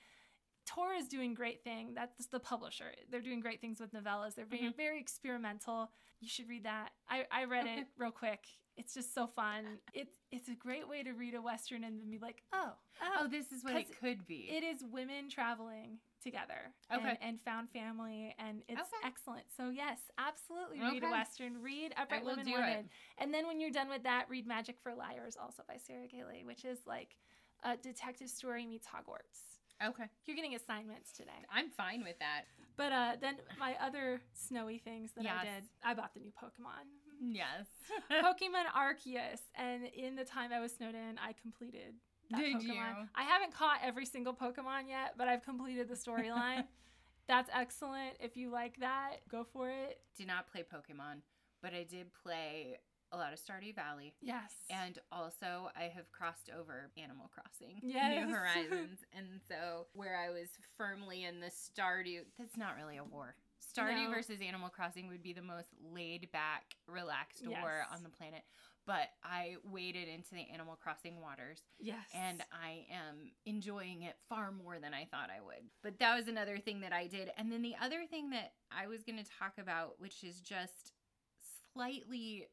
Tor 0.65 0.93
is 0.93 1.07
doing 1.07 1.33
great 1.33 1.63
thing. 1.63 1.93
That's 1.95 2.25
the 2.27 2.39
publisher. 2.39 2.91
They're 3.09 3.21
doing 3.21 3.39
great 3.39 3.61
things 3.61 3.79
with 3.79 3.93
novellas. 3.93 4.35
They're 4.35 4.45
being 4.45 4.73
Mhm. 4.73 4.75
very 4.75 4.99
experimental. 4.99 5.89
You 6.19 6.27
should 6.27 6.49
read 6.49 6.63
that. 6.65 6.89
I, 7.07 7.25
I 7.31 7.45
read 7.45 7.65
it 7.67 7.87
real 7.97 8.11
quick. 8.11 8.45
It's 8.75 8.93
just 8.93 9.13
so 9.13 9.25
fun. 9.27 9.79
It's 9.93 10.17
it's 10.31 10.49
a 10.49 10.55
great 10.55 10.85
way 10.85 11.01
to 11.03 11.13
read 11.13 11.33
a 11.35 11.41
western 11.41 11.85
and 11.85 11.97
then 11.97 12.09
be 12.09 12.17
like, 12.19 12.43
oh, 12.51 12.73
oh, 13.01 13.15
Oh, 13.21 13.27
this 13.27 13.53
is 13.53 13.63
what 13.63 13.75
it 13.75 13.97
could 13.97 14.25
be. 14.27 14.49
it 14.51 14.63
is 14.65 14.83
women 14.83 15.29
traveling 15.29 15.99
together 16.25 16.73
Okay. 16.93 17.09
and, 17.09 17.17
and 17.21 17.41
found 17.41 17.69
family 17.69 18.35
and 18.39 18.63
it's 18.67 18.81
Okay. 18.81 19.07
excellent 19.07 19.45
so 19.55 19.69
yes 19.69 19.99
absolutely 20.17 20.79
read 20.81 21.03
a 21.03 21.05
Okay. 21.05 21.11
western 21.11 21.61
read 21.61 21.93
upright 21.97 22.23
will 22.25 22.35
women 22.37 22.47
it. 22.63 22.85
and 23.19 23.31
then 23.33 23.45
when 23.47 23.59
you're 23.59 23.69
done 23.71 23.89
with 23.89 24.03
that 24.03 24.25
read 24.27 24.47
magic 24.47 24.77
for 24.81 24.95
liars 24.95 25.37
also 25.39 25.61
by 25.67 25.77
sarah 25.77 26.07
gailey 26.07 26.43
which 26.43 26.65
is 26.65 26.79
like 26.87 27.15
a 27.63 27.77
detective 27.77 28.27
story 28.29 28.65
meets 28.65 28.87
hogwarts 28.87 29.59
okay. 29.87 30.05
you're 30.25 30.35
getting 30.35 30.55
assignments 30.55 31.11
today 31.11 31.31
I'm 31.53 31.69
fine 31.69 32.03
with 32.03 32.17
that. 32.19 32.45
but 32.75 32.91
uh 32.91 33.11
then 33.21 33.35
my 33.59 33.75
other 33.79 34.19
snowy 34.33 34.79
things 34.79 35.11
that 35.15 35.25
i 35.27 35.43
did 35.45 35.63
i 35.83 35.93
bought 35.93 36.13
the 36.15 36.19
new 36.21 36.31
pokemon 36.31 36.85
Yes. 37.21 37.67
pokemon 38.11 38.65
arceus 38.75 39.39
and 39.55 39.85
in 39.93 40.15
the 40.15 40.25
time 40.25 40.51
i 40.51 40.59
was 40.59 40.73
snowed 40.73 40.95
in 40.95 41.17
i 41.17 41.33
completed 41.41 41.93
that 42.31 42.39
Did 42.39 42.55
Pokemon. 42.57 42.65
you? 42.65 43.07
I 43.15 43.23
haven't 43.23 43.53
caught 43.53 43.79
every 43.83 44.05
single 44.05 44.33
Pokemon 44.33 44.87
yet, 44.89 45.13
but 45.17 45.27
I've 45.27 45.43
completed 45.43 45.87
the 45.89 45.95
storyline. 45.95 46.65
That's 47.27 47.49
excellent. 47.53 48.13
If 48.19 48.37
you 48.37 48.49
like 48.51 48.79
that, 48.79 49.17
go 49.31 49.43
for 49.51 49.69
it. 49.69 49.99
did 50.17 50.27
not 50.27 50.47
play 50.51 50.61
Pokemon, 50.63 51.21
but 51.61 51.73
I 51.73 51.83
did 51.83 52.07
play 52.13 52.77
a 53.11 53.17
lot 53.17 53.33
of 53.33 53.39
Stardew 53.39 53.73
Valley. 53.75 54.13
Yes. 54.21 54.51
And 54.69 54.99
also, 55.11 55.69
I 55.75 55.83
have 55.83 56.11
crossed 56.11 56.49
over 56.57 56.91
Animal 57.01 57.31
Crossing 57.33 57.79
Yes. 57.81 58.25
New 58.27 58.33
Horizons. 58.33 58.99
and 59.17 59.25
so, 59.47 59.87
where 59.93 60.17
I 60.17 60.29
was 60.29 60.49
firmly 60.77 61.23
in 61.23 61.39
the 61.39 61.47
Stardew, 61.47 62.21
that's 62.37 62.57
not 62.57 62.75
really 62.77 62.97
a 62.97 63.03
war. 63.03 63.35
Stardew 63.75 64.05
No. 64.05 64.11
versus 64.11 64.39
Animal 64.45 64.69
Crossing 64.69 65.07
would 65.07 65.23
be 65.23 65.33
the 65.33 65.41
most 65.41 65.69
laid 65.93 66.29
back, 66.31 66.75
relaxed 66.87 67.47
war 67.47 67.85
on 67.91 68.03
the 68.03 68.09
planet. 68.09 68.43
But 68.87 69.09
I 69.23 69.55
waded 69.63 70.07
into 70.07 70.31
the 70.35 70.45
Animal 70.53 70.75
Crossing 70.81 71.19
waters 71.19 71.59
yes. 71.79 71.97
and 72.13 72.43
I 72.53 72.85
am 72.93 73.31
enjoying 73.47 74.03
it 74.03 74.15
far 74.29 74.51
more 74.51 74.77
than 74.79 74.93
I 74.93 75.05
thought 75.09 75.29
I 75.35 75.41
would. 75.43 75.65
But 75.81 75.97
that 75.99 76.15
was 76.15 76.27
another 76.27 76.59
thing 76.59 76.81
that 76.81 76.93
I 76.93 77.07
did. 77.07 77.31
And 77.37 77.51
then 77.51 77.63
the 77.63 77.73
other 77.81 78.05
thing 78.09 78.29
that 78.29 78.53
I 78.71 78.85
was 78.85 79.01
going 79.03 79.17
to 79.17 79.25
talk 79.39 79.53
about, 79.59 79.95
which 79.99 80.23
is 80.23 80.39
just 80.39 80.91
slightly 81.73 82.47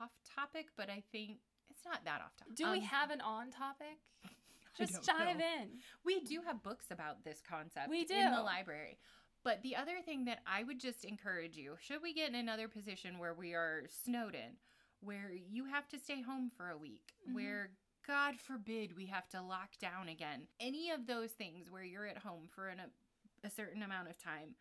off 0.00 0.10
topic, 0.34 0.68
but 0.76 0.88
I 0.90 1.02
think 1.12 1.38
it's 1.70 1.84
not 1.84 2.04
that 2.04 2.20
off 2.24 2.36
topic. 2.36 2.56
do 2.56 2.70
we 2.70 2.78
Um, 2.78 2.84
have 2.84 3.10
an 3.10 3.20
on 3.20 3.50
topic? 3.50 3.98
Just 4.76 5.02
dive 5.04 5.38
know. 5.38 5.44
in. 5.62 5.80
We 6.04 6.20
do 6.20 6.40
have 6.46 6.62
books 6.62 6.86
about 6.92 7.24
this 7.24 7.40
concept 7.40 7.88
We 7.90 8.04
do. 8.04 8.14
in 8.14 8.30
the 8.32 8.42
library. 8.42 8.98
But 9.42 9.62
the 9.62 9.74
other 9.74 10.00
thing 10.04 10.26
that 10.26 10.38
I 10.46 10.62
would 10.62 10.78
just 10.78 11.04
encourage 11.04 11.56
you, 11.56 11.76
should 11.80 12.00
we 12.02 12.12
get 12.14 12.28
in 12.28 12.34
another 12.36 12.68
position 12.68 13.18
where 13.18 13.34
we 13.34 13.54
are 13.54 13.84
snowed 14.04 14.34
in, 14.36 14.56
where 15.00 15.32
you 15.32 15.64
have 15.66 15.88
to 15.88 15.98
stay 15.98 16.20
home 16.22 16.50
for 16.56 16.70
a 16.70 16.76
week, 16.78 17.12
Mhm. 17.28 17.34
where 17.34 17.70
God 18.06 18.38
forbid 18.38 18.96
we 18.96 19.06
have 19.06 19.28
to 19.30 19.42
lock 19.42 19.78
down 19.78 20.08
again, 20.08 20.48
any 20.60 20.90
of 20.90 21.06
those 21.06 21.32
things 21.32 21.70
where 21.70 21.84
you're 21.84 22.06
at 22.06 22.18
home 22.18 22.48
for 22.48 22.68
an, 22.68 22.80
a, 22.80 23.46
a 23.46 23.50
certain 23.50 23.82
amount 23.82 24.08
of 24.08 24.18
time, 24.18 24.56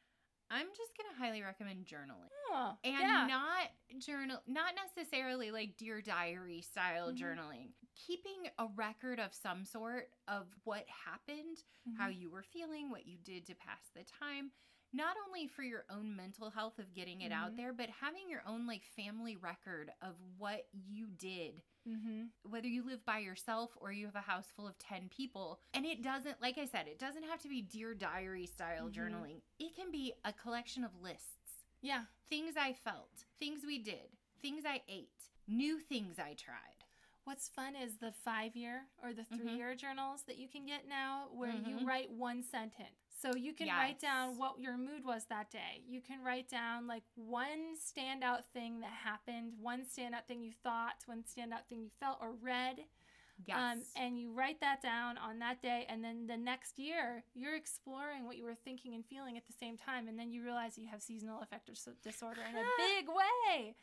I'm 0.49 0.67
just 0.75 0.95
going 0.97 1.09
to 1.13 1.19
highly 1.19 1.41
recommend 1.41 1.85
journaling 1.85 2.29
Oh, 2.51 2.77
and 2.83 3.01
yeah. 3.01 3.27
not 3.27 3.69
journal 3.99 4.41
not 4.47 4.73
necessarily 4.75 5.51
like 5.51 5.75
dear 5.77 6.01
diary 6.01 6.61
style 6.61 7.11
Mhm. 7.11 7.17
journaling 7.17 7.73
keeping 7.95 8.49
a 8.57 8.67
record 8.75 9.19
of 9.19 9.33
some 9.33 9.65
sort 9.65 10.09
of 10.27 10.47
what 10.63 10.85
happened 10.87 11.63
how 11.97 12.07
Mhm. 12.07 12.19
you 12.19 12.29
were 12.29 12.43
feeling 12.43 12.89
what 12.89 13.05
you 13.07 13.17
did 13.17 13.45
to 13.47 13.55
pass 13.55 13.89
the 13.95 14.03
time 14.03 14.51
not 14.93 15.15
only 15.27 15.47
for 15.47 15.63
your 15.63 15.85
own 15.89 16.15
mental 16.15 16.49
health 16.49 16.79
of 16.79 16.93
getting 16.93 17.21
it 17.21 17.31
out 17.31 17.53
Mhm. 17.53 17.57
there 17.57 17.73
but 17.73 17.89
having 17.89 18.29
your 18.29 18.41
own 18.47 18.65
like 18.65 18.83
family 18.85 19.35
record 19.35 19.91
of 20.01 20.15
what 20.37 20.67
you 20.73 21.07
did 21.07 21.61
Mhm. 21.85 22.31
whether 22.43 22.67
you 22.67 22.83
live 22.83 23.03
by 23.05 23.19
yourself 23.19 23.71
or 23.79 23.91
you 23.93 24.05
have 24.05 24.15
a 24.15 24.21
house 24.21 24.51
full 24.51 24.67
of 24.67 24.77
10 24.77 25.07
people. 25.07 25.61
And 25.73 25.85
it 25.85 26.01
doesn't, 26.01 26.41
like 26.41 26.57
I 26.57 26.65
said, 26.65 26.85
it 26.87 26.99
doesn't 26.99 27.23
have 27.23 27.41
to 27.43 27.47
be 27.47 27.61
Dear 27.61 27.93
Diary 27.95 28.45
style 28.45 28.89
Mhm. 28.89 28.93
journaling. 28.93 29.41
It 29.57 29.73
can 29.73 29.89
be 29.89 30.13
a 30.25 30.33
collection 30.33 30.83
of 30.83 30.93
lists 31.01 31.63
Yeah. 31.81 32.07
things 32.25 32.57
I 32.57 32.73
felt, 32.73 33.25
things 33.39 33.65
we 33.65 33.79
did, 33.79 34.17
things 34.41 34.65
I 34.65 34.83
ate, 34.89 35.29
new 35.47 35.79
things 35.79 36.19
I 36.19 36.33
tried. 36.33 36.83
What's 37.23 37.47
fun 37.47 37.73
is 37.75 37.97
the 37.99 38.11
five 38.11 38.53
year 38.55 38.89
or 39.01 39.13
the 39.13 39.23
Mhm. 39.23 39.37
three 39.37 39.55
year 39.55 39.73
journals 39.75 40.23
that 40.25 40.37
you 40.37 40.49
can 40.49 40.65
get 40.65 40.87
now 40.87 41.29
where 41.29 41.53
you 41.53 41.77
Mhm. 41.77 41.85
write 41.85 42.11
one 42.11 42.43
sentence. 42.43 43.06
So 43.19 43.35
you 43.35 43.53
can 43.53 43.67
write 43.79 43.99
down 43.99 44.37
what 44.37 44.59
your 44.59 44.77
mood 44.77 45.03
was 45.03 45.25
that 45.29 45.49
day. 45.49 45.81
You 45.87 46.01
can 46.01 46.23
write 46.23 46.49
down 46.49 46.85
like 46.87 47.03
one 47.15 47.75
standout 47.75 48.45
thing 48.53 48.81
that 48.81 48.91
happened, 48.91 49.53
one 49.59 49.81
standout 49.85 50.25
thing 50.27 50.43
you 50.43 50.51
thought, 50.63 50.95
one 51.07 51.23
standout 51.23 51.65
thing 51.67 51.81
you 51.81 51.89
felt 51.99 52.17
or 52.21 52.33
read. 52.41 52.81
Um, 53.71 53.81
and 53.95 54.19
you 54.19 54.31
write 54.33 54.59
that 54.61 54.81
down 54.81 55.17
on 55.17 55.39
that 55.39 55.61
day. 55.61 55.85
And 55.89 56.03
then 56.03 56.27
the 56.27 56.37
next 56.37 56.79
year, 56.79 57.23
you're 57.33 57.55
exploring 57.55 58.25
what 58.25 58.37
you 58.37 58.43
were 58.43 58.55
thinking 58.55 58.93
and 58.95 59.05
feeling 59.05 59.37
at 59.37 59.45
the 59.47 59.53
same 59.53 59.77
time. 59.77 60.07
And 60.07 60.17
then 60.17 60.31
you 60.31 60.43
realize 60.43 60.77
you 60.77 60.87
have 60.91 61.01
seasonal 61.01 61.41
affective 61.41 61.75
disorder 62.03 62.41
in 62.49 62.55
a 62.55 62.63
big 62.77 63.07
way. 63.07 63.75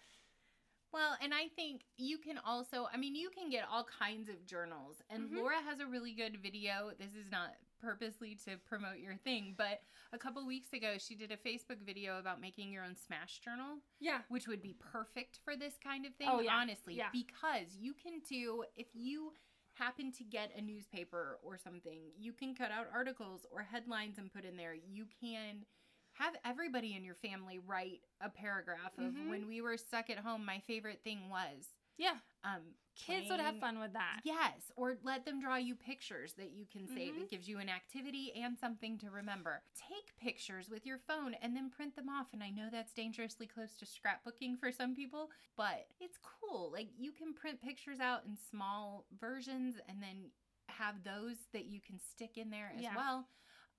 Well, 0.95 1.17
and 1.21 1.35
I 1.35 1.49
think 1.57 1.83
you 1.99 2.19
can 2.19 2.39
also, 2.39 2.87
I 2.91 2.97
mean, 2.97 3.15
you 3.17 3.29
can 3.29 3.51
get 3.51 3.65
all 3.71 3.85
kinds 3.85 4.29
of 4.29 4.47
journals. 4.47 5.03
And 5.11 5.29
Mhm. 5.29 5.39
Laura 5.39 5.61
has 5.61 5.81
a 5.81 5.87
really 5.87 6.15
good 6.15 6.37
video. 6.41 6.93
This 6.97 7.15
is 7.17 7.31
not 7.31 7.57
purposely 7.81 8.37
to 8.47 8.57
promote 8.59 8.99
your 8.99 9.17
thing, 9.17 9.55
but 9.59 9.83
a 10.13 10.19
couple 10.19 10.47
weeks 10.47 10.73
ago, 10.73 10.97
she 10.97 11.17
did 11.17 11.33
a 11.33 11.37
Facebook 11.37 11.79
video 11.83 12.19
about 12.21 12.41
making 12.41 12.71
your 12.73 12.85
own 12.85 12.95
smash 12.95 13.41
journal. 13.41 13.83
Yeah. 13.99 14.23
which 14.29 14.47
would 14.47 14.63
be 14.63 14.75
perfect 14.75 15.39
for 15.45 15.57
this 15.57 15.77
kind 15.79 16.07
of 16.07 16.15
thing, 16.15 16.29
Oh, 16.31 16.39
yeah. 16.41 16.55
honestly, 16.57 16.95
Yeah. 16.95 17.11
because 17.11 17.77
you 17.77 17.93
can 17.95 18.21
do 18.21 18.65
if 18.77 18.95
you 18.95 19.35
happen 19.73 20.13
to 20.13 20.23
get 20.25 20.55
a 20.55 20.61
newspaper 20.63 21.41
or 21.43 21.59
something, 21.59 22.13
you 22.17 22.33
can 22.33 22.55
cut 22.55 22.71
out 22.71 22.87
articles 22.93 23.45
or 23.51 23.63
headlines 23.65 24.19
and 24.19 24.33
put 24.33 24.45
in 24.45 24.57
there. 24.57 24.75
You 24.75 25.07
can 25.07 25.67
have 26.15 26.35
everybody 26.45 26.95
in 26.95 27.05
your 27.05 27.17
family 27.17 27.59
write 27.59 28.01
a 28.21 28.29
paragraph 28.29 28.97
of 28.99 29.13
Mhm. 29.13 29.29
when 29.29 29.47
we 29.49 29.61
were 29.61 29.77
stuck 29.77 30.11
at 30.11 30.19
home, 30.19 30.45
my 30.45 30.61
favorite 30.61 31.03
thing 31.03 31.29
was 31.29 31.69
Yeah. 31.97 32.19
um 32.43 32.77
Kids 32.97 33.29
would 33.29 33.41
have 33.41 33.59
fun 33.59 33.81
with 33.81 33.93
that. 33.95 34.21
Yes, 34.23 34.71
or 34.77 34.97
let 35.03 35.25
them 35.25 35.41
draw 35.41 35.57
you 35.57 35.75
pictures 35.75 36.35
that 36.35 36.51
you 36.53 36.65
can 36.65 36.87
save. 36.87 37.15
Mhm. 37.17 37.23
It 37.23 37.29
gives 37.31 37.49
you 37.49 37.59
an 37.59 37.69
activity 37.69 38.33
and 38.35 38.57
something 38.57 38.99
to 38.99 39.11
remember. 39.11 39.65
Take 39.75 40.15
pictures 40.17 40.71
with 40.71 40.87
your 40.87 41.01
phone 41.01 41.35
and 41.35 41.57
then 41.57 41.71
print 41.71 41.97
them 41.97 42.09
off. 42.09 42.33
And 42.33 42.41
I 42.43 42.51
know 42.51 42.71
that's 42.71 42.93
dangerously 42.93 43.49
close 43.49 43.77
to 43.79 43.85
scrapbooking 43.85 44.61
for 44.61 44.71
some 44.71 44.95
people, 44.95 45.33
but 45.57 45.89
it's 45.99 46.19
cool. 46.19 46.71
Like 46.71 46.97
you 46.97 47.11
can 47.11 47.35
print 47.35 47.61
pictures 47.61 47.99
out 47.99 48.25
in 48.27 48.37
small 48.37 49.07
versions 49.11 49.81
and 49.89 50.01
then 50.01 50.31
have 50.69 51.03
those 51.03 51.49
that 51.53 51.65
you 51.65 51.81
can 51.81 51.99
stick 51.99 52.39
in 52.39 52.51
there 52.51 52.71
as 52.77 52.83
Yeah. 52.83 52.95
well. 52.95 53.29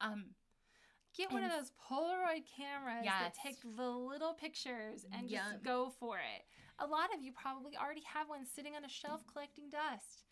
Um, 0.01 0.35
Get 1.17 1.31
one 1.31 1.43
of 1.43 1.51
those 1.51 1.71
Polaroid 1.89 2.43
cameras 2.57 3.05
that 3.23 3.33
take 3.41 3.57
the 3.75 3.89
little 3.89 4.33
pictures 4.33 5.05
and 5.13 5.29
just 5.29 5.63
go 5.63 5.91
for 5.99 6.17
it. 6.17 6.43
A 6.79 6.85
lot 6.85 7.13
of 7.15 7.21
you 7.23 7.31
probably 7.31 7.77
already 7.77 8.03
have 8.13 8.27
one 8.27 8.45
sitting 8.45 8.75
on 8.75 8.83
a 8.83 8.89
shelf 8.89 9.21
collecting 9.31 9.69
dust. 9.69 10.23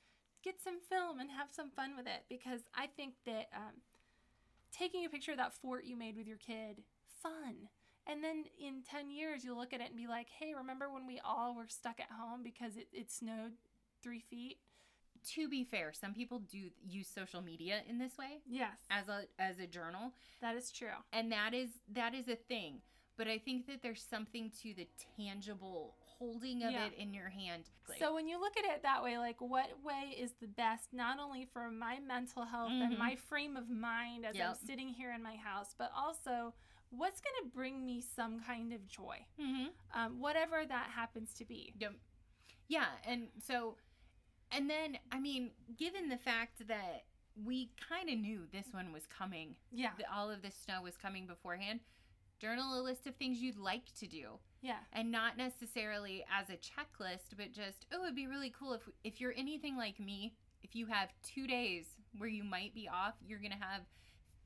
Get 0.43 0.61
some 0.61 0.79
film 0.89 1.19
and 1.19 1.29
have 1.31 1.47
some 1.51 1.69
fun 1.69 1.95
with 1.95 2.05
it 2.05 2.25
because 2.27 2.61
I 2.75 2.87
think 2.87 3.13
that 3.25 3.47
um, 3.55 3.79
taking 4.73 5.05
a 5.05 5.09
picture 5.09 5.31
of 5.31 5.37
that 5.37 5.53
fort 5.53 5.85
you 5.85 5.95
made 5.95 6.17
with 6.17 6.27
your 6.27 6.37
kid, 6.37 6.83
fun. 7.21 7.69
And 8.05 8.21
then 8.21 8.43
in 8.59 8.83
10 8.83 9.09
years, 9.09 9.45
you'll 9.45 9.57
look 9.57 9.71
at 9.71 9.79
it 9.79 9.87
and 9.87 9.95
be 9.95 10.07
like, 10.07 10.27
hey, 10.27 10.53
remember 10.53 10.91
when 10.91 11.07
we 11.07 11.21
all 11.23 11.55
were 11.55 11.69
stuck 11.69 12.01
at 12.01 12.11
home 12.11 12.41
because 12.43 12.75
it, 12.75 12.87
it 12.91 13.09
snowed 13.09 13.53
three 14.01 14.19
feet? 14.29 14.57
To 15.35 15.47
be 15.49 15.63
fair, 15.63 15.91
some 15.93 16.13
people 16.13 16.39
do 16.39 16.69
use 16.85 17.07
social 17.07 17.41
media 17.41 17.81
in 17.89 17.97
this 17.99 18.17
way 18.17 18.39
Yes, 18.47 18.77
as 18.89 19.07
a 19.09 19.23
as 19.39 19.59
a 19.59 19.67
journal. 19.67 20.13
that 20.41 20.55
is 20.55 20.71
true. 20.71 20.97
and 21.11 21.31
that 21.31 21.53
is 21.53 21.69
that 21.93 22.13
is 22.13 22.27
a 22.27 22.35
thing 22.35 22.81
but 23.17 23.27
i 23.27 23.37
think 23.37 23.67
that 23.67 23.81
there's 23.83 24.01
something 24.01 24.51
to 24.61 24.73
the 24.73 24.87
tangible 25.17 25.95
holding 26.17 26.63
of 26.63 26.71
Yeah. 26.71 26.85
it 26.87 26.93
in 26.97 27.13
your 27.13 27.29
hand 27.29 27.69
So 27.99 28.13
when 28.13 28.27
you 28.27 28.39
look 28.39 28.55
at 28.57 28.63
it 28.65 28.81
that 28.83 29.03
way, 29.03 29.17
like 29.17 29.41
what 29.41 29.69
way 29.83 30.15
is 30.17 30.31
the 30.39 30.47
best, 30.47 30.93
not 30.93 31.19
only 31.19 31.45
for 31.51 31.69
my 31.69 31.99
mental 31.99 32.45
health 32.45 32.71
Mhm. 32.71 32.81
and 32.85 32.97
my 32.97 33.15
frame 33.15 33.57
of 33.57 33.69
mind 33.69 34.25
as 34.25 34.39
I'm 34.39 34.55
sitting 34.55 34.89
here 34.89 35.11
in 35.11 35.21
my 35.21 35.35
house, 35.35 35.73
but 35.77 35.91
also 35.95 36.53
what's 36.91 37.19
going 37.19 37.35
to 37.43 37.49
bring 37.55 37.83
me 37.85 37.99
some 37.99 38.39
kind 38.41 38.71
of 38.71 38.87
joy, 38.87 39.25
mm-hmm. 39.39 39.67
um, 39.99 40.19
whatever 40.19 40.65
that 40.65 40.91
happens 40.91 41.33
to 41.35 41.45
be. 41.45 41.73
yep. 41.79 41.93
yeah 42.67 42.87
and 43.05 43.27
so 43.39 43.75
and 44.55 44.69
then 44.69 44.97
i 45.11 45.19
mean 45.19 45.51
given 45.77 46.09
the 46.09 46.17
fact 46.17 46.67
that 46.67 47.03
we 47.45 47.71
kind 47.89 48.09
of 48.09 48.17
knew 48.19 48.41
this 48.51 48.67
one 48.71 48.93
was 48.93 49.07
coming 49.07 49.55
Yeah. 49.71 49.89
that 49.97 50.05
all 50.13 50.29
of 50.29 50.41
this 50.43 50.55
snow 50.55 50.81
was 50.83 50.95
coming 50.97 51.25
beforehand 51.27 51.79
Journal 52.39 52.79
a 52.79 52.81
list 52.83 53.07
of 53.07 53.15
things 53.15 53.41
you'd 53.41 53.57
like 53.57 53.93
to 53.99 54.05
do 54.07 54.37
Yeah. 54.61 54.79
and 54.91 55.11
not 55.11 55.37
necessarily 55.37 56.25
as 56.29 56.49
a 56.49 56.57
checklist, 56.57 57.37
but 57.37 57.53
just, 57.53 57.85
oh, 57.93 58.03
it'd 58.03 58.15
be 58.15 58.27
really 58.27 58.49
cool 58.49 58.73
if 58.73 58.81
if 59.03 59.21
you're 59.21 59.33
anything 59.37 59.77
like 59.77 59.97
me, 59.99 60.33
if 60.61 60.75
you 60.75 60.87
have 60.87 61.09
2 61.23 61.47
days 61.47 61.85
where 62.17 62.27
you 62.29 62.43
might 62.43 62.73
be 62.73 62.89
off, 62.89 63.13
you're 63.25 63.39
going 63.39 63.51
to 63.57 63.57
have 63.65 63.83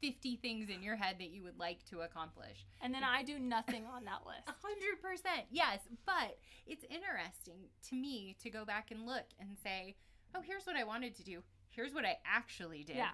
50 0.02 0.38
things 0.38 0.70
in 0.70 0.84
your 0.84 0.96
head 0.96 1.16
that 1.20 1.30
you 1.30 1.44
would 1.44 1.60
like 1.60 1.84
to 1.90 2.02
accomplish. 2.02 2.66
And 2.82 2.94
then 2.94 3.04
I 3.04 3.24
do 3.24 3.40
nothing 3.40 3.84
on 3.86 4.06
that 4.06 4.22
list. 4.26 4.48
A 4.48 4.54
hundred 4.66 5.02
percent, 5.02 5.48
yes. 5.52 5.80
But 6.06 6.38
it's 6.66 6.84
interesting 6.90 7.70
to 7.90 7.96
me 7.96 8.36
to 8.42 8.50
go 8.50 8.66
back 8.66 8.92
and 8.92 9.06
look 9.06 9.26
and 9.40 9.58
say, 9.64 9.96
"Oh, 10.36 10.42
here's 10.42 10.66
what 10.66 10.76
I 10.76 10.84
wanted 10.84 11.16
to 11.16 11.24
do. 11.24 11.42
Here's 11.70 11.94
what 11.94 12.06
I 12.06 12.18
actually 12.26 12.84
did." 12.84 12.98
Yeah. 12.98 13.12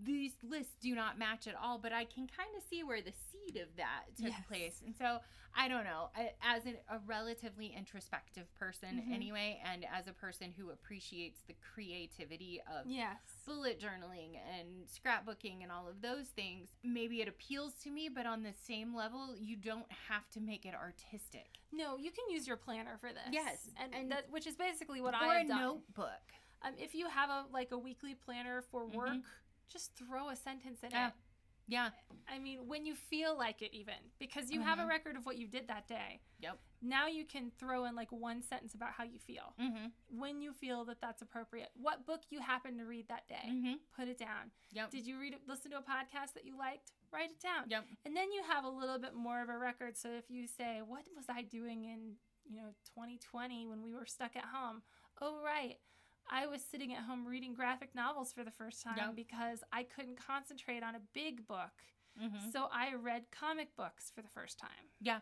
These 0.00 0.32
lists 0.42 0.74
do 0.80 0.94
not 0.94 1.18
match 1.18 1.46
at 1.46 1.54
all, 1.54 1.78
but 1.78 1.92
I 1.92 2.04
can 2.04 2.26
kind 2.26 2.48
of 2.56 2.62
see 2.68 2.82
where 2.82 3.02
the 3.02 3.12
seed 3.30 3.56
of 3.58 3.68
that 3.76 4.04
took 4.16 4.28
Yes. 4.28 4.46
place. 4.48 4.82
And 4.84 4.96
so 4.96 5.20
I 5.54 5.68
don't 5.68 5.84
know. 5.84 6.08
I, 6.16 6.32
as 6.40 6.64
an, 6.64 6.78
a 6.88 6.98
relatively 7.00 7.74
introspective 7.76 8.50
person, 8.54 9.02
Mhm. 9.06 9.12
anyway, 9.14 9.60
and 9.62 9.84
as 9.84 10.06
a 10.08 10.12
person 10.14 10.50
who 10.50 10.70
appreciates 10.70 11.42
the 11.42 11.52
creativity 11.74 12.62
of 12.62 12.86
Yes. 12.86 13.18
bullet 13.44 13.78
journaling 13.78 14.40
and 14.58 14.86
scrapbooking 14.88 15.62
and 15.62 15.70
all 15.70 15.86
of 15.86 16.00
those 16.00 16.28
things, 16.28 16.70
maybe 16.82 17.20
it 17.20 17.28
appeals 17.28 17.74
to 17.82 17.90
me, 17.90 18.08
but 18.08 18.24
on 18.24 18.42
the 18.42 18.54
same 18.54 18.94
level, 18.94 19.36
you 19.36 19.56
don't 19.56 19.90
have 19.92 20.26
to 20.30 20.40
make 20.40 20.64
it 20.64 20.74
artistic. 20.74 21.58
No, 21.70 21.98
you 21.98 22.10
can 22.12 22.30
use 22.30 22.46
your 22.46 22.56
planner 22.56 22.96
for 22.96 23.12
this. 23.12 23.28
Yes, 23.30 23.68
and, 23.76 23.94
and- 23.94 24.10
that 24.10 24.30
which 24.30 24.46
is 24.46 24.56
basically 24.56 25.02
what 25.02 25.12
I 25.14 25.34
a 25.34 25.38
have 25.40 25.48
done. 25.48 25.60
notebook. 25.60 26.32
Um, 26.62 26.74
if 26.78 26.94
you 26.94 27.08
have 27.08 27.28
a 27.28 27.44
like 27.52 27.72
a 27.72 27.78
weekly 27.78 28.14
planner 28.14 28.62
for 28.62 28.86
Mhm. 28.86 28.94
work, 28.94 29.24
just 29.72 29.94
throw 29.96 30.28
a 30.28 30.36
sentence 30.36 30.82
in 30.82 30.90
Yeah. 30.90 31.08
it. 31.08 31.14
Yeah. 31.68 31.90
I 32.28 32.38
mean, 32.40 32.66
when 32.66 32.84
you 32.84 32.94
feel 32.94 33.36
like 33.38 33.62
it, 33.62 33.72
even 33.72 33.94
because 34.18 34.50
you 34.50 34.60
have 34.62 34.78
a 34.80 34.82
Mhm. 34.82 34.88
record 34.88 35.16
of 35.16 35.24
what 35.24 35.38
you 35.38 35.46
did 35.46 35.68
that 35.68 35.86
day. 35.86 36.20
Yep. 36.40 36.58
Now 36.82 37.06
you 37.06 37.24
can 37.24 37.52
throw 37.52 37.84
in 37.84 37.94
like 37.94 38.10
one 38.10 38.42
sentence 38.42 38.74
about 38.74 38.92
how 38.94 39.04
you 39.04 39.18
feel 39.20 39.54
Mm-hmm. 39.58 40.18
when 40.18 40.42
you 40.42 40.52
feel 40.52 40.84
that 40.86 41.00
that's 41.00 41.22
appropriate. 41.22 41.70
What 41.74 42.04
book 42.04 42.22
you 42.30 42.40
happened 42.40 42.78
to 42.78 42.84
read 42.84 43.06
that 43.08 43.28
day, 43.28 43.44
Mm-hmm. 43.46 43.74
put 43.92 44.08
it 44.08 44.18
down. 44.18 44.50
Yep. 44.72 44.90
Did 44.90 45.06
you 45.06 45.18
read 45.20 45.38
listen 45.46 45.70
to 45.70 45.78
a 45.78 45.82
podcast 45.82 46.34
that 46.34 46.44
you 46.44 46.56
liked? 46.58 46.92
Write 47.12 47.30
it 47.30 47.40
down. 47.40 47.70
Yep. 47.70 47.86
And 48.04 48.16
then 48.16 48.32
you 48.32 48.42
have 48.42 48.64
a 48.64 48.68
little 48.68 48.98
bit 48.98 49.14
more 49.14 49.40
of 49.40 49.48
a 49.48 49.56
record. 49.56 49.96
So 49.96 50.10
if 50.10 50.28
you 50.30 50.48
say, 50.48 50.82
"What 50.82 51.06
was 51.14 51.28
I 51.28 51.42
doing 51.42 51.84
in, 51.84 52.18
you 52.44 52.56
know, 52.56 52.74
2020 52.84 53.66
when 53.68 53.82
we 53.82 53.94
were 53.94 54.06
stuck 54.06 54.34
at 54.36 54.46
home?" 54.46 54.82
Oh, 55.20 55.40
right. 55.42 55.80
I 56.30 56.46
was 56.46 56.62
sitting 56.64 56.92
at 56.94 57.00
home 57.02 57.26
reading 57.26 57.54
graphic 57.54 57.94
novels 57.94 58.32
for 58.32 58.44
the 58.44 58.50
first 58.50 58.82
time 58.82 58.96
Yep. 58.96 59.16
because 59.16 59.62
I 59.72 59.82
couldn't 59.84 60.16
concentrate 60.16 60.82
on 60.82 60.94
a 60.94 61.00
big 61.12 61.46
book. 61.46 61.72
Mm-hmm. 62.20 62.50
So 62.50 62.68
I 62.72 62.94
read 62.94 63.30
comic 63.30 63.74
books 63.76 64.10
for 64.14 64.22
the 64.22 64.28
first 64.28 64.58
time. 64.58 64.90
Yeah. 65.00 65.20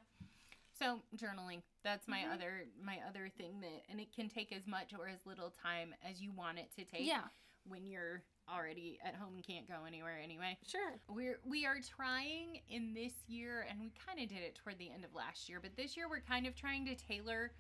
So 0.78 1.03
journaling. 1.16 1.62
That's 1.82 2.09
my 2.09 2.20
Mhm. 2.20 2.32
other 2.32 2.66
my 2.80 3.01
other 3.07 3.28
thing 3.28 3.61
that, 3.61 3.84
and 3.88 4.01
it 4.01 4.12
can 4.12 4.28
take 4.28 4.51
as 4.53 4.66
much 4.66 4.92
or 4.94 5.09
as 5.09 5.26
little 5.26 5.51
time 5.51 5.94
as 6.03 6.20
you 6.22 6.32
want 6.32 6.59
it 6.59 6.70
to 6.72 6.84
take. 6.84 7.07
Yeah, 7.07 7.28
When 7.64 7.86
you're 7.86 8.24
already 8.48 8.98
at 9.05 9.14
home 9.14 9.34
and 9.36 9.44
can't 9.44 9.68
go 9.68 9.84
anywhere 9.84 10.18
anyway. 10.18 10.59
sure. 10.62 10.98
We're 11.09 11.38
we 11.44 11.66
are 11.66 11.80
trying 11.80 12.62
in 12.68 12.94
this 12.94 13.12
year, 13.28 13.62
and 13.62 13.78
we 13.80 13.90
kind 13.90 14.18
of 14.18 14.28
did 14.28 14.42
it 14.42 14.55
toward 14.57 14.78
the 14.78 14.90
end 14.90 15.05
of 15.05 15.14
last 15.14 15.48
year, 15.48 15.61
but 15.61 15.76
this 15.76 15.96
year 15.96 16.09
we're 16.09 16.20
kind 16.22 16.46
of 16.46 16.55
trying 16.57 16.86
to 16.86 16.94
tailor 16.96 17.53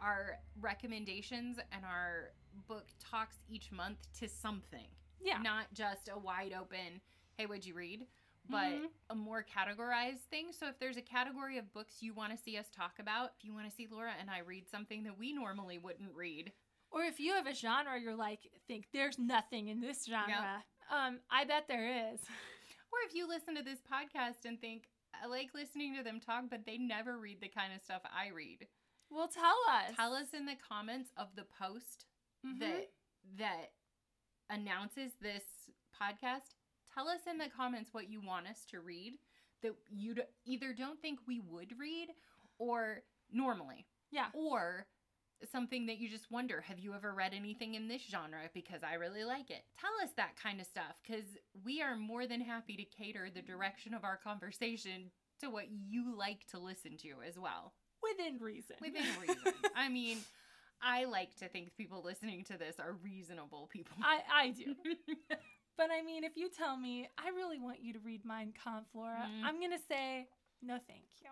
our 0.00 0.38
recommendations 0.60 1.58
and 1.72 1.84
our 1.84 2.32
book 2.66 2.86
talks 2.98 3.36
each 3.48 3.70
month 3.72 3.98
to 4.18 4.28
something, 4.28 4.88
Yeah. 5.20 5.38
not 5.38 5.72
just 5.74 6.08
a 6.08 6.18
wide 6.18 6.52
open, 6.52 7.00
"Hey, 7.36 7.46
what'd 7.46 7.66
you 7.66 7.74
read?" 7.74 8.06
But 8.48 8.74
Mhm. 8.74 8.92
a 9.10 9.14
more 9.16 9.42
categorized 9.42 10.20
thing. 10.30 10.52
So 10.52 10.68
if 10.68 10.78
there's 10.78 10.96
a 10.96 11.02
category 11.02 11.58
of 11.58 11.72
books 11.72 12.00
you 12.02 12.14
want 12.14 12.30
to 12.32 12.38
see 12.38 12.56
us 12.56 12.70
talk 12.70 12.98
about, 13.00 13.34
if 13.36 13.44
you 13.44 13.52
want 13.52 13.68
to 13.68 13.74
see 13.74 13.88
Laura 13.88 14.12
and 14.14 14.30
I 14.30 14.38
read 14.38 14.68
something 14.68 15.02
that 15.02 15.18
we 15.18 15.32
normally 15.32 15.78
wouldn't 15.78 16.14
read, 16.14 16.52
Or 16.92 17.02
if 17.02 17.18
you 17.18 17.32
have 17.34 17.48
a 17.48 17.52
genre 17.54 17.98
you're 17.98 18.14
like, 18.14 18.46
think 18.68 18.90
there's 18.92 19.18
nothing 19.18 19.66
in 19.68 19.80
this 19.80 20.04
genre. 20.04 20.64
Um, 20.88 21.20
I 21.28 21.44
bet 21.44 21.66
there 21.66 22.12
is. 22.12 22.24
Or 22.92 23.00
if 23.04 23.14
you 23.14 23.26
listen 23.26 23.56
to 23.56 23.62
this 23.62 23.82
podcast 23.82 24.44
and 24.46 24.58
think, 24.60 24.88
I 25.12 25.26
like 25.26 25.52
listening 25.52 25.96
to 25.96 26.02
them 26.04 26.20
talk, 26.20 26.48
but 26.48 26.64
they 26.64 26.78
never 26.78 27.18
read 27.18 27.40
the 27.40 27.48
kind 27.48 27.72
of 27.74 27.82
stuff 27.82 28.02
I 28.04 28.28
read. 28.28 28.68
Well, 29.10 29.28
tell 29.28 29.56
us. 29.70 29.94
Tell 29.96 30.14
us 30.14 30.34
in 30.34 30.46
the 30.46 30.56
comments 30.56 31.10
of 31.16 31.34
the 31.36 31.44
post 31.44 32.06
Mhm. 32.44 32.58
that 32.60 32.92
that 33.36 33.72
announces 34.48 35.16
this 35.16 35.70
podcast. 35.92 36.54
Tell 36.94 37.08
us 37.08 37.26
in 37.26 37.38
the 37.38 37.48
comments 37.50 37.92
what 37.92 38.08
you 38.08 38.20
want 38.20 38.46
us 38.46 38.64
to 38.66 38.80
read 38.80 39.18
that 39.62 39.74
you 39.90 40.14
either 40.44 40.72
don't 40.72 41.00
think 41.00 41.26
we 41.26 41.40
would 41.40 41.76
read 41.78 42.14
or 42.58 43.02
normally. 43.30 43.86
Yeah. 44.10 44.30
Or 44.32 44.86
something 45.44 45.86
that 45.86 45.98
you 45.98 46.08
just 46.08 46.30
wonder, 46.30 46.60
have 46.62 46.78
you 46.78 46.94
ever 46.94 47.12
read 47.12 47.34
anything 47.34 47.74
in 47.74 47.88
this 47.88 48.02
genre 48.02 48.48
because 48.54 48.82
I 48.82 48.94
really 48.94 49.24
like 49.24 49.50
it? 49.50 49.64
Tell 49.76 49.92
us 50.00 50.12
that 50.14 50.36
kind 50.36 50.60
of 50.60 50.66
stuff 50.66 51.02
cuz 51.02 51.36
we 51.52 51.82
are 51.82 51.96
more 51.96 52.26
than 52.26 52.40
happy 52.40 52.76
to 52.76 52.84
cater 52.84 53.28
the 53.30 53.42
direction 53.42 53.92
of 53.92 54.04
our 54.04 54.16
conversation 54.16 55.10
to 55.40 55.50
what 55.50 55.68
you 55.70 56.14
like 56.14 56.46
to 56.46 56.58
listen 56.58 56.96
to 56.98 57.20
as 57.22 57.38
well 57.38 57.74
within 58.02 58.38
reason. 58.38 58.76
within 58.80 59.04
reason. 59.20 59.52
I 59.74 59.88
mean, 59.88 60.18
I 60.82 61.04
like 61.04 61.34
to 61.36 61.48
think 61.48 61.74
people 61.76 62.02
listening 62.04 62.44
to 62.44 62.58
this 62.58 62.76
are 62.78 62.92
reasonable 63.02 63.68
people. 63.72 63.96
I, 64.02 64.44
I 64.46 64.50
do. 64.50 64.74
But 65.78 65.88
I 65.90 66.02
mean, 66.02 66.24
if 66.24 66.38
you 66.38 66.48
tell 66.48 66.74
me, 66.78 67.06
I 67.18 67.28
really 67.36 67.58
want 67.58 67.82
you 67.82 67.92
to 67.92 67.98
read 67.98 68.24
Mein 68.24 68.54
Kampf, 68.64 68.86
Laura, 68.94 69.28
Mm. 69.28 69.44
I'm 69.44 69.58
going 69.58 69.72
to 69.72 69.78
say, 69.86 70.26
no, 70.62 70.78
thank 70.88 71.04
you. 71.22 71.28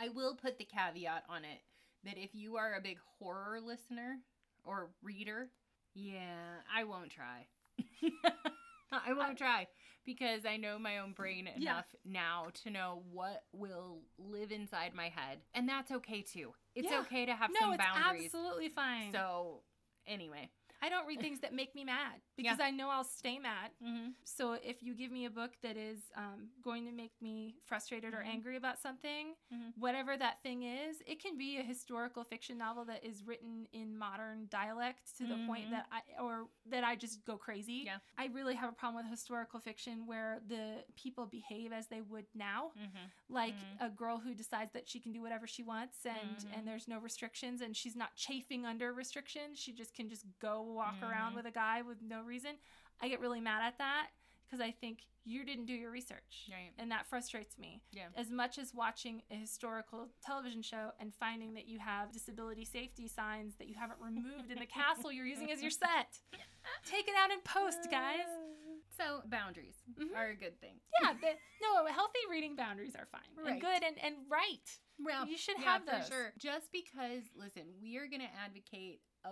I 0.00 0.10
will 0.10 0.36
put 0.36 0.58
the 0.58 0.64
caveat 0.64 1.24
on 1.28 1.44
it 1.44 1.58
that 2.04 2.16
if 2.18 2.30
you 2.36 2.56
are 2.56 2.74
a 2.76 2.80
big 2.80 2.98
horror 3.18 3.58
listener 3.60 4.18
or 4.62 4.90
reader, 5.02 5.48
yeah, 5.92 6.60
I 6.72 6.84
won't 6.84 7.10
try. 7.10 7.46
I 9.06 9.12
won't 9.12 9.38
try 9.38 9.66
because 10.04 10.44
I 10.44 10.56
know 10.56 10.78
my 10.78 10.98
own 10.98 11.12
brain 11.12 11.48
Yeah. 11.56 11.72
enough 11.72 11.86
now 12.04 12.48
to 12.64 12.70
know 12.70 13.02
what 13.10 13.44
will 13.52 14.02
live 14.18 14.52
inside 14.52 14.94
my 14.94 15.08
head. 15.08 15.38
And 15.54 15.68
that's 15.68 15.90
okay 15.90 16.22
too. 16.22 16.52
It's 16.74 16.90
Yeah. 16.90 17.00
okay 17.00 17.26
to 17.26 17.34
have 17.34 17.50
no, 17.50 17.60
some 17.60 17.74
it's 17.74 17.84
boundaries. 17.84 18.24
absolutely 18.26 18.68
fine. 18.68 19.12
So, 19.12 19.62
anyway. 20.06 20.50
I 20.84 20.88
don't 20.88 21.06
read 21.06 21.20
things 21.20 21.40
that 21.40 21.54
make 21.54 21.74
me 21.76 21.84
mad 21.84 22.20
because 22.42 22.60
I 22.60 22.70
know 22.70 22.88
I'll 22.90 23.04
stay 23.04 23.38
mad. 23.38 23.70
Mm-hmm. 23.82 24.10
So 24.24 24.54
if 24.54 24.82
you 24.82 24.94
give 24.94 25.10
me 25.10 25.24
a 25.26 25.30
book 25.30 25.52
that 25.62 25.76
is 25.76 25.98
um, 26.16 26.48
going 26.62 26.84
to 26.86 26.92
make 26.92 27.12
me 27.20 27.56
frustrated 27.64 28.14
or 28.14 28.18
Mhm. 28.22 28.26
angry 28.34 28.56
about 28.56 28.78
something, 28.80 29.34
Mhm. 29.52 29.72
whatever 29.78 30.16
that 30.16 30.42
thing 30.42 30.62
is, 30.64 31.02
it 31.06 31.20
can 31.20 31.36
be 31.36 31.58
a 31.58 31.62
historical 31.62 32.24
fiction 32.24 32.58
novel 32.58 32.84
that 32.86 33.04
is 33.04 33.22
written 33.24 33.66
in 33.72 33.96
modern 33.96 34.46
dialect 34.50 35.16
to 35.18 35.26
the 35.26 35.36
point 35.46 35.66
Mhm. 35.68 35.70
that 35.70 35.86
I 35.90 36.02
or 36.20 36.48
that 36.66 36.84
I 36.84 36.96
just 36.96 37.24
go 37.24 37.36
crazy. 37.36 37.82
Yeah. 37.86 37.98
I 38.18 38.26
really 38.26 38.54
have 38.54 38.70
a 38.70 38.74
problem 38.74 39.04
with 39.04 39.10
historical 39.10 39.60
fiction 39.60 40.06
where 40.06 40.40
the 40.46 40.84
people 40.96 41.26
behave 41.26 41.72
as 41.72 41.88
they 41.88 42.00
would 42.02 42.26
now, 42.34 42.72
Mm-hmm. 42.76 43.06
like 43.28 43.54
Mhm. 43.54 43.76
a 43.86 43.90
girl 43.90 44.18
who 44.18 44.34
decides 44.34 44.72
that 44.72 44.88
she 44.88 45.00
can 45.00 45.12
do 45.12 45.20
whatever 45.20 45.46
she 45.46 45.62
wants 45.62 46.04
and 46.06 46.44
and 46.52 46.66
there's 46.66 46.88
no 46.88 46.98
restrictions 46.98 47.60
and 47.60 47.76
she's 47.76 47.94
not 47.96 48.14
chafing 48.16 48.64
under 48.66 48.92
restrictions. 48.92 49.58
She 49.58 49.72
just 49.72 49.94
can 49.94 50.08
just 50.08 50.24
go 50.38 50.62
walk 50.62 51.00
around 51.02 51.34
with 51.34 51.46
a 51.46 51.50
guy 51.50 51.82
with 51.82 52.00
no 52.02 52.22
reason. 52.32 52.52
I 53.02 53.08
get 53.08 53.20
really 53.20 53.40
mad 53.40 53.62
at 53.66 53.76
that 53.78 54.08
because 54.46 54.60
I 54.60 54.70
think 54.70 55.00
you 55.24 55.44
didn't 55.44 55.66
do 55.66 55.74
your 55.74 55.90
research. 55.92 56.48
Right. 56.50 56.72
And 56.78 56.90
that 56.90 57.06
frustrates 57.06 57.56
me. 57.58 57.80
Yeah. 57.92 58.06
As 58.16 58.30
much 58.30 58.58
as 58.58 58.72
watching 58.74 59.22
a 59.30 59.34
historical 59.36 60.08
television 60.24 60.62
show 60.62 60.90
and 60.98 61.14
finding 61.14 61.54
that 61.54 61.68
you 61.68 61.78
have 61.78 62.10
disability 62.12 62.64
safety 62.64 63.06
signs 63.06 63.54
that 63.58 63.68
you 63.68 63.74
haven't 63.78 64.00
removed 64.00 64.50
in 64.50 64.58
the 64.58 64.66
castle 64.80 65.12
you're 65.12 65.26
using 65.26 65.50
as 65.52 65.60
your 65.62 65.70
set. 65.70 66.10
Take 66.84 67.06
it 67.06 67.14
out 67.22 67.30
in 67.30 67.38
post, 67.44 67.88
guys. 67.90 68.26
So 68.98 69.22
boundaries 69.24 69.76
Mhm. 69.98 70.14
are 70.14 70.28
a 70.28 70.36
good 70.36 70.60
thing. 70.60 70.74
Yeah, 71.00 71.14
no, 71.62 71.86
healthy 71.90 72.18
reading 72.30 72.54
boundaries 72.56 72.94
are 72.94 73.06
fine 73.10 73.22
Right. 73.42 73.52
and 73.52 73.60
good 73.60 73.82
and, 73.82 73.96
and 74.04 74.14
right. 74.30 74.68
Well, 74.98 75.26
You 75.26 75.38
should 75.38 75.56
yeah, 75.58 75.64
have 75.72 75.84
for 75.86 75.92
those. 75.96 76.08
sure. 76.08 76.32
Just 76.38 76.70
because, 76.72 77.22
listen, 77.34 77.62
we 77.80 77.96
are 77.96 78.06
going 78.06 78.20
to 78.20 78.28
advocate 78.44 79.00
a 79.24 79.30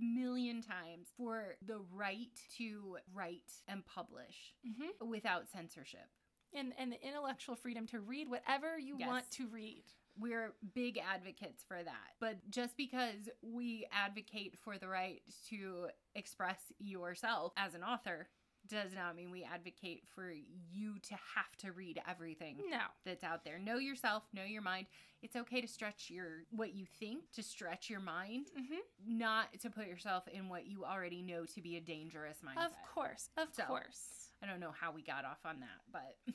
million 0.00 0.62
times 0.62 1.08
for 1.16 1.56
the 1.66 1.80
right 1.94 2.28
to 2.58 2.96
write 3.14 3.52
and 3.66 3.84
publish 3.86 4.54
Mm-hmm. 4.66 5.08
without 5.08 5.48
censorship. 5.48 6.06
And, 6.54 6.72
and 6.78 6.90
the 6.92 7.06
intellectual 7.06 7.56
freedom 7.56 7.86
to 7.88 8.00
read 8.00 8.28
whatever 8.30 8.78
you 8.78 8.96
want 8.96 9.30
to 9.32 9.46
read. 9.48 9.84
We're 10.18 10.54
big 10.74 10.98
advocates 10.98 11.62
for 11.68 11.76
that. 11.82 12.14
But 12.20 12.38
just 12.50 12.76
because 12.76 13.28
we 13.42 13.86
advocate 13.92 14.56
for 14.64 14.78
the 14.78 14.88
right 14.88 15.20
to 15.50 15.88
express 16.14 16.58
yourself 16.78 17.52
as 17.56 17.74
an 17.74 17.82
author 17.84 18.28
does 18.68 18.92
not 18.94 19.16
mean 19.16 19.30
we 19.30 19.44
advocate 19.44 20.02
for 20.14 20.30
you 20.30 20.98
to 21.00 21.14
have 21.14 21.56
to 21.58 21.72
read 21.72 22.00
everything 22.08 22.56
No. 22.70 22.78
that's 23.04 23.24
out 23.24 23.44
there. 23.44 23.58
Know 23.58 23.78
yourself, 23.78 24.24
know 24.32 24.44
your 24.44 24.62
mind. 24.62 24.86
It's 25.22 25.34
okay 25.36 25.60
to 25.60 25.66
stretch 25.68 26.10
your 26.10 26.44
what 26.50 26.74
you 26.74 26.86
think, 27.00 27.30
to 27.32 27.42
stretch 27.42 27.90
your 27.90 28.00
mind, 28.00 28.46
Mm-hmm. 28.58 29.18
not 29.18 29.52
to 29.60 29.70
put 29.70 29.86
yourself 29.86 30.28
in 30.28 30.48
what 30.48 30.66
you 30.66 30.84
already 30.84 31.22
know 31.22 31.44
to 31.46 31.60
be 31.60 31.76
a 31.76 31.80
dangerous 31.80 32.38
mindset. 32.44 32.66
Of 32.66 32.72
course. 32.94 33.30
Of 33.36 33.48
So- 33.52 33.64
course. 33.64 34.30
I 34.42 34.46
don't 34.46 34.60
know 34.60 34.70
how 34.78 34.92
we 34.92 35.02
got 35.02 35.24
off 35.24 35.38
on 35.44 35.58
that, 35.60 35.80
but 35.92 36.16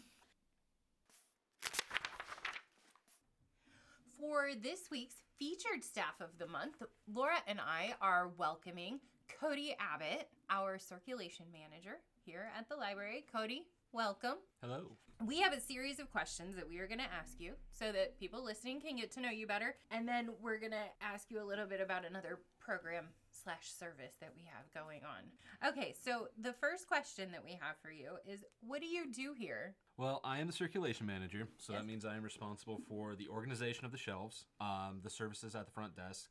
for 4.20 4.50
this 4.62 4.90
week's 4.92 5.16
featured 5.40 5.84
staff 5.84 6.20
of 6.22 6.38
the 6.38 6.48
month, 6.48 6.82
Laura 7.12 7.38
and 7.48 7.60
I 7.60 7.96
are 8.02 8.30
welcoming 8.38 9.00
Cody 9.40 9.76
Abbott, 9.80 10.28
our 10.50 10.78
circulation 10.80 11.46
manager 11.52 11.98
here 12.26 12.50
at 12.58 12.70
the 12.70 12.76
library. 12.76 13.26
Cody, 13.34 13.64
welcome. 13.92 14.36
Hello. 14.62 14.92
We 15.26 15.40
have 15.42 15.54
a 15.54 15.60
series 15.60 16.00
of 16.00 16.12
questions 16.12 16.56
that 16.56 16.68
we 16.68 16.80
are 16.80 16.88
going 16.88 17.00
to 17.00 17.06
ask 17.06 17.40
you 17.40 17.54
so 17.72 17.92
that 17.92 18.20
people 18.20 18.44
listening 18.44 18.82
can 18.82 18.96
get 18.98 19.12
to 19.14 19.22
know 19.22 19.30
you 19.30 19.46
better. 19.48 19.76
And 19.92 20.08
then 20.08 20.30
we're 20.42 20.58
going 20.60 20.72
to 20.72 20.86
ask 21.02 21.30
you 21.30 21.42
a 21.42 21.46
little 21.46 21.66
bit 21.66 21.80
about 21.82 22.06
another 22.06 22.40
program 22.60 23.06
slash 23.32 23.70
service 23.72 24.16
that 24.22 24.32
we 24.36 24.44
have 24.44 24.72
going 24.74 25.02
on. 25.04 25.70
Okay, 25.70 25.94
so 26.04 26.28
the 26.42 26.54
first 26.54 26.88
question 26.88 27.32
that 27.32 27.44
we 27.44 27.52
have 27.62 27.76
for 27.82 27.92
you 27.92 28.14
is 28.28 28.44
what 28.62 28.82
do 28.82 28.88
you 28.88 29.12
do 29.12 29.34
here? 29.38 29.76
Well, 29.98 30.22
I 30.24 30.40
am 30.40 30.48
the 30.48 30.54
circulation 30.54 31.06
manager, 31.06 31.48
so 31.58 31.74
Yes. 31.74 31.82
that 31.82 31.88
means 31.88 32.06
I 32.06 32.16
am 32.16 32.24
responsible 32.24 32.82
for 32.88 33.16
the 33.16 33.28
organization 33.28 33.86
of 33.86 33.92
the 33.92 33.98
shelves, 33.98 34.46
um, 34.60 35.00
the 35.04 35.10
services 35.10 35.56
at 35.56 35.66
the 35.66 35.72
front 35.72 35.96
desk, 35.96 36.30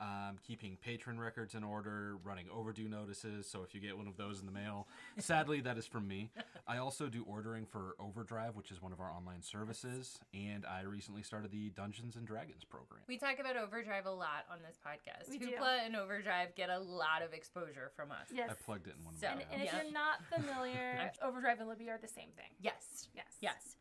um, 0.00 0.36
keeping 0.46 0.78
patron 0.82 1.20
records 1.20 1.54
in 1.54 1.62
order, 1.62 2.16
running 2.24 2.46
overdue 2.50 2.88
notices. 2.88 3.46
So 3.46 3.62
if 3.62 3.74
you 3.74 3.80
get 3.80 3.96
one 3.96 4.06
of 4.06 4.16
those 4.16 4.40
in 4.40 4.46
the 4.46 4.52
mail, 4.52 4.88
sadly, 5.18 5.60
that 5.60 5.76
is 5.76 5.86
from 5.86 6.08
me. 6.08 6.30
I 6.66 6.78
also 6.78 7.08
do 7.08 7.22
ordering 7.28 7.66
for 7.66 7.96
Overdrive, 8.00 8.56
which 8.56 8.70
is 8.70 8.80
one 8.80 8.92
of 8.92 9.00
our 9.00 9.10
online 9.10 9.42
services, 9.42 10.18
and 10.32 10.64
I 10.64 10.82
recently 10.82 11.22
started 11.22 11.50
the 11.50 11.68
Dungeons 11.70 12.16
and 12.16 12.26
Dragons 12.26 12.64
program. 12.64 13.02
We 13.08 13.18
talk 13.18 13.38
about 13.40 13.56
Overdrive 13.56 14.06
a 14.06 14.10
lot 14.10 14.46
on 14.50 14.58
this 14.66 14.78
podcast. 14.84 15.28
We 15.30 15.38
do. 15.38 15.50
And 15.84 15.94
Overdrive 15.96 16.54
get 16.54 16.70
a 16.70 16.78
lot 16.78 17.22
of 17.22 17.32
exposure 17.34 17.90
from 17.94 18.10
us. 18.10 18.28
Yes. 18.32 18.48
I 18.50 18.54
plugged 18.64 18.86
it 18.86 18.94
in 18.98 19.04
one 19.04 19.14
of 19.14 19.20
So- 19.20 19.26
my 19.26 19.32
And, 19.32 19.42
and 19.52 19.62
if 19.62 19.72
you're 19.72 19.92
not 19.92 20.24
familiar, 20.34 21.10
Overdrive 21.22 21.60
and 21.60 21.68
Libby 21.68 21.90
are 21.90 21.98
the 22.00 22.08
same 22.08 22.30
thing. 22.36 22.50
Yes. 22.60 23.08
Yes. 23.14 23.36
Yes. 23.40 23.76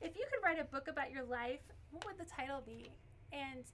If 0.00 0.16
you 0.16 0.24
could 0.30 0.42
write 0.44 0.58
a 0.60 0.64
book 0.64 0.88
about 0.88 1.10
your 1.10 1.24
life, 1.24 1.60
what 1.90 2.04
would 2.06 2.18
the 2.18 2.24
title 2.30 2.62
be? 2.64 2.90
And 3.32 3.64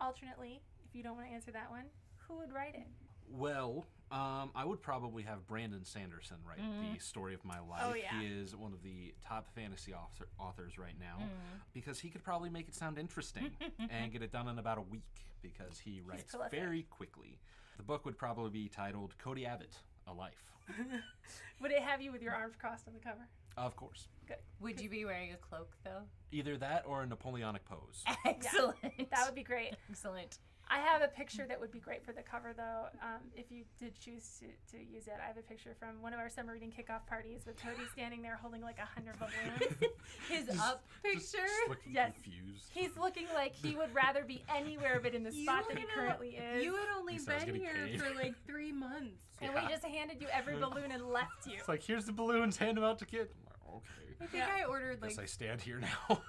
alternately, 0.00 0.60
if 0.88 0.94
you 0.96 1.02
don't 1.02 1.16
want 1.16 1.28
to 1.28 1.34
answer 1.34 1.50
that 1.52 1.70
one, 1.70 1.84
who 2.26 2.38
would 2.38 2.52
write 2.52 2.74
it? 2.74 2.86
Well, 3.30 3.86
um, 4.10 4.50
I 4.54 4.64
would 4.64 4.80
probably 4.80 5.22
have 5.24 5.46
Brandon 5.46 5.84
Sanderson 5.84 6.38
write 6.46 6.60
the 6.94 6.98
story 7.00 7.34
of 7.34 7.44
my 7.44 7.58
life. 7.60 7.82
Oh, 7.84 7.94
yeah. 7.94 8.18
He 8.20 8.26
is 8.26 8.56
one 8.56 8.72
of 8.72 8.82
the 8.82 9.12
top 9.26 9.48
fantasy 9.54 9.92
author- 9.92 10.28
authors 10.38 10.78
right 10.78 10.98
now 10.98 11.16
Mm-hmm. 11.18 11.58
because 11.74 12.00
he 12.00 12.08
could 12.08 12.24
probably 12.24 12.48
make 12.48 12.68
it 12.68 12.74
sound 12.74 12.98
interesting 12.98 13.50
and 13.90 14.10
get 14.12 14.22
it 14.22 14.32
done 14.32 14.48
in 14.48 14.58
about 14.58 14.78
a 14.78 14.82
week 14.82 15.02
because 15.42 15.78
he 15.78 16.00
writes 16.04 16.32
prolific. 16.32 16.58
very 16.58 16.82
quickly. 16.90 17.38
The 17.76 17.82
book 17.82 18.06
would 18.06 18.16
probably 18.16 18.50
be 18.50 18.68
titled 18.68 19.14
Cody 19.18 19.44
Abbott, 19.46 19.76
A 20.06 20.12
Life. 20.12 20.42
Would 21.60 21.70
it 21.72 21.80
have 21.80 22.00
you 22.02 22.12
with 22.12 22.22
your 22.22 22.34
arms 22.34 22.54
crossed 22.56 22.86
on 22.88 22.94
the 22.94 23.00
cover? 23.00 23.26
Of 23.56 23.74
course. 23.76 24.08
Good. 24.26 24.36
Would 24.60 24.80
you 24.80 24.88
be 24.90 25.04
wearing 25.04 25.32
a 25.32 25.36
cloak 25.36 25.70
though? 25.84 26.02
Either 26.32 26.56
that 26.58 26.84
or 26.86 27.02
a 27.02 27.06
Napoleonic 27.06 27.64
pose. 27.64 28.04
Excellent. 28.26 28.76
That 29.10 29.24
would 29.26 29.34
be 29.34 29.42
great. 29.42 29.74
excellent. 29.90 30.38
I 30.70 30.78
have 30.80 31.00
a 31.02 31.08
picture 31.08 31.46
that 31.48 31.58
would 31.58 31.72
be 31.72 31.78
great 31.78 32.04
for 32.04 32.12
the 32.12 32.22
cover, 32.22 32.52
though. 32.56 32.86
Um, 33.02 33.20
if 33.34 33.50
you 33.50 33.64
did 33.80 33.98
choose 33.98 34.38
to, 34.40 34.76
to 34.76 34.82
use 34.84 35.06
it, 35.06 35.14
I 35.22 35.26
have 35.26 35.38
a 35.38 35.42
picture 35.42 35.74
from 35.78 36.00
one 36.02 36.12
of 36.12 36.18
our 36.18 36.28
summer 36.28 36.52
reading 36.52 36.70
kickoff 36.70 37.06
parties 37.06 37.42
with 37.46 37.56
Cody 37.62 37.82
standing 37.92 38.20
there 38.22 38.36
holding 38.40 38.60
like 38.60 38.78
a 38.78 38.84
hundred 38.84 39.16
balloons. 39.18 39.92
His 40.28 40.48
up 40.60 40.84
picture. 41.02 41.20
just 41.20 41.68
looking 41.68 41.92
Yes. 41.94 42.12
confused. 42.22 42.64
He's 42.72 42.96
looking 42.98 43.26
like 43.34 43.54
he 43.54 43.76
would 43.76 43.94
rather 43.94 44.24
be 44.24 44.42
anywhere 44.54 45.00
but 45.02 45.14
in 45.14 45.22
the 45.24 45.32
You 45.32 45.42
spot 45.44 45.64
that 45.68 45.78
he 45.78 45.84
currently 45.94 46.38
o- 46.38 46.56
is. 46.56 46.64
You 46.64 46.76
had 46.76 46.88
only 46.98 47.14
Least 47.14 47.28
been 47.28 47.54
here 47.54 47.72
paid. 47.86 48.00
for 48.02 48.14
like 48.14 48.34
three 48.46 48.72
months. 48.72 49.26
and 49.40 49.52
we 49.54 49.60
just 49.70 49.84
handed 49.84 50.20
you 50.20 50.26
every 50.32 50.56
balloon 50.56 50.90
and 50.92 51.06
left 51.08 51.46
you. 51.46 51.54
It's 51.58 51.68
like, 51.68 51.82
here's 51.82 52.04
the 52.04 52.12
balloons, 52.12 52.56
hand 52.58 52.76
them 52.76 52.84
out 52.84 52.98
to 52.98 53.06
kids. 53.06 53.32
I'm 53.32 53.44
like, 53.46 53.76
okay. 53.76 54.14
I 54.20 54.26
think 54.26 54.44
Yeah. 54.46 54.64
I 54.64 54.64
ordered 54.64 55.00
like 55.00 55.10
Guess 55.12 55.18
I 55.18 55.24
stand 55.26 55.60
here 55.62 55.80
now. 55.80 56.20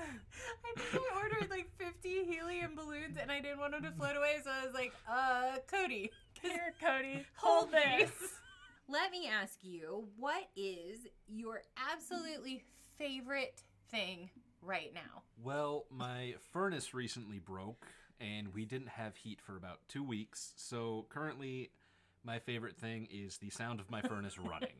I 0.76 0.80
think 0.80 1.02
I 1.02 1.22
ordered 1.22 1.50
like 1.50 1.70
50 1.78 2.24
helium 2.24 2.74
balloons 2.74 3.16
and 3.20 3.30
I 3.30 3.40
didn't 3.40 3.58
want 3.58 3.72
them 3.72 3.82
to 3.84 3.90
float 3.92 4.16
away, 4.16 4.36
so 4.42 4.50
I 4.50 4.64
was 4.64 4.74
like, 4.74 4.92
uh, 5.08 5.58
Cody, 5.70 6.10
Here, 6.40 6.74
Cody, 6.80 7.26
hold 7.36 7.70
hold 7.70 7.72
this. 7.72 8.10
this. 8.10 8.30
Let 8.88 9.12
me 9.12 9.28
ask 9.28 9.58
you, 9.62 10.08
what 10.18 10.48
is 10.56 10.98
your 11.28 11.62
absolutely 11.92 12.64
favorite 12.98 13.62
thing 13.90 14.30
right 14.62 14.92
now? 14.92 15.22
Well, 15.42 15.84
my 15.90 16.34
furnace 16.52 16.92
recently 16.92 17.38
broke, 17.38 17.86
and 18.20 18.52
we 18.52 18.64
didn't 18.64 18.88
have 18.88 19.14
heat 19.16 19.40
for 19.40 19.56
about 19.56 19.78
two 19.88 20.02
weeks. 20.02 20.54
So 20.56 21.06
currently, 21.08 21.70
my 22.24 22.40
favorite 22.40 22.76
thing 22.76 23.06
is 23.12 23.38
the 23.38 23.50
sound 23.50 23.78
of 23.78 23.90
my 23.90 24.02
furnace 24.02 24.38
running. 24.38 24.74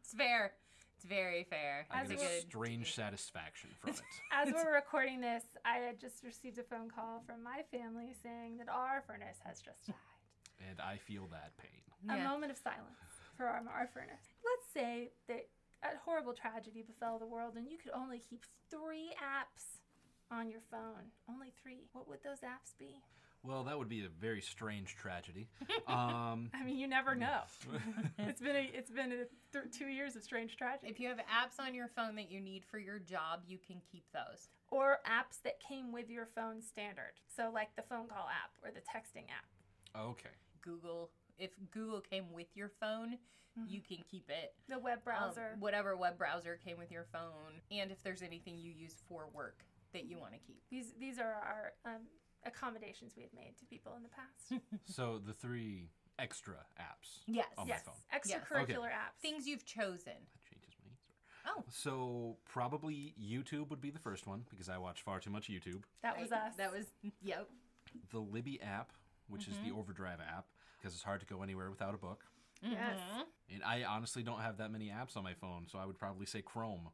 It's 0.00 0.14
fair. 0.14 0.52
It's 0.98 1.06
very 1.06 1.44
fair. 1.44 1.86
I 1.92 2.02
As 2.02 2.08
get 2.08 2.18
a 2.18 2.24
a 2.24 2.40
strange 2.40 2.92
satisfaction 2.92 3.70
from 3.78 3.90
it. 3.90 4.02
As 4.32 4.52
we're 4.52 4.74
recording 4.82 5.20
this, 5.20 5.44
I 5.64 5.76
had 5.78 6.00
just 6.00 6.24
received 6.24 6.58
a 6.58 6.64
phone 6.64 6.90
call 6.90 7.22
from 7.24 7.40
my 7.44 7.62
family 7.70 8.10
saying 8.20 8.58
that 8.58 8.68
our 8.68 9.04
furnace 9.06 9.38
has 9.44 9.60
just 9.60 9.86
died. 9.86 9.94
and 10.68 10.80
I 10.80 10.96
feel 10.96 11.28
that 11.30 11.52
pain. 11.56 11.86
A 12.10 12.24
moment 12.24 12.50
of 12.50 12.58
silence 12.58 12.98
for 13.36 13.46
our, 13.46 13.62
our 13.72 13.86
furnace. 13.94 14.26
Let's 14.42 14.66
say 14.74 15.10
that 15.28 15.46
a 15.84 15.94
horrible 16.04 16.32
tragedy 16.32 16.82
befell 16.82 17.20
the 17.20 17.26
world 17.26 17.54
and 17.54 17.70
you 17.70 17.78
could 17.78 17.92
only 17.94 18.18
keep 18.18 18.44
three 18.68 19.14
apps 19.22 19.78
on 20.32 20.50
your 20.50 20.62
phone. 20.68 21.14
Only 21.30 21.52
three. 21.62 21.86
What 21.92 22.08
would 22.08 22.24
those 22.24 22.40
apps 22.40 22.74
be? 22.76 22.98
Well, 23.42 23.64
that 23.64 23.78
would 23.78 23.88
be 23.88 24.04
a 24.04 24.08
very 24.08 24.40
strange 24.40 24.94
tragedy. 24.96 25.48
Um, 25.88 26.50
I 26.52 26.64
mean, 26.64 26.76
you 26.76 26.86
never 26.86 27.14
know. 27.14 27.40
it's 28.18 28.42
been 28.42 28.56
a 28.56 28.70
it's 28.74 28.90
been 28.90 29.10
a 29.10 29.24
th- 29.58 29.72
two 29.72 29.86
years 29.86 30.16
of 30.16 30.22
strange 30.22 30.54
tragedy. 30.56 30.90
If 30.90 31.00
you 31.00 31.08
have 31.08 31.16
apps 31.18 31.58
on 31.58 31.74
your 31.74 31.88
phone 31.88 32.14
that 32.16 32.30
you 32.30 32.40
need 32.40 32.62
for 32.70 32.78
your 32.78 32.98
job, 32.98 33.40
you 33.46 33.56
can 33.56 33.76
keep 33.90 34.04
those. 34.12 34.50
Or 34.70 34.98
apps 35.06 35.40
that 35.44 35.60
came 35.66 35.90
with 35.90 36.10
your 36.10 36.26
phone 36.34 36.60
standard. 36.60 37.12
So 37.34 37.50
like 37.54 37.74
the 37.74 37.82
phone 37.82 38.06
call 38.06 38.28
app 38.28 38.50
or 38.62 38.70
the 38.70 38.80
texting 38.80 39.24
app. 39.30 39.46
okay. 40.10 40.28
Google, 40.60 41.08
if 41.38 41.52
Google 41.70 42.00
came 42.02 42.32
with 42.34 42.48
your 42.54 42.70
phone, 42.80 43.16
you 43.66 43.80
can 43.80 43.98
keep 44.10 44.28
it. 44.28 44.52
The 44.68 44.78
web 44.78 44.98
Um, 44.98 45.02
browser. 45.04 45.56
whatever 45.58 45.96
web 45.96 46.18
browser 46.18 46.58
came 46.62 46.76
with 46.78 46.90
your 46.92 47.06
phone, 47.10 47.62
and 47.70 47.90
if 47.90 48.02
there's 48.02 48.20
anything 48.22 48.58
you 48.58 48.70
use 48.72 48.96
for 49.08 49.26
work 49.32 49.64
that 49.94 50.04
you 50.04 50.18
want 50.18 50.32
to 50.34 50.38
keep. 50.38 50.60
These 50.70 50.92
these 51.00 51.18
are 51.18 51.32
our 51.32 51.72
um, 51.86 52.02
accommodations 52.46 53.12
we 53.16 53.22
had 53.22 53.32
made 53.34 53.54
to 53.58 53.64
people 53.66 53.92
in 53.96 54.02
the 54.02 54.08
past. 54.08 54.62
So 54.94 55.20
the 55.24 55.32
three 55.32 55.90
extra 56.18 56.54
apps. 56.80 57.20
Yes. 57.26 57.46
On 57.58 57.66
my 57.68 57.74
yes, 57.74 57.82
phone. 57.84 57.94
extracurricular 58.14 58.88
apps. 58.88 59.20
Things 59.22 59.46
you've 59.46 59.64
chosen. 59.64 60.14
That 60.14 60.42
changes 60.50 60.74
my 60.82 60.90
answer. 60.90 61.58
Oh. 61.58 61.64
So 61.70 62.36
probably 62.48 63.14
YouTube 63.20 63.68
would 63.70 63.80
be 63.80 63.90
the 63.90 63.98
first 63.98 64.26
one 64.26 64.44
because 64.50 64.68
I 64.68 64.78
watch 64.78 65.02
far 65.02 65.20
too 65.20 65.30
much 65.30 65.48
YouTube. 65.48 65.82
that 66.02 66.18
was 66.20 66.30
right? 66.30 66.40
us. 66.48 66.56
That 66.56 66.72
was, 66.72 66.86
yep. 67.22 67.48
The 68.10 68.18
Libby 68.18 68.60
app, 68.62 68.90
which 69.28 69.48
is 69.48 69.54
the 69.58 69.70
Mm-hmm. 69.70 69.78
Overdrive 69.78 70.18
app, 70.20 70.46
because 70.78 70.94
it's 70.94 71.02
hard 71.04 71.20
to 71.20 71.26
go 71.26 71.42
anywhere 71.42 71.70
without 71.70 71.94
a 71.94 71.98
book. 71.98 72.24
yes. 72.62 72.98
Mhm. 73.14 73.22
And 73.54 73.62
I 73.64 73.84
honestly 73.84 74.22
don't 74.22 74.40
have 74.40 74.56
that 74.58 74.70
many 74.72 74.88
apps 74.88 75.16
on 75.16 75.22
my 75.24 75.34
phone, 75.34 75.66
so 75.68 75.78
I 75.78 75.86
would 75.86 75.98
probably 75.98 76.26
say 76.26 76.42
Chrome 76.42 76.88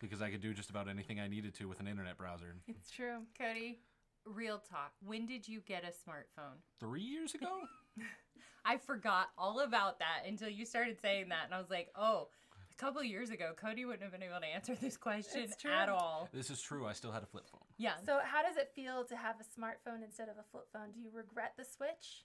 because 0.00 0.20
I 0.20 0.30
could 0.30 0.40
do 0.42 0.52
just 0.52 0.68
about 0.70 0.88
anything 0.88 1.20
I 1.20 1.28
needed 1.28 1.54
to 1.54 1.68
with 1.68 1.80
an 1.80 1.86
internet 1.88 2.18
browser. 2.18 2.56
It's 2.66 2.90
true. 2.90 3.20
Cody, 3.38 3.78
real 4.26 4.58
talk. 4.58 4.92
When 5.04 5.26
did 5.26 5.46
you 5.48 5.60
get 5.60 5.84
a 5.84 5.88
smartphone? 5.88 6.58
Three 6.80 7.02
years 7.02 7.34
ago? 7.34 7.60
I 8.64 8.78
forgot 8.78 9.28
all 9.38 9.60
about 9.60 9.98
that 10.00 10.22
until 10.26 10.48
you 10.48 10.64
started 10.66 10.98
saying 11.00 11.28
that, 11.28 11.44
and 11.44 11.54
I 11.54 11.58
was 11.58 11.70
like, 11.70 11.88
oh, 11.94 12.28
a 12.72 12.76
couple 12.76 13.02
years 13.02 13.30
ago, 13.30 13.52
Cody 13.56 13.84
wouldn't 13.84 14.02
have 14.02 14.12
been 14.12 14.22
able 14.22 14.40
to 14.40 14.46
answer 14.46 14.74
this 14.74 14.96
question 14.96 15.42
It's 15.42 15.56
true. 15.56 15.70
at 15.70 15.88
all. 15.88 16.28
this 16.32 16.50
is 16.50 16.60
true. 16.60 16.84
I 16.86 16.92
still 16.92 17.12
had 17.12 17.22
a 17.22 17.26
flip 17.26 17.44
phone. 17.50 17.60
Yeah. 17.78 17.92
So, 18.04 18.18
how 18.24 18.42
does 18.42 18.56
it 18.56 18.72
feel 18.74 19.04
to 19.04 19.16
have 19.16 19.36
a 19.40 19.44
smartphone 19.60 20.02
instead 20.04 20.28
of 20.28 20.36
a 20.38 20.44
flip 20.50 20.66
phone? 20.72 20.90
Do 20.92 21.00
you 21.00 21.10
regret 21.14 21.52
the 21.56 21.64
switch, 21.64 22.24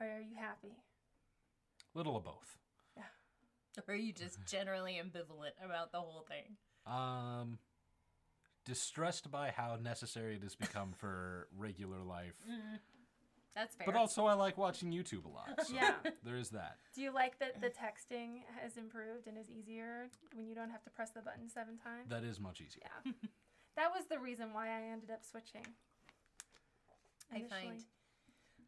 or 0.00 0.06
are 0.06 0.20
you 0.20 0.36
happy? 0.38 0.76
Little 1.94 2.16
of 2.16 2.24
both. 2.24 2.58
Or 3.86 3.94
are 3.94 3.96
you 3.96 4.12
just 4.12 4.38
generally 4.44 4.94
ambivalent 5.00 5.52
about 5.64 5.92
the 5.92 6.00
whole 6.00 6.26
thing? 6.26 6.56
Um, 6.84 7.58
distressed 8.64 9.30
by 9.30 9.50
how 9.56 9.76
necessary 9.80 10.36
it 10.36 10.42
has 10.42 10.54
become 10.54 10.92
for 10.96 11.48
regular 11.56 12.02
life. 12.02 12.34
Mm-hmm. 12.48 12.76
That's 13.54 13.74
fair. 13.74 13.86
But 13.86 13.96
also, 13.96 14.26
I 14.26 14.34
like 14.34 14.56
watching 14.56 14.92
YouTube 14.92 15.24
a 15.24 15.28
lot. 15.28 15.66
So 15.66 15.74
Yeah. 15.74 15.94
there 16.22 16.36
is 16.36 16.50
that. 16.50 16.76
Do 16.94 17.02
you 17.02 17.12
like 17.12 17.38
that 17.40 17.60
the 17.60 17.68
texting 17.70 18.42
has 18.62 18.76
improved 18.76 19.26
and 19.26 19.36
is 19.36 19.50
easier 19.50 20.08
when 20.34 20.46
you 20.46 20.54
don't 20.54 20.70
have 20.70 20.84
to 20.84 20.90
press 20.90 21.10
the 21.10 21.20
button 21.22 21.48
seven 21.48 21.76
times? 21.76 22.08
That 22.08 22.22
is 22.22 22.38
much 22.38 22.60
easier. 22.60 22.84
yeah. 23.04 23.12
that 23.76 23.90
was 23.92 24.06
the 24.06 24.18
reason 24.18 24.52
why 24.52 24.68
I 24.68 24.82
ended 24.92 25.10
up 25.10 25.24
switching. 25.24 25.66
I 27.32 27.40
find. 27.48 27.82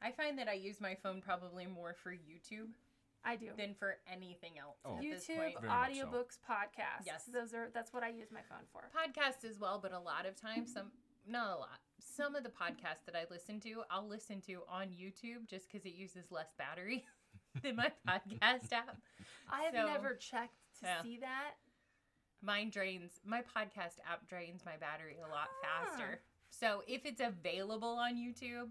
I 0.03 0.11
find 0.11 0.39
that 0.39 0.49
I 0.49 0.55
use 0.55 0.81
my 0.81 0.95
phone 1.03 1.21
probably 1.21 1.67
more 1.67 1.95
for 2.03 2.13
YouTube 2.13 2.71
I 3.25 3.37
do. 3.37 3.51
than 3.57 3.75
for 3.75 3.97
anything 4.11 4.59
else 4.59 4.79
Oh. 4.85 4.97
at 4.97 5.03
this 5.03 5.27
YouTube, 5.27 5.37
point. 5.37 5.55
Very 5.61 5.69
much 5.69 5.97
so. 5.97 6.05
audiobooks, 6.07 6.39
podcasts. 6.49 7.05
Yes. 7.07 7.25
Those 7.33 7.53
are 7.55 7.69
that's 7.75 7.93
what 7.93 8.03
I 8.03 8.09
use 8.09 8.29
my 8.33 8.41
phone 8.49 8.65
for. 8.73 8.89
Podcasts 8.97 9.45
as 9.49 9.59
well, 9.59 9.79
but 9.83 9.93
a 9.93 9.99
lot 9.99 10.27
of 10.27 10.41
times 10.41 10.73
some 10.73 10.91
not 11.27 11.57
a 11.57 11.59
lot. 11.59 11.81
Some 12.01 12.35
of 12.35 12.43
the 12.45 12.49
podcasts 12.51 13.05
that 13.07 13.15
I 13.15 13.27
listen 13.31 13.61
to, 13.61 13.83
I'll 13.91 14.09
listen 14.09 14.41
to 14.43 14.63
on 14.69 14.89
YouTube 14.89 15.47
just 15.49 15.71
because 15.71 15.85
it 15.85 15.93
uses 15.95 16.31
less 16.33 16.53
battery 16.57 17.05
than 17.63 17.77
my 17.77 17.91
podcast 18.09 18.73
app. 18.73 18.97
I 19.51 19.63
have 19.65 19.75
So, 19.75 19.87
never 19.87 20.15
checked 20.15 20.57
to 20.81 20.87
yeah. 20.87 21.03
see 21.03 21.19
that. 21.19 21.53
Mine 22.43 22.71
drains 22.71 23.21
my 23.25 23.43
podcast 23.43 23.99
app 24.11 24.27
drains 24.29 24.63
my 24.65 24.77
battery 24.79 25.17
a 25.19 25.29
lot 25.31 25.49
Ah. 25.63 25.85
faster. 25.85 26.23
So 26.49 26.83
if 26.89 27.05
it's 27.05 27.21
available 27.21 27.89
on 27.99 28.15
YouTube, 28.15 28.71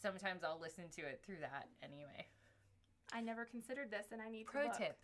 sometimes 0.00 0.44
I'll 0.44 0.60
listen 0.60 0.84
to 0.90 1.02
it 1.02 1.20
through 1.26 1.40
that 1.40 1.68
anyway. 1.82 2.28
I 3.14 3.20
never 3.20 3.44
considered 3.44 3.90
this, 3.90 4.06
and 4.12 4.20
I 4.20 4.28
need 4.28 4.46
Pro 4.46 4.62
to 4.62 4.68
look. 4.68 4.76
tip. 4.76 4.98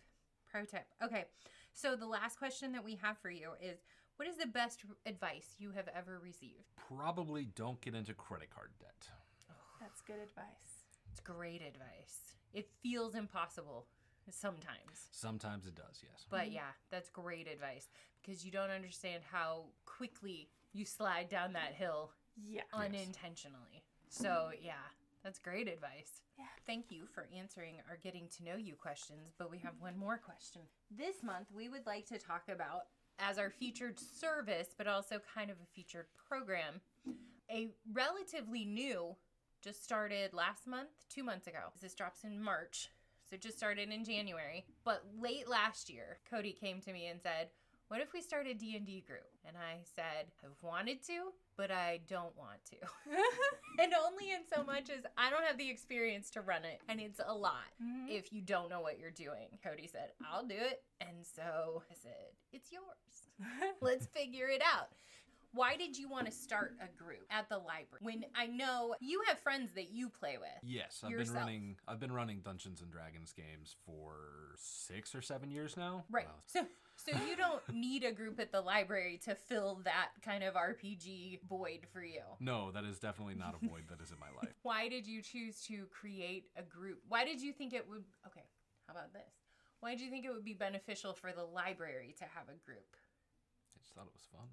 Pro 0.51 0.65
tip. 0.65 0.85
Okay. 1.03 1.25
So 1.73 1.95
the 1.95 2.05
last 2.05 2.37
question 2.37 2.73
that 2.73 2.83
we 2.83 2.95
have 3.01 3.17
for 3.17 3.29
you 3.29 3.51
is 3.61 3.79
what 4.17 4.27
is 4.27 4.37
the 4.37 4.47
best 4.47 4.81
advice 5.05 5.55
you 5.57 5.71
have 5.71 5.87
ever 5.95 6.19
received? 6.21 6.67
Probably 6.93 7.45
don't 7.55 7.79
get 7.81 7.95
into 7.95 8.13
credit 8.13 8.49
card 8.53 8.71
debt. 8.79 9.07
That's 9.79 10.01
good 10.01 10.19
advice. 10.21 10.85
It's 11.09 11.21
great 11.21 11.61
advice. 11.61 12.35
It 12.53 12.69
feels 12.83 13.15
impossible 13.15 13.87
sometimes. 14.29 15.07
Sometimes 15.11 15.65
it 15.65 15.75
does, 15.75 16.03
yes. 16.03 16.25
But 16.29 16.41
mm-hmm. 16.41 16.53
yeah, 16.53 16.71
that's 16.91 17.09
great 17.09 17.47
advice 17.47 17.89
because 18.21 18.45
you 18.45 18.51
don't 18.51 18.69
understand 18.69 19.23
how 19.31 19.63
quickly 19.85 20.49
you 20.73 20.85
slide 20.85 21.29
down 21.29 21.53
that 21.53 21.73
hill 21.73 22.11
Yeah. 22.35 22.61
unintentionally. 22.73 23.83
So, 24.09 24.51
yeah, 24.61 24.73
that's 25.23 25.39
great 25.39 25.67
advice. 25.67 26.21
Yeah. 26.37 26.45
Thank 26.65 26.85
you 26.89 27.05
for 27.13 27.27
answering 27.37 27.75
our 27.89 27.97
getting 27.97 28.27
to 28.37 28.43
know 28.43 28.55
you 28.55 28.75
questions, 28.75 29.33
but 29.37 29.51
we 29.51 29.59
have 29.59 29.73
one 29.79 29.97
more 29.97 30.17
question. 30.17 30.61
This 30.89 31.23
month, 31.23 31.47
we 31.53 31.69
would 31.69 31.85
like 31.85 32.07
to 32.07 32.17
talk 32.17 32.43
about, 32.49 32.87
as 33.19 33.37
our 33.37 33.49
featured 33.49 33.99
service, 33.99 34.69
but 34.77 34.87
also 34.87 35.21
kind 35.33 35.51
of 35.51 35.57
a 35.57 35.75
featured 35.75 36.07
program, 36.27 36.81
a 37.51 37.69
relatively 37.93 38.65
new, 38.65 39.15
just 39.61 39.83
started 39.83 40.33
last 40.33 40.65
month, 40.67 40.89
two 41.09 41.23
months 41.23 41.47
ago. 41.47 41.71
This 41.79 41.93
drops 41.93 42.23
in 42.23 42.41
March. 42.41 42.89
So 43.29 43.35
it 43.35 43.41
just 43.41 43.57
started 43.57 43.91
in 43.91 44.03
January. 44.03 44.65
But 44.83 45.03
late 45.19 45.47
last 45.47 45.89
year, 45.89 46.17
Cody 46.29 46.51
came 46.51 46.81
to 46.81 46.91
me 46.91 47.07
and 47.07 47.21
said, 47.21 47.49
what 47.87 48.01
if 48.01 48.13
we 48.13 48.21
start 48.21 48.47
a 48.47 48.53
D&D 48.53 49.03
group? 49.05 49.29
And 49.45 49.57
I 49.57 49.79
said, 49.83 50.31
I've 50.43 50.61
wanted 50.61 51.05
to, 51.07 51.33
but 51.61 51.69
I 51.69 51.99
don't 52.07 52.35
want 52.35 52.57
to. 52.71 52.77
and 53.83 53.93
only 53.93 54.31
in 54.31 54.39
so 54.51 54.63
much 54.63 54.89
as 54.89 55.03
I 55.15 55.29
don't 55.29 55.43
have 55.45 55.59
the 55.59 55.69
experience 55.69 56.31
to 56.31 56.41
run 56.41 56.65
it. 56.65 56.81
And 56.89 56.99
it's 56.99 57.21
a 57.23 57.33
lot 57.33 57.69
Mhm. 57.79 58.09
if 58.09 58.33
you 58.33 58.41
don't 58.41 58.67
know 58.67 58.81
what 58.81 58.97
you're 58.97 59.11
doing. 59.11 59.59
Cody 59.63 59.85
said, 59.85 60.11
I'll 60.27 60.43
do 60.43 60.55
it. 60.55 60.83
And 61.01 61.23
so 61.23 61.83
I 61.91 61.93
said, 61.93 62.33
it's 62.51 62.71
yours. 62.71 63.37
Let's 63.81 64.07
figure 64.07 64.47
it 64.47 64.63
out. 64.65 64.89
Why 65.53 65.75
did 65.77 65.97
you 65.99 66.09
want 66.09 66.25
to 66.25 66.31
start 66.31 66.77
a 66.81 66.87
group 67.03 67.27
at 67.29 67.47
the 67.49 67.57
library 67.57 67.99
when 68.01 68.25
I 68.33 68.47
know 68.47 68.95
you 69.01 69.21
have 69.27 69.37
friends 69.37 69.73
that 69.75 69.91
you 69.91 70.09
play 70.09 70.37
with? 70.39 70.49
Yes, 70.63 71.01
I've 71.03 71.11
Yourself. 71.11 71.27
been 71.35 71.35
running 71.43 71.75
I've 71.87 71.99
been 71.99 72.11
running 72.13 72.39
Dungeons 72.39 72.81
and 72.81 72.89
Dragons 72.91 73.33
games 73.33 73.75
for 73.85 74.55
6 74.57 75.13
or 75.13 75.21
7 75.21 75.51
years 75.51 75.75
now. 75.77 76.05
Right. 76.09 76.25
Wow. 76.25 76.35
So 76.47 76.65
so 77.05 77.11
you 77.27 77.35
don't 77.35 77.61
need 77.73 78.03
a 78.03 78.11
group 78.11 78.39
at 78.39 78.51
the 78.51 78.61
library 78.61 79.19
to 79.25 79.35
fill 79.35 79.81
that 79.85 80.09
kind 80.23 80.43
of 80.43 80.53
RPG 80.53 81.39
void 81.49 81.87
for 81.91 82.03
you. 82.03 82.21
No, 82.39 82.71
that 82.71 82.83
is 82.83 82.99
definitely 82.99 83.35
not 83.35 83.55
a 83.61 83.65
void 83.67 83.83
that 83.89 84.01
is 84.01 84.11
in 84.11 84.19
my 84.19 84.27
life. 84.41 84.53
Why 84.63 84.87
did 84.89 85.07
you 85.07 85.21
choose 85.21 85.61
to 85.67 85.85
create 85.87 86.45
a 86.57 86.63
group? 86.63 86.99
Why 87.07 87.25
did 87.25 87.41
you 87.41 87.53
think 87.53 87.73
it 87.73 87.87
would 87.89 88.03
Okay, 88.27 88.45
how 88.87 88.93
about 88.93 89.13
this? 89.13 89.33
Why 89.79 89.91
did 89.91 90.01
you 90.01 90.09
think 90.11 90.25
it 90.25 90.31
would 90.31 90.45
be 90.45 90.53
beneficial 90.53 91.13
for 91.13 91.31
the 91.31 91.43
library 91.43 92.15
to 92.19 92.23
have 92.25 92.45
a 92.49 92.57
group? 92.65 92.95
I 93.75 93.79
just 93.81 93.93
thought 93.93 94.05
it 94.05 94.13
was 94.13 94.27
fun. 94.31 94.47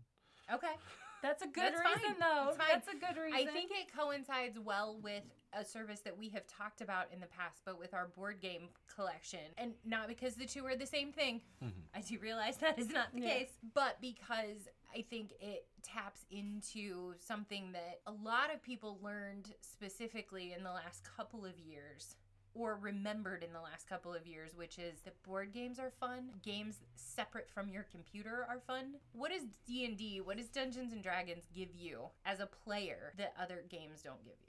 Okay. 0.54 0.74
That's 1.22 1.42
a 1.42 1.46
good 1.46 1.74
That's 1.74 1.80
reason, 1.80 2.14
fine. 2.14 2.20
though. 2.20 2.54
That's. 2.56 2.86
That's 2.86 2.88
a 2.88 2.98
good 2.98 3.20
reason. 3.20 3.48
I 3.48 3.52
think 3.52 3.70
it 3.72 3.92
coincides 3.94 4.58
well 4.58 4.98
with 5.02 5.24
a 5.52 5.64
service 5.64 6.00
that 6.00 6.16
we 6.16 6.28
have 6.30 6.46
talked 6.46 6.80
about 6.80 7.06
in 7.12 7.20
the 7.20 7.26
past, 7.26 7.62
but 7.64 7.78
with 7.78 7.94
our 7.94 8.08
board 8.16 8.40
game 8.40 8.68
collection. 8.94 9.40
And 9.56 9.72
not 9.84 10.08
because 10.08 10.34
the 10.34 10.46
two 10.46 10.66
are 10.66 10.76
the 10.76 10.86
same 10.86 11.12
thing. 11.12 11.40
Mm-hmm. 11.64 11.80
I 11.94 12.00
do 12.00 12.18
realize 12.18 12.56
that 12.58 12.78
is 12.78 12.90
not 12.90 13.12
the 13.14 13.20
Yeah. 13.22 13.28
case, 13.34 13.52
but 13.74 14.00
because 14.00 14.68
I 14.94 15.02
think 15.02 15.32
it 15.40 15.66
taps 15.82 16.24
into 16.30 17.14
something 17.18 17.72
that 17.72 18.00
a 18.06 18.12
lot 18.12 18.52
of 18.52 18.62
people 18.62 18.98
learned 19.02 19.52
specifically 19.60 20.52
in 20.56 20.62
the 20.64 20.72
last 20.72 21.04
couple 21.16 21.44
of 21.44 21.58
years 21.58 22.16
or 22.54 22.76
remembered 22.80 23.44
in 23.44 23.52
the 23.52 23.60
last 23.60 23.86
couple 23.86 24.12
of 24.12 24.26
years 24.26 24.56
which 24.56 24.78
is 24.78 25.00
that 25.04 25.22
board 25.22 25.52
games 25.52 25.78
are 25.78 25.92
fun 26.00 26.30
games 26.42 26.80
separate 26.96 27.48
from 27.48 27.68
your 27.68 27.84
computer 27.92 28.44
are 28.48 28.58
fun 28.66 28.94
what 29.12 29.30
does 29.30 29.42
d&d 29.66 30.22
what 30.24 30.38
does 30.38 30.48
dungeons 30.48 30.92
and 30.94 31.02
dragons 31.02 31.44
give 31.54 31.68
you 31.74 32.00
as 32.24 32.40
a 32.40 32.46
player 32.46 33.12
that 33.18 33.34
other 33.40 33.62
games 33.68 34.00
don't 34.02 34.24
give 34.24 34.34
you 34.40 34.47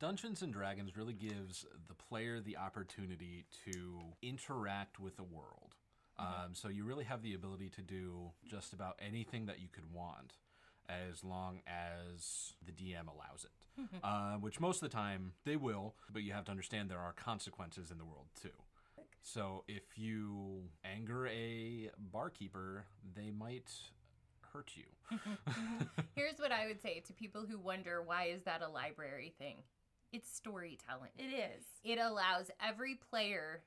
Dungeons 0.00 0.40
and 0.40 0.50
Dragons 0.50 0.96
really 0.96 1.12
gives 1.12 1.66
the 1.86 1.94
player 1.94 2.40
the 2.40 2.56
opportunity 2.56 3.44
to 3.66 4.00
interact 4.22 4.98
with 4.98 5.16
the 5.16 5.22
world. 5.22 5.74
Um, 6.18 6.54
so 6.54 6.68
you 6.68 6.84
really 6.84 7.04
have 7.04 7.22
the 7.22 7.34
ability 7.34 7.68
to 7.70 7.82
do 7.82 8.30
just 8.46 8.72
about 8.72 8.98
anything 9.06 9.46
that 9.46 9.60
you 9.60 9.68
could 9.70 9.90
want 9.92 10.34
as 10.88 11.22
long 11.22 11.60
as 11.66 12.54
the 12.64 12.72
DM 12.72 13.08
allows 13.08 13.44
it. 13.44 13.50
uh, 14.02 14.34
which 14.34 14.58
most 14.58 14.82
of 14.82 14.90
the 14.90 14.94
time 14.94 15.32
they 15.44 15.56
will, 15.56 15.94
but 16.12 16.22
you 16.22 16.32
have 16.32 16.44
to 16.46 16.50
understand 16.50 16.90
there 16.90 16.98
are 16.98 17.12
consequences 17.12 17.90
in 17.90 17.98
the 17.98 18.04
world 18.04 18.26
too. 18.40 18.50
So 19.22 19.64
if 19.68 19.96
you 19.96 20.62
anger 20.84 21.26
a 21.26 21.90
barkeeper, 21.98 22.86
they 23.14 23.30
might 23.30 23.70
hurt 24.52 24.72
you. 24.74 24.84
here's 26.14 26.38
what 26.38 26.52
i 26.52 26.66
would 26.66 26.82
say 26.82 27.02
to 27.06 27.12
people 27.12 27.44
who 27.48 27.58
wonder 27.58 28.02
why 28.02 28.24
is 28.24 28.42
that 28.42 28.62
a 28.62 28.68
library 28.68 29.32
thing 29.38 29.56
it's 30.12 30.30
storytelling 30.30 31.10
it 31.18 31.22
is. 31.32 31.64
it 31.84 31.98
allows 31.98 32.50
every 32.66 32.94
player 32.94 33.62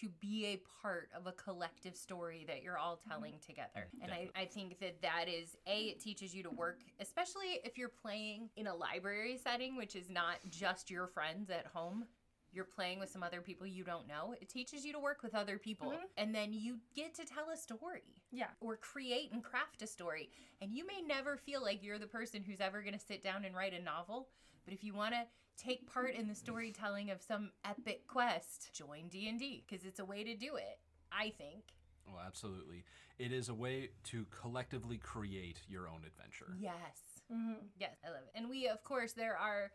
to 0.00 0.08
be 0.20 0.44
a 0.46 0.60
part 0.82 1.08
of 1.16 1.26
a 1.26 1.32
collective 1.32 1.96
story 1.96 2.44
that 2.46 2.62
you're 2.62 2.76
all 2.76 3.00
telling 3.08 3.32
together. 3.44 3.88
And 4.02 4.12
I, 4.12 4.28
I 4.36 4.44
think 4.44 4.78
that 4.80 5.00
that 5.00 5.28
is, 5.28 5.56
A, 5.66 5.84
it 5.84 5.98
teaches 6.00 6.34
you 6.34 6.42
to 6.42 6.50
work, 6.50 6.80
especially 7.00 7.60
if 7.64 7.78
you're 7.78 7.88
playing 7.88 8.50
in 8.56 8.66
a 8.66 8.74
library 8.74 9.38
setting, 9.42 9.76
which 9.76 9.96
is 9.96 10.10
not 10.10 10.36
just 10.50 10.90
your 10.90 11.06
friends 11.06 11.48
at 11.48 11.66
home. 11.72 12.04
You're 12.52 12.66
playing 12.66 12.98
with 13.00 13.08
some 13.10 13.22
other 13.22 13.40
people 13.40 13.66
you 13.66 13.82
don't 13.82 14.06
know. 14.06 14.34
It 14.40 14.50
teaches 14.50 14.84
you 14.84 14.92
to 14.92 14.98
work 14.98 15.22
with 15.22 15.34
other 15.34 15.58
people. 15.58 15.90
Mhm. 15.92 16.04
And 16.18 16.34
then 16.34 16.52
you 16.52 16.80
get 16.94 17.14
to 17.14 17.24
tell 17.24 17.48
a 17.48 17.56
story 17.56 18.22
Yeah. 18.30 18.50
or 18.60 18.76
create 18.76 19.32
and 19.32 19.42
craft 19.42 19.80
a 19.80 19.86
story. 19.86 20.30
And 20.60 20.70
you 20.74 20.86
may 20.86 21.00
never 21.00 21.38
feel 21.38 21.62
like 21.62 21.82
you're 21.82 21.98
the 21.98 22.06
person 22.06 22.42
who's 22.42 22.60
ever 22.60 22.82
going 22.82 22.92
to 22.98 23.04
sit 23.04 23.22
down 23.22 23.46
and 23.46 23.56
write 23.56 23.72
a 23.72 23.80
novel, 23.80 24.28
but 24.64 24.74
if 24.74 24.84
you 24.84 24.92
want 24.92 25.14
to 25.14 25.26
take 25.58 25.90
part 25.92 26.14
in 26.14 26.28
the 26.28 26.34
storytelling 26.34 27.10
of 27.10 27.20
some 27.20 27.50
epic 27.64 28.06
quest, 28.06 28.70
join 28.72 29.08
D&D 29.08 29.64
because 29.68 29.84
it's 29.84 29.98
a 29.98 30.04
way 30.04 30.24
to 30.24 30.34
do 30.34 30.56
it, 30.56 30.78
I 31.12 31.30
think. 31.36 31.64
Oh, 32.08 32.18
absolutely. 32.24 32.84
It 33.18 33.32
is 33.32 33.48
a 33.48 33.54
way 33.54 33.90
to 34.04 34.26
collectively 34.30 34.96
create 34.96 35.60
your 35.68 35.88
own 35.88 36.02
adventure. 36.06 36.54
Yes. 36.58 37.22
hmm 37.30 37.54
Yes, 37.78 37.96
I 38.04 38.08
love 38.08 38.22
it. 38.22 38.38
And 38.38 38.48
we 38.48 38.68
of 38.68 38.82
course 38.84 39.12
there 39.12 39.36
are 39.36 39.72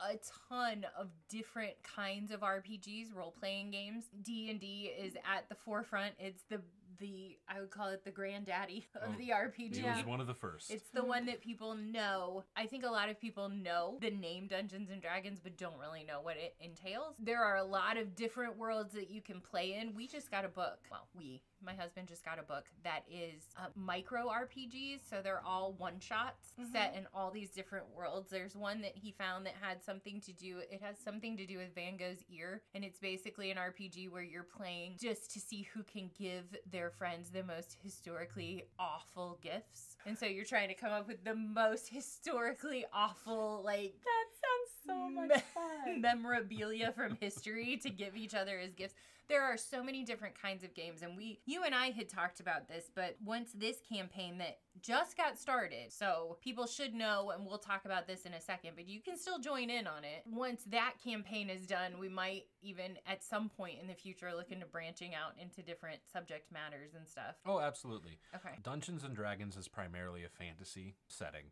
a 0.00 0.16
ton 0.48 0.86
of 0.96 1.08
different 1.28 1.74
kinds 1.82 2.30
of 2.30 2.40
RPGs, 2.40 3.14
role-playing 3.14 3.72
games. 3.72 4.04
D&D 4.22 4.92
is 4.96 5.14
at 5.16 5.48
the 5.48 5.56
forefront. 5.56 6.14
It's 6.20 6.44
the 6.48 6.60
the 6.98 7.38
I 7.48 7.60
would 7.60 7.70
call 7.70 7.88
it 7.88 8.04
the 8.04 8.10
granddaddy 8.10 8.86
of 8.94 9.10
Oh, 9.14 9.18
the 9.18 9.30
RPG. 9.30 9.78
It 9.78 9.96
was 9.96 10.04
one 10.06 10.20
of 10.20 10.26
the 10.26 10.34
first. 10.34 10.70
It's 10.70 10.90
the 10.90 11.04
one 11.04 11.26
that 11.26 11.40
people 11.40 11.74
know. 11.74 12.44
I 12.56 12.66
think 12.66 12.84
a 12.84 12.90
lot 12.90 13.08
of 13.08 13.20
people 13.20 13.48
know 13.48 13.98
the 14.00 14.10
name 14.10 14.46
Dungeons 14.46 14.90
and 14.90 15.00
Dragons, 15.00 15.40
but 15.42 15.56
don't 15.56 15.78
really 15.78 16.04
know 16.04 16.20
what 16.20 16.36
it 16.36 16.54
entails. 16.60 17.14
There 17.18 17.42
are 17.42 17.56
a 17.56 17.64
lot 17.64 17.96
of 17.96 18.14
different 18.14 18.56
worlds 18.56 18.92
that 18.94 19.10
you 19.10 19.20
can 19.20 19.40
play 19.40 19.74
in. 19.74 19.94
We 19.94 20.06
just 20.06 20.30
got 20.30 20.44
a 20.44 20.48
book. 20.48 20.78
Well, 20.90 21.08
we, 21.16 21.42
my 21.64 21.74
husband 21.74 22.08
just 22.08 22.24
got 22.24 22.38
a 22.38 22.42
book 22.42 22.64
that 22.84 23.02
is 23.10 23.44
uh, 23.56 23.66
micro 23.74 24.26
RPGs. 24.28 25.00
So 25.08 25.20
they're 25.22 25.42
all 25.44 25.74
one 25.78 26.00
shots 26.00 26.52
set 26.72 26.94
in 26.96 27.06
all 27.14 27.30
these 27.30 27.50
different 27.50 27.86
worlds. 27.94 28.30
There's 28.30 28.56
one 28.56 28.80
that 28.82 28.92
he 28.94 29.12
found 29.12 29.46
that 29.46 29.54
had 29.60 29.82
something 29.82 30.20
to 30.22 30.32
do, 30.32 30.58
it 30.70 30.80
has 30.82 30.96
something 30.98 31.36
to 31.36 31.46
do 31.46 31.58
with 31.58 31.74
Van 31.74 31.96
Gogh's 31.96 32.24
ear. 32.30 32.62
And 32.74 32.84
it's 32.84 32.98
basically 32.98 33.50
an 33.50 33.58
RPG 33.58 34.10
where 34.10 34.22
you're 34.22 34.42
playing 34.42 34.96
just 35.00 35.32
to 35.32 35.40
see 35.40 35.68
who 35.74 35.82
can 35.82 36.10
give 36.18 36.44
their 36.70 36.90
friends 36.90 37.30
the 37.30 37.42
most 37.42 37.76
historically 37.82 38.64
awful 38.78 39.38
gifts. 39.42 39.96
And 40.06 40.18
so 40.18 40.26
you're 40.26 40.44
trying 40.44 40.68
to 40.68 40.74
come 40.74 40.92
up 40.92 41.08
with 41.08 41.24
the 41.24 41.34
most 41.34 41.88
historically 41.88 42.84
awful, 42.92 43.62
like, 43.64 43.94
That 44.04 44.26
sounds 44.32 44.77
so 44.88 45.08
much 45.14 45.28
Me- 45.28 45.42
fun. 45.54 46.00
memorabilia 46.00 46.92
from 46.96 47.16
history 47.20 47.76
to 47.82 47.90
give 47.90 48.16
each 48.16 48.34
other 48.34 48.58
as 48.58 48.74
gifts. 48.74 48.94
There 49.28 49.42
are 49.44 49.58
so 49.58 49.82
many 49.84 50.04
different 50.04 50.40
kinds 50.40 50.64
of 50.64 50.72
games, 50.72 51.02
and 51.02 51.14
we, 51.14 51.38
you 51.44 51.64
and 51.64 51.74
I 51.74 51.90
had 51.90 52.08
talked 52.08 52.40
about 52.40 52.66
this, 52.66 52.90
but 52.94 53.14
once 53.22 53.50
this 53.52 53.76
campaign 53.86 54.38
that 54.38 54.60
just 54.80 55.18
got 55.18 55.38
started, 55.38 55.92
so 55.92 56.38
people 56.40 56.66
should 56.66 56.94
know, 56.94 57.30
and 57.36 57.44
we'll 57.44 57.58
talk 57.58 57.84
about 57.84 58.06
this 58.06 58.22
in 58.22 58.32
a 58.32 58.40
second, 58.40 58.70
but 58.74 58.88
you 58.88 59.02
can 59.02 59.18
still 59.18 59.38
join 59.38 59.68
in 59.68 59.86
on 59.86 60.02
it. 60.02 60.22
Once 60.32 60.62
that 60.70 60.94
campaign 61.04 61.50
is 61.50 61.66
done, 61.66 61.98
we 62.00 62.08
might 62.08 62.44
even 62.62 62.96
at 63.06 63.22
some 63.22 63.50
point 63.50 63.78
in 63.78 63.86
the 63.86 63.92
future 63.92 64.32
look 64.34 64.50
into 64.50 64.64
branching 64.64 65.14
out 65.14 65.32
into 65.38 65.60
different 65.60 65.98
subject 66.10 66.50
matters 66.50 66.94
and 66.96 67.06
stuff. 67.06 67.34
oh, 67.44 67.60
absolutely. 67.60 68.18
Okay. 68.34 68.56
Dungeons 68.62 69.04
and 69.04 69.14
Dragons 69.14 69.58
is 69.58 69.68
primarily 69.68 70.24
a 70.24 70.30
fantasy 70.30 70.96
setting. 71.06 71.50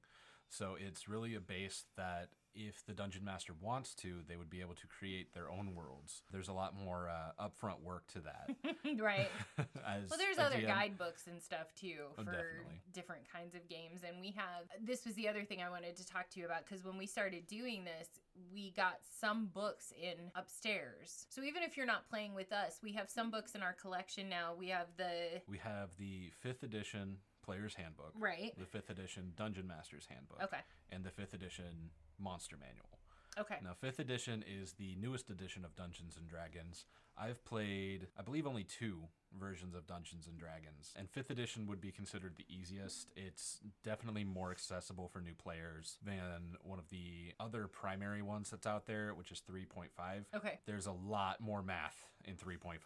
So 0.49 0.77
it's 0.81 1.09
really 1.09 1.35
a 1.35 1.41
base 1.41 1.85
that 1.99 2.29
if 2.57 2.85
the 2.87 2.93
dungeon 2.95 3.25
master 3.25 3.53
wants 3.61 3.95
to, 3.97 4.23
they 4.27 4.37
would 4.37 4.49
be 4.51 4.61
able 4.63 4.75
to 4.75 4.87
create 4.87 5.35
their 5.35 5.51
own 5.51 5.75
worlds. 5.75 6.23
There's 6.33 6.49
a 6.49 6.53
lot 6.53 6.75
more 6.75 7.09
uh, 7.11 7.45
upfront 7.49 7.83
work 7.83 8.07
to 8.15 8.21
that. 8.21 8.51
right. 9.01 9.31
Well, 10.11 10.19
there's 10.19 10.39
other 10.39 10.57
DM. 10.57 10.67
guidebooks 10.67 11.27
and 11.27 11.41
stuff 11.41 11.75
too 11.75 11.97
Oh, 12.19 12.25
for 12.25 12.25
definitely. 12.33 12.81
different 12.93 13.23
kinds 13.33 13.55
of 13.55 13.67
games. 13.69 14.03
And 14.07 14.21
we 14.21 14.31
have 14.33 14.65
this 14.85 15.05
was 15.07 15.15
the 15.15 15.29
other 15.29 15.43
thing 15.45 15.63
I 15.63 15.71
wanted 15.71 15.97
to 15.97 16.07
talk 16.07 16.29
to 16.31 16.41
you 16.41 16.47
about 16.47 16.65
because 16.67 16.85
when 16.85 16.99
we 16.99 17.07
started 17.07 17.47
doing 17.47 17.85
this, 17.85 18.09
we 18.53 18.73
got 18.73 18.99
some 19.21 19.47
books 19.55 19.93
in 20.01 20.31
upstairs. 20.35 21.27
So 21.31 21.43
even 21.43 21.63
if 21.63 21.77
you're 21.77 21.87
not 21.87 22.09
playing 22.09 22.35
with 22.35 22.53
us, 22.53 22.81
we 22.83 22.93
have 22.93 23.09
some 23.09 23.31
books 23.31 23.55
in 23.55 23.63
our 23.63 23.73
collection 23.75 24.29
now. 24.29 24.55
We 24.59 24.69
have 24.69 24.89
the 24.97 25.41
We 25.49 25.59
have 25.59 25.91
the 25.99 26.31
fifth 26.41 26.63
edition 26.63 27.17
Player's 27.47 27.75
Handbook, 27.75 28.13
right. 28.19 28.53
the 28.59 28.67
fifth 28.67 28.91
edition 28.91 29.33
Dungeon 29.37 29.67
Master's 29.69 30.07
Handbook, 30.11 30.43
Okay. 30.43 30.59
and 30.91 31.05
the 31.05 31.11
fifth 31.11 31.33
edition 31.33 31.91
Monster 32.19 32.57
Manual. 32.59 32.99
Okay. 33.39 33.59
Now, 33.63 33.75
fifth 33.79 33.99
edition 34.01 34.43
is 34.49 34.73
the 34.73 34.97
newest 34.97 35.29
edition 35.31 35.65
of 35.65 35.77
Dungeons 35.77 36.17
and 36.17 36.27
Dragons. 36.27 36.87
I've 37.19 37.45
played, 37.45 38.09
I 38.19 38.23
believe, 38.23 38.47
only 38.47 38.65
two 38.65 39.03
versions 39.39 39.75
of 39.75 39.87
Dungeons 39.87 40.27
and 40.27 40.39
Dragons, 40.39 40.93
and 40.97 41.09
fifth 41.11 41.31
edition 41.31 41.67
would 41.67 41.81
be 41.81 41.91
considered 41.93 42.35
the 42.37 42.47
easiest. 42.49 43.13
It's 43.15 43.61
definitely 43.85 44.25
more 44.25 44.51
accessible 44.51 45.09
for 45.09 45.21
new 45.21 45.35
players 45.35 45.99
than 46.03 46.57
one 46.63 46.79
of 46.79 46.89
the 46.89 47.33
other 47.39 47.69
primary 47.69 48.23
ones 48.23 48.51
that's 48.51 48.67
out 48.67 48.87
there, 48.87 49.15
which 49.15 49.31
is 49.31 49.43
3.5. 49.51 50.25
Okay. 50.35 50.59
There's 50.67 50.87
a 50.87 50.93
lot 50.93 51.41
more 51.41 51.63
math 51.63 52.09
in 52.25 52.37
3.5 52.37 52.79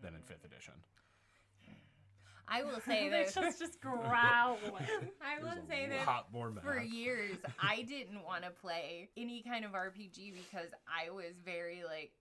than 0.00 0.14
in 0.14 0.22
fifth 0.22 0.44
edition. 0.44 0.74
I 2.50 2.62
will 2.64 2.80
say 2.86 3.08
that 3.08 3.26
Rachel's 3.36 3.58
just 3.58 3.80
growling. 3.80 4.72
I 5.22 5.42
will 5.42 5.50
There's 5.54 5.68
say 5.68 5.84
a 5.86 5.88
that 5.90 6.06
lot 6.06 6.32
more 6.32 6.50
math. 6.50 6.64
for 6.64 6.80
years 6.80 7.36
I 7.60 7.82
didn't 7.82 8.24
want 8.24 8.44
to 8.44 8.50
play 8.50 9.10
any 9.16 9.42
kind 9.42 9.64
of 9.64 9.72
RPG 9.72 10.34
because 10.34 10.68
I 10.86 11.10
was 11.10 11.34
very 11.44 11.82
like 11.84 12.12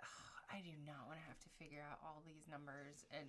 I 0.52 0.60
do 0.62 0.72
not 0.86 1.08
want 1.08 1.20
to 1.20 1.26
have 1.28 1.40
to 1.40 1.50
figure 1.60 1.84
out 1.92 2.00
all 2.04 2.22
these 2.26 2.44
numbers 2.50 3.06
and 3.12 3.28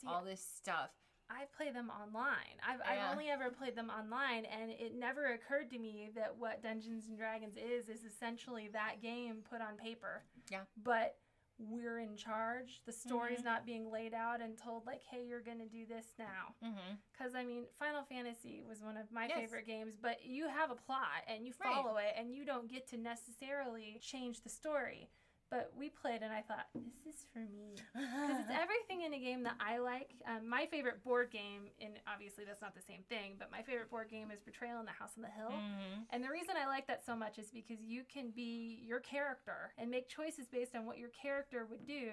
See, 0.00 0.06
all 0.06 0.22
this 0.24 0.44
stuff. 0.56 0.90
I 1.30 1.44
play 1.56 1.70
them 1.72 1.88
online. 1.90 2.60
I've, 2.66 2.80
Yeah. 2.84 3.06
I've 3.06 3.12
only 3.12 3.30
ever 3.30 3.48
played 3.50 3.74
them 3.74 3.88
online, 3.88 4.44
and 4.44 4.70
it 4.70 4.94
never 4.94 5.32
occurred 5.32 5.70
to 5.70 5.78
me 5.78 6.10
that 6.14 6.36
what 6.38 6.62
Dungeons 6.62 7.06
and 7.08 7.16
Dragons 7.16 7.56
is 7.56 7.88
is 7.88 8.04
essentially 8.04 8.68
that 8.74 9.00
game 9.00 9.36
put 9.48 9.62
on 9.62 9.76
paper. 9.82 10.22
Yeah. 10.50 10.60
But 10.82 11.16
we're 11.58 11.98
in 12.00 12.16
charge. 12.16 12.82
The 12.84 12.92
story's 12.92 13.40
Mhm. 13.40 13.44
not 13.44 13.64
being 13.66 13.90
laid 13.90 14.12
out 14.14 14.40
and 14.40 14.58
told 14.58 14.86
like, 14.86 15.02
"Hey, 15.04 15.24
you're 15.24 15.40
gonna 15.40 15.66
do 15.66 15.86
this 15.86 16.14
now." 16.18 16.54
Mm-hmm. 16.62 16.94
Because 17.12 17.34
I 17.34 17.44
mean, 17.44 17.66
Final 17.78 18.02
Fantasy 18.04 18.62
was 18.62 18.82
one 18.82 18.96
of 18.96 19.10
my 19.12 19.26
Yes. 19.26 19.38
favorite 19.38 19.66
games, 19.66 19.96
but 19.96 20.24
you 20.24 20.48
have 20.48 20.70
a 20.70 20.76
plot 20.76 21.22
and 21.28 21.46
you 21.46 21.54
Right. 21.58 21.72
follow 21.72 21.96
it, 21.98 22.12
and 22.16 22.34
you 22.34 22.44
don't 22.44 22.66
get 22.68 22.86
to 22.88 22.96
necessarily 22.96 23.98
change 24.00 24.42
the 24.42 24.48
story. 24.48 25.10
But 25.50 25.70
we 25.78 25.88
played, 25.88 26.22
and 26.22 26.32
I 26.32 26.42
thought, 26.42 26.66
"This 27.04 27.14
is 27.14 27.26
for 27.32 27.40
me." 27.40 27.76
because 27.94 28.40
it's 28.40 28.50
everything 28.50 29.02
in 29.06 29.14
a 29.14 29.18
game 29.18 29.42
that 29.44 29.56
I 29.60 29.78
like. 29.78 30.10
Um, 30.26 30.48
my 30.48 30.66
favorite 30.66 31.04
board 31.04 31.30
game, 31.30 31.68
and 31.80 31.94
obviously 32.06 32.44
that's 32.44 32.62
not 32.62 32.74
the 32.74 32.82
same 32.82 33.02
thing, 33.08 33.36
but 33.38 33.50
my 33.50 33.62
favorite 33.62 33.90
board 33.90 34.10
game 34.10 34.30
is 34.30 34.40
Betrayal 34.40 34.80
in 34.80 34.86
the 34.86 34.92
House 34.92 35.12
on 35.16 35.22
the 35.22 35.30
Hill. 35.30 35.50
mm-hmm. 35.50 36.02
And 36.10 36.24
the 36.24 36.30
reason 36.30 36.54
I 36.60 36.66
like 36.66 36.86
that 36.88 37.04
so 37.04 37.14
much 37.14 37.38
is 37.38 37.50
because 37.50 37.80
you 37.84 38.02
can 38.12 38.30
be 38.30 38.80
your 38.82 39.00
character 39.00 39.72
and 39.78 39.90
make 39.90 40.08
choices 40.08 40.48
based 40.48 40.74
on 40.74 40.86
what 40.86 40.98
your 40.98 41.10
character 41.10 41.66
would 41.70 41.86
do. 41.86 42.10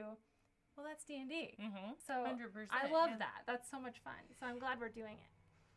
Well, 0.75 0.86
that's 0.88 1.03
D 1.03 1.19
and 1.19 1.29
D. 1.29 1.57
Mm-hmm. 1.59 1.91
So 2.05 2.25
Hundred 2.25 2.53
percent. 2.53 2.71
I 2.71 2.91
love 2.91 3.11
that. 3.19 3.43
That's 3.47 3.69
so 3.69 3.79
much 3.79 3.99
fun. 4.03 4.21
So 4.39 4.45
I'm 4.45 4.59
glad 4.59 4.79
we're 4.79 4.89
doing 4.89 5.17
it. 5.17 5.32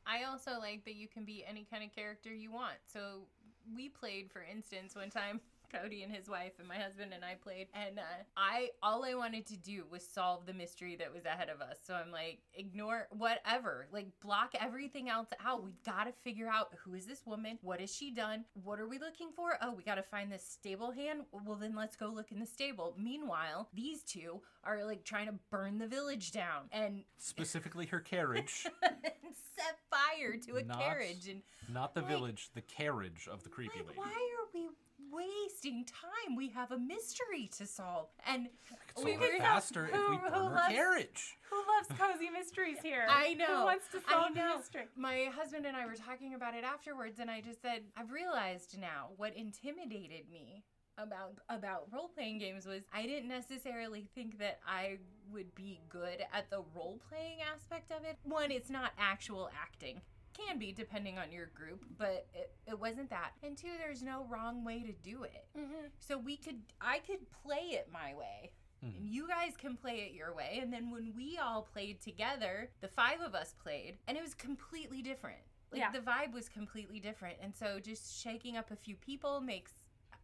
I 0.07 0.25
also 0.25 0.59
like 0.59 0.85
that 0.85 0.95
you 0.95 1.09
can 1.09 1.25
be 1.25 1.45
any 1.49 1.67
kind 1.71 1.83
of 1.83 1.95
character 1.95 2.33
you 2.33 2.53
want. 2.53 2.77
So 2.93 3.27
we 3.75 3.89
played, 3.89 4.31
for 4.31 4.43
instance, 4.43 4.95
one 4.95 5.11
time. 5.11 5.41
Cody 5.83 6.03
and 6.03 6.15
his 6.15 6.29
wife 6.29 6.53
and 6.59 6.69
my 6.69 6.77
husband 6.77 7.13
and 7.15 7.25
I 7.25 7.35
played, 7.35 7.69
and 7.75 7.99
uh, 7.99 8.03
I 8.37 8.69
all 8.83 9.05
I 9.05 9.15
wanted 9.15 9.47
to 9.47 9.57
do 9.57 9.85
was 9.91 10.07
solve 10.07 10.47
the 10.47 10.53
mystery 10.53 10.97
that 10.97 11.13
was 11.13 11.25
ahead 11.25 11.49
of 11.49 11.61
us. 11.61 11.79
So 11.85 11.95
I'm 11.95 12.11
like, 12.11 12.41
ignore 12.55 13.09
whatever, 13.11 13.87
like 13.93 14.09
block 14.23 14.53
everything 14.61 15.09
else 15.09 15.29
out. 15.45 15.65
We've 15.65 15.83
got 15.85 16.05
to 16.05 16.13
figure 16.23 16.49
out 16.49 16.69
who 16.85 16.95
is 16.95 17.07
this 17.07 17.23
woman, 17.27 17.59
what 17.63 17.81
has 17.81 17.95
she 17.95 18.11
done, 18.13 18.45
what 18.63 18.79
are 18.81 18.89
we 18.89 18.99
looking 18.99 19.31
for? 19.35 19.59
Oh, 19.63 19.73
we 19.73 19.83
got 19.83 19.97
to 19.97 20.03
find 20.03 20.31
this 20.31 20.45
stable 20.47 20.91
hand. 20.93 21.23
Well, 21.33 21.57
then 21.57 21.75
let's 21.75 21.97
go 21.97 22.07
look 22.07 22.31
in 22.33 22.39
the 22.41 22.47
stable. 22.47 22.95
Meanwhile, 22.99 23.69
these 23.75 24.03
two 24.03 24.41
are 24.65 24.85
like 24.85 25.05
trying 25.05 25.27
to 25.27 25.35
burn 25.51 25.79
the 25.79 25.87
village 25.87 26.33
down 26.33 26.65
and 26.73 27.03
Specifically, 27.19 27.87
her 27.87 28.01
carriage, 28.01 28.67
set 28.83 29.79
fire 29.91 30.37
to 30.47 30.57
a 30.57 30.63
Not 30.65 30.79
carriage 30.81 31.29
and 31.29 31.43
not 31.73 31.95
the 31.95 32.01
Like- 32.01 32.11
village, 32.11 32.51
the 32.55 32.61
carriage 32.63 33.29
of 33.31 33.43
the 33.43 33.49
creepy 33.49 33.79
like, 33.79 33.89
lady. 33.89 33.99
why 33.99 34.07
are 34.07 34.49
we 34.53 34.69
wasting 35.15 35.85
time 35.85 36.37
we 36.37 36.49
have 36.51 36.71
a 36.73 36.79
mystery 36.79 37.49
to 37.57 37.67
solve 37.67 38.09
and 38.27 38.49
It's 38.91 39.05
we 39.05 39.13
so 39.15 39.19
were 39.21 39.27
much 39.33 39.39
faster 39.39 39.87
if 39.87 39.93
we 39.93 39.99
who- 39.99 40.19
burn 40.19 40.33
who 40.33 40.39
her 40.49 40.55
loves- 40.55 40.75
carriage. 40.75 41.37
Who 41.51 41.57
loves 41.77 41.89
cozy 42.01 42.31
mysteries 42.31 42.79
here? 42.83 43.07
I 43.09 43.35
know. 43.35 43.47
Who 43.47 43.65
wants 43.65 43.87
to 43.93 43.99
I 44.09 44.13
solve 44.13 44.35
know. 44.35 44.53
the 44.53 44.59
mystery? 44.59 44.85
my 44.97 45.25
husband 45.35 45.67
and 45.67 45.77
I 45.77 45.87
were 45.87 45.95
talking 45.95 46.35
about 46.35 46.55
it 46.55 46.65
afterwards 46.65 47.19
and 47.21 47.31
I 47.31 47.41
just 47.41 47.63
said 47.63 47.83
I've 47.97 48.11
realized 48.11 48.77
now 48.81 49.11
what 49.17 49.37
intimidated 49.37 50.31
me 50.33 50.65
about 50.99 51.35
about 51.49 51.87
role 51.93 52.09
playing 52.09 52.39
games 52.39 52.67
was 52.67 52.83
I 52.93 53.03
didn't 53.03 53.29
necessarily 53.29 54.09
think 54.15 54.39
that 54.39 54.61
I 54.67 54.99
would 55.33 55.53
be 55.55 55.81
good 55.89 56.25
at 56.33 56.51
the 56.51 56.63
role 56.75 57.01
playing 57.09 57.39
aspect 57.53 57.91
of 57.91 58.05
it. 58.05 58.17
One, 58.23 58.51
it's 58.53 58.71
not 58.71 58.93
actual 58.99 59.51
acting. 59.61 60.01
Can 60.37 60.59
be 60.59 60.73
depending 60.73 61.19
on 61.19 61.31
your 61.31 61.47
group, 61.55 61.85
but 61.97 62.27
it, 62.35 62.51
it 62.67 62.79
wasn't 62.79 63.09
that. 63.11 63.31
And 63.43 63.57
two, 63.57 63.69
there's 63.79 64.03
no 64.03 64.27
wrong 64.29 64.65
way 64.65 64.81
to 64.83 64.93
do 65.09 65.23
it. 65.23 65.47
Mm-hmm. 65.57 65.87
So 66.01 66.19
we 66.19 66.37
could 66.37 66.61
I 66.81 66.99
could 66.99 67.21
play 67.31 67.71
it 67.73 67.89
my 67.93 68.15
way. 68.15 68.53
And 68.83 69.09
you 69.09 69.27
guys 69.27 69.57
can 69.57 69.77
play 69.77 70.01
it 70.07 70.13
your 70.15 70.35
way. 70.35 70.59
And 70.61 70.71
then 70.71 70.91
when 70.91 71.15
we 71.17 71.39
all 71.43 71.63
played 71.63 72.03
together, 72.03 72.69
the 72.83 72.89
five 72.89 73.23
of 73.23 73.35
us 73.35 73.55
played, 73.63 73.97
and 74.07 74.19
it 74.19 74.23
was 74.23 74.35
completely 74.35 75.01
different. 75.01 75.39
Like 75.73 75.81
Yeah. 75.81 75.91
the 75.91 76.01
vibe 76.01 76.35
was 76.35 76.51
completely 76.51 77.01
different. 77.01 77.39
And 77.43 77.55
so 77.57 77.81
just 77.81 78.23
shaking 78.23 78.59
up 78.59 78.71
a 78.71 78.77
few 78.77 78.95
people 78.97 79.41
makes 79.41 79.73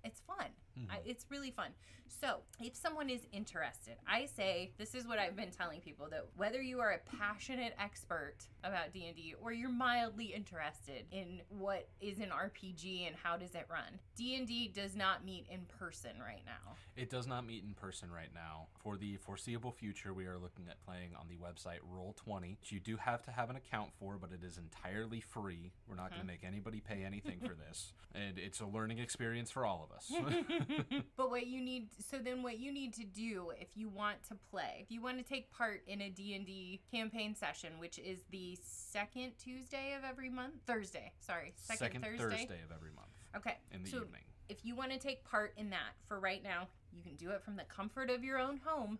it's 0.05 0.21
fun. 0.21 0.47
I, 0.89 0.97
Mhm. 0.99 1.03
it's 1.07 1.27
really 1.31 1.51
fun. 1.51 1.73
So, 2.09 2.41
if 2.61 2.75
someone 2.75 3.09
is 3.09 3.27
interested, 3.33 3.97
I 4.07 4.27
say 4.27 4.73
this 4.79 4.95
is 4.95 5.07
what 5.07 5.19
I've 5.19 5.37
been 5.37 5.51
telling 5.53 5.81
people 5.81 6.09
that 6.11 6.27
whether 6.37 6.61
you 6.61 6.81
are 6.81 6.91
a 6.91 6.99
passionate 7.19 7.75
expert 7.79 8.37
about 8.65 8.93
D&D 8.93 9.35
or 9.41 9.53
you're 9.53 9.71
mildly 9.71 10.27
interested 10.35 11.07
in 11.13 11.41
what 11.49 11.89
is 12.01 12.19
an 12.19 12.31
RPG 12.31 13.07
and 13.07 13.15
how 13.17 13.37
does 13.37 13.55
it 13.55 13.67
run, 13.71 14.01
D&D 14.17 14.69
does 14.69 14.97
not 14.97 15.25
meet 15.25 15.47
in 15.51 15.67
person 15.79 16.19
right 16.21 16.43
now. 16.45 16.75
It 16.97 17.11
does 17.11 17.27
not 17.27 17.47
meet 17.47 17.63
in 17.65 17.75
person 17.75 18.11
right 18.11 18.33
now. 18.35 18.69
For 18.79 18.97
the 18.97 19.17
foreseeable 19.19 19.73
future, 19.73 20.13
we 20.13 20.27
are 20.27 20.39
looking 20.39 20.67
at 20.69 20.85
playing 20.85 21.15
on 21.15 21.29
the 21.29 21.37
website 21.37 21.79
Roll20, 21.93 22.57
you 22.65 22.81
do 22.81 22.97
have 22.97 23.23
to 23.25 23.31
have 23.31 23.51
an 23.51 23.57
account 23.57 23.93
for, 23.99 24.19
but 24.19 24.33
it 24.33 24.43
is 24.45 24.59
entirely 24.59 25.21
free. 25.21 25.73
We're 25.87 25.95
not 25.97 26.11
going 26.11 26.21
to 26.23 26.27
make 26.27 26.45
anybody 26.45 26.81
pay 26.81 27.05
anything 27.05 27.41
for 27.41 27.55
this. 27.55 27.93
And 28.15 28.39
it's 28.39 28.61
a 28.61 28.67
learning 28.67 28.99
experience 28.99 29.51
for 29.51 29.65
all 29.65 29.85
of 29.85 29.90
us. 29.93 30.13
but 31.17 31.31
what 31.31 31.47
you 31.47 31.61
need 31.61 31.89
so 32.11 32.19
then 32.19 32.43
what 32.43 32.59
you 32.59 32.73
need 32.73 32.93
to 32.95 33.05
do 33.05 33.51
if 33.59 33.69
you 33.75 33.89
want 33.89 34.23
to 34.29 34.35
play 34.51 34.81
if 34.81 34.91
you 34.91 35.01
want 35.01 35.19
to 35.19 35.25
take 35.25 35.51
part 35.53 35.83
in 35.87 36.03
a 36.03 36.11
d&d 36.11 36.81
campaign 36.91 37.35
session 37.35 37.73
which 37.79 37.99
is 37.99 38.21
the 38.31 38.59
second 38.63 39.33
tuesday 39.43 39.95
of 39.97 40.05
every 40.09 40.31
month 40.31 40.55
thursday 40.67 41.13
sorry 41.21 41.53
second, 41.57 42.03
thursday. 42.05 42.45
of 42.45 42.75
every 42.75 42.91
month 42.95 43.09
okay 43.37 43.59
in 43.73 43.83
the 43.83 43.91
so 43.91 43.97
evening. 43.99 44.23
if 44.49 44.65
you 44.65 44.75
want 44.75 44.91
to 44.91 44.99
take 44.99 45.25
part 45.25 45.53
in 45.57 45.71
that 45.71 45.95
for 46.07 46.19
right 46.19 46.43
now 46.43 46.69
you 46.93 47.03
can 47.03 47.15
do 47.17 47.31
it 47.31 47.43
from 47.43 47.57
the 47.57 47.65
comfort 47.65 48.11
of 48.11 48.25
your 48.25 48.39
own 48.39 48.61
home 48.65 48.99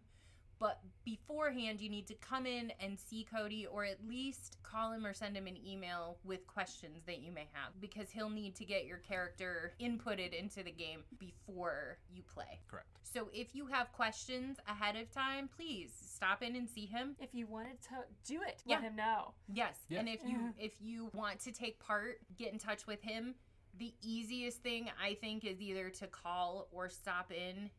but 0.61 0.81
beforehand 1.05 1.81
you 1.81 1.89
need 1.89 2.07
to 2.07 2.15
come 2.15 2.47
in 2.47 2.71
and 2.79 2.97
see 2.99 3.27
cody 3.35 3.67
or 3.67 3.85
at 3.85 3.97
least 4.07 4.59
call 4.63 4.93
him 4.93 5.05
or 5.05 5.13
send 5.13 5.37
him 5.37 5.47
an 5.49 5.57
email 5.67 6.19
with 6.23 6.47
questions 6.47 7.03
that 7.07 7.21
you 7.21 7.33
may 7.33 7.49
have 7.53 7.73
because 7.81 8.11
he'll 8.11 8.31
need 8.31 8.55
to 8.55 8.65
get 8.65 8.85
your 8.87 8.99
character 8.99 9.73
inputted 9.81 10.33
into 10.39 10.63
the 10.63 10.71
game 10.71 11.01
before 11.19 11.99
you 12.15 12.23
play 12.33 12.61
Correct. 12.71 12.87
so 13.03 13.29
if 13.33 13.55
you 13.55 13.67
have 13.67 13.91
questions 13.93 14.59
ahead 14.69 14.95
of 14.97 15.11
time 15.11 15.49
please 15.57 15.91
stop 15.99 16.43
in 16.43 16.55
and 16.55 16.69
see 16.69 16.85
him 16.87 17.17
If 17.19 17.31
you 17.35 17.47
wanted 17.47 17.81
to 17.89 17.95
do 18.27 18.41
it, 18.47 18.63
Yeah. 18.67 18.77
let 18.77 18.85
him 18.85 18.97
know. 18.97 19.33
Yes, 19.53 19.79
Yeah. 19.89 20.01
and 20.01 20.09
if 20.09 20.21
you 20.25 20.53
if 20.59 20.73
you 20.81 21.11
want 21.15 21.41
to 21.41 21.53
take 21.53 21.79
part, 21.81 22.19
get 22.37 22.53
in 22.53 22.59
touch 22.59 22.87
with 22.87 23.01
him. 23.03 23.35
The 23.79 23.95
easiest 24.03 24.63
thing 24.63 24.91
I 25.03 25.15
think 25.15 25.45
is 25.45 25.61
either 25.63 25.89
to 25.91 26.07
call 26.09 26.69
or 26.73 26.89
stop 26.91 27.33
in. 27.33 27.71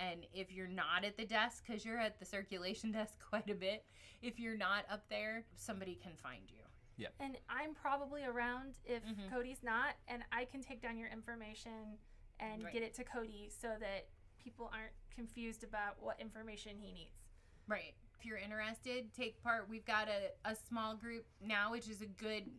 And 0.00 0.24
if 0.32 0.50
you're 0.50 0.66
not 0.68 1.04
at 1.04 1.16
the 1.16 1.26
desk, 1.26 1.64
because 1.66 1.84
you're 1.84 1.98
at 2.00 2.18
the 2.18 2.24
circulation 2.24 2.90
desk 2.98 3.14
quite 3.28 3.50
a 3.50 3.54
bit, 3.54 3.84
if 4.22 4.38
you're 4.40 4.56
not 4.56 4.84
up 4.90 5.04
there, 5.10 5.44
somebody 5.56 5.94
can 5.94 6.12
find 6.16 6.42
you. 6.48 6.56
Yeah. 6.96 7.08
And 7.20 7.36
I'm 7.48 7.74
probably 7.74 8.24
around 8.24 8.78
if 8.84 9.02
Mhm. 9.04 9.30
Cody's 9.30 9.62
not, 9.62 9.94
and 10.08 10.22
I 10.32 10.44
can 10.44 10.62
take 10.62 10.80
down 10.82 10.98
your 10.98 11.08
information 11.08 11.98
and 12.38 12.64
Right. 12.64 12.72
get 12.72 12.82
it 12.82 12.94
to 12.94 13.04
Cody 13.04 13.48
so 13.50 13.76
that 13.80 14.08
people 14.38 14.70
aren't 14.72 14.92
confused 15.10 15.64
about 15.64 16.00
what 16.02 16.18
information 16.20 16.78
he 16.78 16.92
needs. 16.92 17.16
Right. 17.66 17.94
If 18.18 18.24
you're 18.26 18.38
interested, 18.38 19.12
take 19.14 19.42
part. 19.42 19.68
We've 19.68 19.84
got 19.84 20.08
a, 20.08 20.32
a 20.44 20.54
small 20.54 20.94
group 20.94 21.26
now, 21.40 21.70
which 21.70 21.88
is 21.88 22.02
a 22.02 22.06
good 22.06 22.50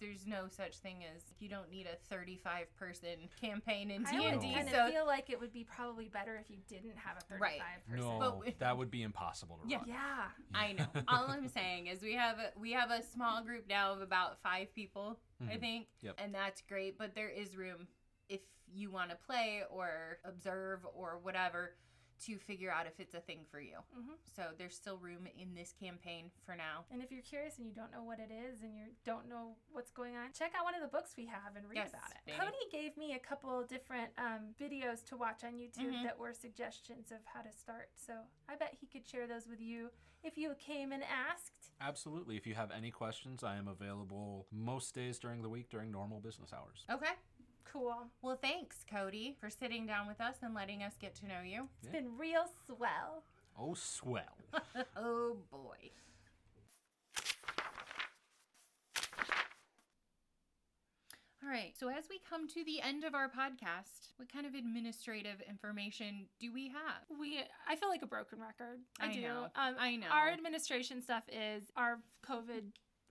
there's 0.00 0.26
no 0.26 0.46
such 0.48 0.78
thing 0.78 1.04
as 1.14 1.22
you 1.38 1.48
don't 1.48 1.70
need 1.70 1.86
a 1.86 1.96
35 2.14 2.74
person 2.76 3.28
campaign 3.40 3.90
in 3.90 4.04
I 4.06 4.10
D 4.12 4.18
would 4.18 4.26
and 4.32 4.40
D. 4.40 4.54
kind 4.54 4.68
of 4.68 4.74
So 4.74 4.90
feel 4.90 5.06
like 5.06 5.30
it 5.30 5.40
would 5.40 5.52
be 5.52 5.64
probably 5.64 6.08
better 6.08 6.36
if 6.36 6.50
you 6.50 6.58
didn't 6.68 6.96
have 6.96 7.16
a 7.16 7.20
35 7.22 7.40
Right. 7.40 7.60
person. 7.88 8.06
No, 8.08 8.42
But- 8.44 8.58
that 8.58 8.76
would 8.76 8.90
be 8.90 9.02
impossible 9.02 9.58
to 9.58 9.68
Yeah. 9.68 9.78
run. 9.78 9.88
Yeah. 9.88 10.28
I 10.54 10.72
know. 10.72 10.86
All 11.08 11.26
I'm 11.28 11.48
saying 11.48 11.86
is 11.88 12.02
we 12.02 12.14
have 12.14 12.38
a, 12.38 12.52
we 12.58 12.72
have 12.72 12.90
a 12.90 13.02
small 13.02 13.42
group 13.42 13.66
now 13.68 13.92
of 13.92 14.00
about 14.00 14.38
five 14.42 14.74
people, 14.74 15.18
I 15.40 15.44
Mhm. 15.56 15.60
think, 15.60 15.88
Yep. 16.02 16.14
and 16.18 16.34
that's 16.34 16.60
great. 16.62 16.98
But 16.98 17.14
there 17.14 17.30
is 17.30 17.56
room 17.56 17.88
if 18.28 18.40
you 18.68 18.90
want 18.90 19.10
to 19.10 19.16
play 19.16 19.62
or 19.70 20.18
observe 20.24 20.84
or 20.94 21.18
whatever 21.18 21.76
to 22.24 22.38
figure 22.38 22.70
out 22.70 22.86
if 22.86 22.98
it's 22.98 23.14
a 23.14 23.20
thing 23.20 23.40
for 23.50 23.60
you. 23.60 23.76
hmm 23.94 24.14
So 24.34 24.42
there's 24.58 24.74
still 24.74 24.96
room 24.98 25.26
in 25.38 25.54
this 25.54 25.72
campaign 25.78 26.30
for 26.44 26.56
now. 26.56 26.84
And 26.90 27.02
if 27.02 27.10
you're 27.12 27.22
curious 27.22 27.58
and 27.58 27.66
you 27.66 27.72
don't 27.74 27.92
know 27.92 28.02
what 28.02 28.18
it 28.18 28.30
is 28.32 28.62
and 28.62 28.74
you 28.74 28.84
don't 29.04 29.28
know 29.28 29.56
what's 29.72 29.90
going 29.90 30.16
on, 30.16 30.32
check 30.32 30.52
out 30.58 30.64
one 30.64 30.74
of 30.74 30.80
the 30.82 30.88
books 30.88 31.14
we 31.16 31.26
have 31.26 31.56
and 31.56 31.68
read 31.68 31.76
Yes, 31.76 31.90
about 31.90 32.10
it. 32.10 32.18
baby. 32.26 32.38
Cody 32.38 32.64
gave 32.72 32.96
me 32.96 33.14
a 33.14 33.18
couple 33.18 33.62
different 33.64 34.10
um, 34.18 34.54
videos 34.60 35.04
to 35.06 35.16
watch 35.16 35.44
on 35.44 35.54
YouTube 35.54 35.92
Mhm. 35.92 36.02
that 36.04 36.18
were 36.18 36.32
suggestions 36.32 37.10
of 37.12 37.18
how 37.26 37.42
to 37.42 37.52
start. 37.52 37.90
So 37.94 38.14
I 38.48 38.56
bet 38.56 38.74
he 38.80 38.86
could 38.86 39.06
share 39.06 39.26
those 39.26 39.46
with 39.48 39.60
you 39.60 39.90
if 40.22 40.36
you 40.38 40.54
came 40.58 40.92
and 40.92 41.02
asked. 41.04 41.72
Absolutely. 41.80 42.36
If 42.36 42.46
you 42.46 42.54
have 42.54 42.70
any 42.70 42.90
questions, 42.90 43.44
I 43.44 43.56
am 43.56 43.68
available 43.68 44.46
most 44.50 44.94
days 44.94 45.18
during 45.18 45.42
the 45.42 45.48
week 45.48 45.68
during 45.68 45.90
normal 45.90 46.20
business 46.20 46.52
hours. 46.52 46.84
Okay. 46.90 47.12
Cool. 47.72 48.06
Well, 48.22 48.36
thanks, 48.40 48.84
Cody, 48.90 49.36
for 49.40 49.50
sitting 49.50 49.86
down 49.86 50.06
with 50.06 50.20
us 50.20 50.36
and 50.42 50.54
letting 50.54 50.82
us 50.82 50.94
get 51.00 51.14
to 51.16 51.26
know 51.26 51.40
you. 51.44 51.68
It's 51.82 51.86
Yeah. 51.92 52.00
been 52.00 52.16
real 52.16 52.46
swell. 52.66 53.24
Oh, 53.58 53.74
swell. 53.74 54.36
oh 54.96 55.36
boy. 55.50 55.90
All 61.44 61.52
right, 61.52 61.74
so 61.78 61.88
as 61.88 62.04
we 62.10 62.18
come 62.28 62.48
to 62.48 62.64
the 62.64 62.80
end 62.80 63.04
of 63.04 63.14
our 63.14 63.28
podcast, 63.28 64.08
what 64.16 64.32
kind 64.32 64.46
of 64.46 64.54
administrative 64.54 65.40
information 65.48 66.26
do 66.40 66.52
we 66.52 66.68
have? 66.68 67.18
We, 67.20 67.38
I 67.68 67.76
feel 67.76 67.88
like 67.88 68.02
a 68.02 68.06
broken 68.06 68.40
record. 68.40 68.80
I, 68.98 69.08
I 69.10 69.12
do. 69.12 69.20
know. 69.20 69.42
Um, 69.54 69.74
I 69.78 69.94
know. 69.96 70.08
Our 70.10 70.30
administration 70.30 71.00
stuff 71.02 71.22
is 71.28 71.64
our 71.76 72.00
COVID 72.28 72.62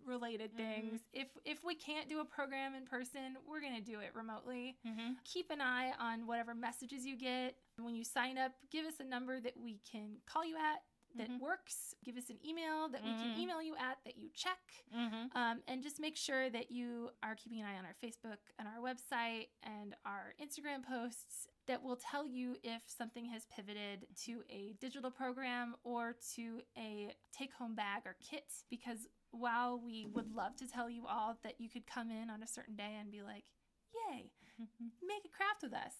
related 0.05 0.51
Mhm. 0.53 0.57
things. 0.57 1.01
If 1.13 1.27
if 1.45 1.63
we 1.63 1.75
can't 1.75 2.07
do 2.09 2.19
a 2.19 2.25
program 2.25 2.73
in 2.75 2.85
person, 2.85 3.37
we're 3.45 3.61
gonna 3.61 3.81
do 3.81 3.99
it 3.99 4.13
remotely. 4.15 4.77
Mm-hmm. 4.85 5.13
Keep 5.23 5.51
an 5.51 5.61
eye 5.61 5.91
on 5.99 6.25
whatever 6.27 6.53
messages 6.55 7.05
you 7.05 7.15
get 7.15 7.57
when 7.77 7.95
you 7.95 8.03
sign 8.03 8.37
up. 8.37 8.53
Give 8.69 8.85
us 8.85 8.99
a 8.99 9.03
number 9.03 9.39
that 9.39 9.57
we 9.57 9.79
can 9.79 10.21
call 10.25 10.45
you 10.45 10.57
at 10.57 10.83
that 11.15 11.29
Mhm. 11.29 11.39
works. 11.39 11.95
Give 12.03 12.17
us 12.17 12.29
an 12.29 12.45
email 12.45 12.89
that 12.89 13.01
we 13.01 13.09
Mhm. 13.09 13.21
can 13.21 13.39
email 13.39 13.61
you 13.61 13.73
at 13.77 14.03
that 14.03 14.17
you 14.17 14.29
check. 14.31 14.59
Mm-hmm. 14.93 15.37
Um, 15.37 15.63
and 15.65 15.81
just 15.81 15.97
make 15.97 16.17
sure 16.17 16.49
that 16.49 16.71
you 16.71 17.09
are 17.23 17.35
keeping 17.35 17.61
an 17.61 17.67
eye 17.67 17.77
on 17.77 17.85
our 17.85 17.93
Facebook 18.03 18.39
and 18.59 18.67
our 18.67 18.79
website 18.79 19.47
and 19.63 19.95
our 20.03 20.33
Instagram 20.41 20.83
posts 20.83 21.47
that 21.67 21.81
will 21.81 21.95
tell 21.95 22.25
you 22.25 22.57
if 22.63 22.89
something 22.89 23.25
has 23.27 23.45
pivoted 23.45 24.13
to 24.25 24.43
a 24.49 24.73
digital 24.73 25.09
program 25.09 25.77
or 25.83 26.13
to 26.33 26.61
a 26.77 27.15
take 27.31 27.53
home 27.53 27.75
bag 27.75 28.05
or 28.05 28.15
kit. 28.15 28.65
Because 28.69 29.07
while 29.39 29.79
we 29.83 30.05
would 30.13 30.33
love 30.35 30.55
to 30.57 30.67
tell 30.67 30.89
you 30.89 31.05
all 31.07 31.37
that 31.43 31.55
you 31.59 31.69
could 31.69 31.85
come 31.87 32.09
in 32.11 32.29
on 32.29 32.43
a 32.43 32.47
certain 32.47 32.75
day 32.75 32.95
and 32.99 33.11
be 33.11 33.21
like, 33.21 33.45
yay, 33.93 34.31
make 35.07 35.25
a 35.25 35.35
craft 35.35 35.63
with 35.63 35.73
us, 35.73 35.93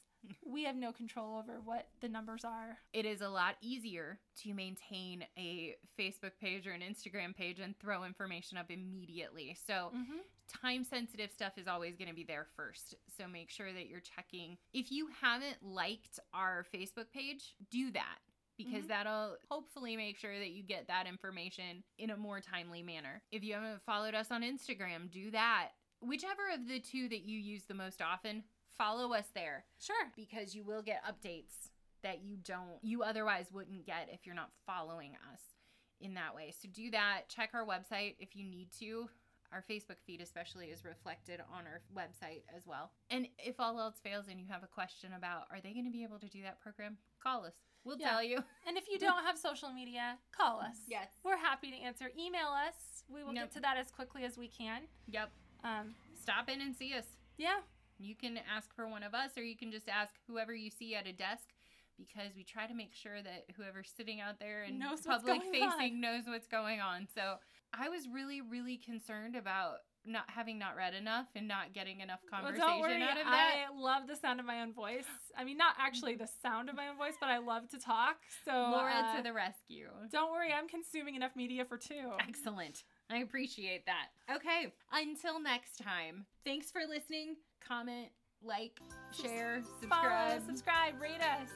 we 0.45 0.63
have 0.63 0.75
no 0.75 0.91
control 0.91 1.37
over 1.37 1.59
what 1.63 1.87
the 2.01 2.09
numbers 2.09 2.43
are. 2.43 2.77
It 2.93 3.05
is 3.05 3.21
a 3.21 3.29
lot 3.29 3.55
easier 3.61 4.19
to 4.43 4.53
maintain 4.53 5.23
a 5.37 5.75
Facebook 5.99 6.31
page 6.41 6.65
or 6.65 6.71
an 6.71 6.81
Instagram 6.81 7.35
page 7.35 7.59
and 7.59 7.77
throw 7.79 8.03
information 8.03 8.57
up 8.57 8.71
immediately. 8.71 9.55
So, 9.67 9.91
Mm-hmm. 9.95 10.17
time 10.63 10.83
sensitive 10.83 11.31
stuff 11.31 11.53
is 11.57 11.67
always 11.67 11.95
going 11.95 12.09
to 12.09 12.15
be 12.15 12.23
there 12.23 12.47
first. 12.55 12.95
So 13.17 13.27
make 13.27 13.49
sure 13.49 13.71
that 13.73 13.87
you're 13.87 13.99
checking. 13.99 14.57
If 14.73 14.91
you 14.91 15.07
haven't 15.21 15.57
liked 15.63 16.19
our 16.33 16.65
Facebook 16.73 17.09
page, 17.13 17.55
do 17.71 17.91
that 17.91 18.17
because 18.57 18.85
Mhm. 18.85 18.87
that'll 18.89 19.37
hopefully 19.49 19.95
make 19.97 20.17
sure 20.17 20.37
that 20.39 20.51
you 20.51 20.63
get 20.63 20.87
that 20.87 21.07
information 21.07 21.83
in 21.97 22.09
a 22.09 22.17
more 22.17 22.41
timely 22.41 22.81
manner. 22.83 23.21
If 23.31 23.43
you 23.43 23.53
haven't 23.53 23.81
followed 23.83 24.15
us 24.15 24.31
on 24.31 24.41
Instagram, 24.41 25.09
do 25.11 25.31
that. 25.31 25.73
Whichever 26.01 26.49
of 26.49 26.67
the 26.67 26.79
two 26.79 27.09
that 27.09 27.21
you 27.23 27.39
use 27.39 27.65
the 27.65 27.73
most 27.73 28.01
often, 28.01 28.43
follow 28.77 29.13
us 29.13 29.29
there 29.31 29.65
Sure. 29.79 30.11
because 30.15 30.55
you 30.55 30.63
will 30.63 30.81
get 30.81 31.03
updates 31.03 31.69
that 32.01 32.19
you 32.21 32.37
don't 32.37 32.83
you 32.83 33.01
otherwise 33.03 33.51
wouldn't 33.51 33.85
get 33.85 34.09
if 34.09 34.25
you're 34.25 34.35
not 34.35 34.51
following 34.65 35.15
us 35.31 35.55
in 35.99 36.13
that 36.13 36.35
way. 36.35 36.51
So 36.51 36.67
do 36.69 36.91
that. 36.91 37.29
Check 37.29 37.53
our 37.53 37.65
website 37.65 38.15
if 38.19 38.35
you 38.35 38.45
need 38.45 38.71
to. 38.73 39.09
Our 39.51 39.61
Facebook 39.63 40.01
feed 40.05 40.21
especially 40.21 40.69
is 40.69 40.83
reflected 40.83 41.39
on 41.49 41.65
our 41.65 41.81
website 41.93 42.43
as 42.53 42.67
well. 42.67 42.91
And 43.09 43.29
if 43.39 43.59
all 43.59 43.79
else 43.79 43.99
fails 44.01 44.27
and 44.27 44.39
you 44.39 44.47
have 44.47 44.63
a 44.63 44.67
question 44.67 45.13
about 45.13 45.47
are 45.49 45.61
they 45.61 45.71
going 45.71 45.85
to 45.85 45.91
be 45.91 46.03
able 46.03 46.19
to 46.19 46.27
do 46.29 46.41
that 46.43 46.59
program, 46.59 46.97
call 47.19 47.45
us. 47.45 47.55
We'll 47.85 47.97
Yeah. 47.97 48.09
tell 48.09 48.23
you. 48.23 48.43
And 48.67 48.77
if 48.77 48.89
you 48.89 48.97
don't 48.99 49.23
have 49.23 49.37
social 49.37 49.71
media, 49.71 50.17
call 50.31 50.59
us. 50.59 50.77
Yes. 50.87 51.07
We're 51.23 51.37
happy 51.37 51.69
to 51.71 51.77
answer. 51.77 52.09
Email 52.17 52.47
us. 52.47 53.03
We 53.07 53.23
will 53.23 53.33
Yep. 53.33 53.43
get 53.45 53.51
to 53.53 53.59
that 53.61 53.77
as 53.77 53.91
quickly 53.91 54.23
as 54.25 54.37
we 54.37 54.47
can. 54.49 54.87
Yep. 55.07 55.31
Um, 55.63 55.95
Stop 56.19 56.49
in 56.49 56.61
and 56.61 56.75
see 56.75 56.93
us. 56.93 57.05
yeah. 57.37 57.61
You 57.97 58.15
can 58.15 58.37
ask 58.39 58.73
for 58.75 58.87
one 58.89 59.03
of 59.03 59.13
us, 59.13 59.37
or 59.37 59.43
you 59.43 59.55
can 59.55 59.71
just 59.71 59.87
ask 59.87 60.13
whoever 60.27 60.53
you 60.53 60.69
see 60.69 60.95
at 60.95 61.07
a 61.07 61.13
desk 61.13 61.53
because 61.97 62.35
we 62.35 62.43
try 62.43 62.67
to 62.67 62.73
make 62.73 62.93
sure 62.93 63.21
that 63.21 63.45
whoever's 63.55 63.89
sitting 63.95 64.19
out 64.19 64.37
there 64.39 64.63
and 64.63 64.77
Knows 64.77 65.01
public 65.03 65.41
facing 65.43 65.63
on. 65.63 66.01
knows 66.01 66.23
what's 66.27 66.47
going 66.47 66.81
on. 66.81 67.07
So 67.07 67.37
I 67.71 67.87
was 67.87 68.09
really, 68.09 68.41
really 68.41 68.75
concerned 68.77 69.35
about 69.37 69.77
not 70.07 70.25
having 70.27 70.57
not 70.59 70.75
read 70.75 70.93
enough 70.93 71.27
and 71.35 71.47
not 71.47 71.73
getting 71.73 71.99
enough 72.01 72.19
conversation 72.29 72.59
Well, 72.65 72.73
don't 72.73 72.81
worry. 72.81 73.01
out 73.01 73.17
of 73.17 73.25
that. 73.25 73.67
I 73.69 73.79
love 73.79 74.07
the 74.07 74.15
sound 74.15 74.39
of 74.39 74.45
my 74.45 74.61
own 74.61 74.73
voice. 74.73 75.05
I 75.37 75.43
mean, 75.43 75.57
not 75.57 75.75
actually 75.79 76.15
the 76.15 76.27
sound 76.41 76.69
of 76.69 76.75
my 76.75 76.87
own 76.89 76.97
voice, 76.97 77.13
but 77.19 77.29
I 77.29 77.37
love 77.39 77.69
to 77.69 77.79
talk. 77.79 78.17
So 78.45 78.51
Laura 78.51 78.93
uh, 78.93 79.17
to 79.17 79.23
the 79.23 79.33
rescue. 79.33 79.89
don't 80.11 80.31
worry. 80.31 80.49
I'm 80.53 80.67
consuming 80.67 81.15
enough 81.15 81.35
media 81.35 81.65
for 81.65 81.77
two. 81.77 82.11
Excellent. 82.19 82.83
I 83.09 83.17
appreciate 83.17 83.85
that. 83.85 84.07
Okay, 84.35 84.73
until 84.91 85.39
next 85.41 85.77
time. 85.77 86.25
Thanks 86.43 86.71
for 86.71 86.81
listening. 86.89 87.35
Comment, 87.67 88.07
like, 88.43 88.79
share, 89.11 89.61
Follow, 89.89 90.01
subscribe, 90.39 90.45
subscribe, 90.45 91.01
rate 91.01 91.21
us 91.21 91.49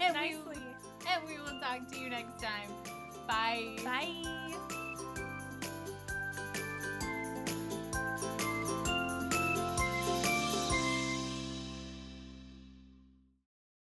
And 0.00 0.14
we- 0.14 0.20
nicely. 0.34 0.62
and 1.08 1.26
we 1.26 1.38
will 1.38 1.58
talk 1.60 1.88
to 1.90 1.98
you 1.98 2.08
next 2.10 2.42
time. 2.42 2.70
Bye. 3.26 3.76
Bye. 3.84 4.89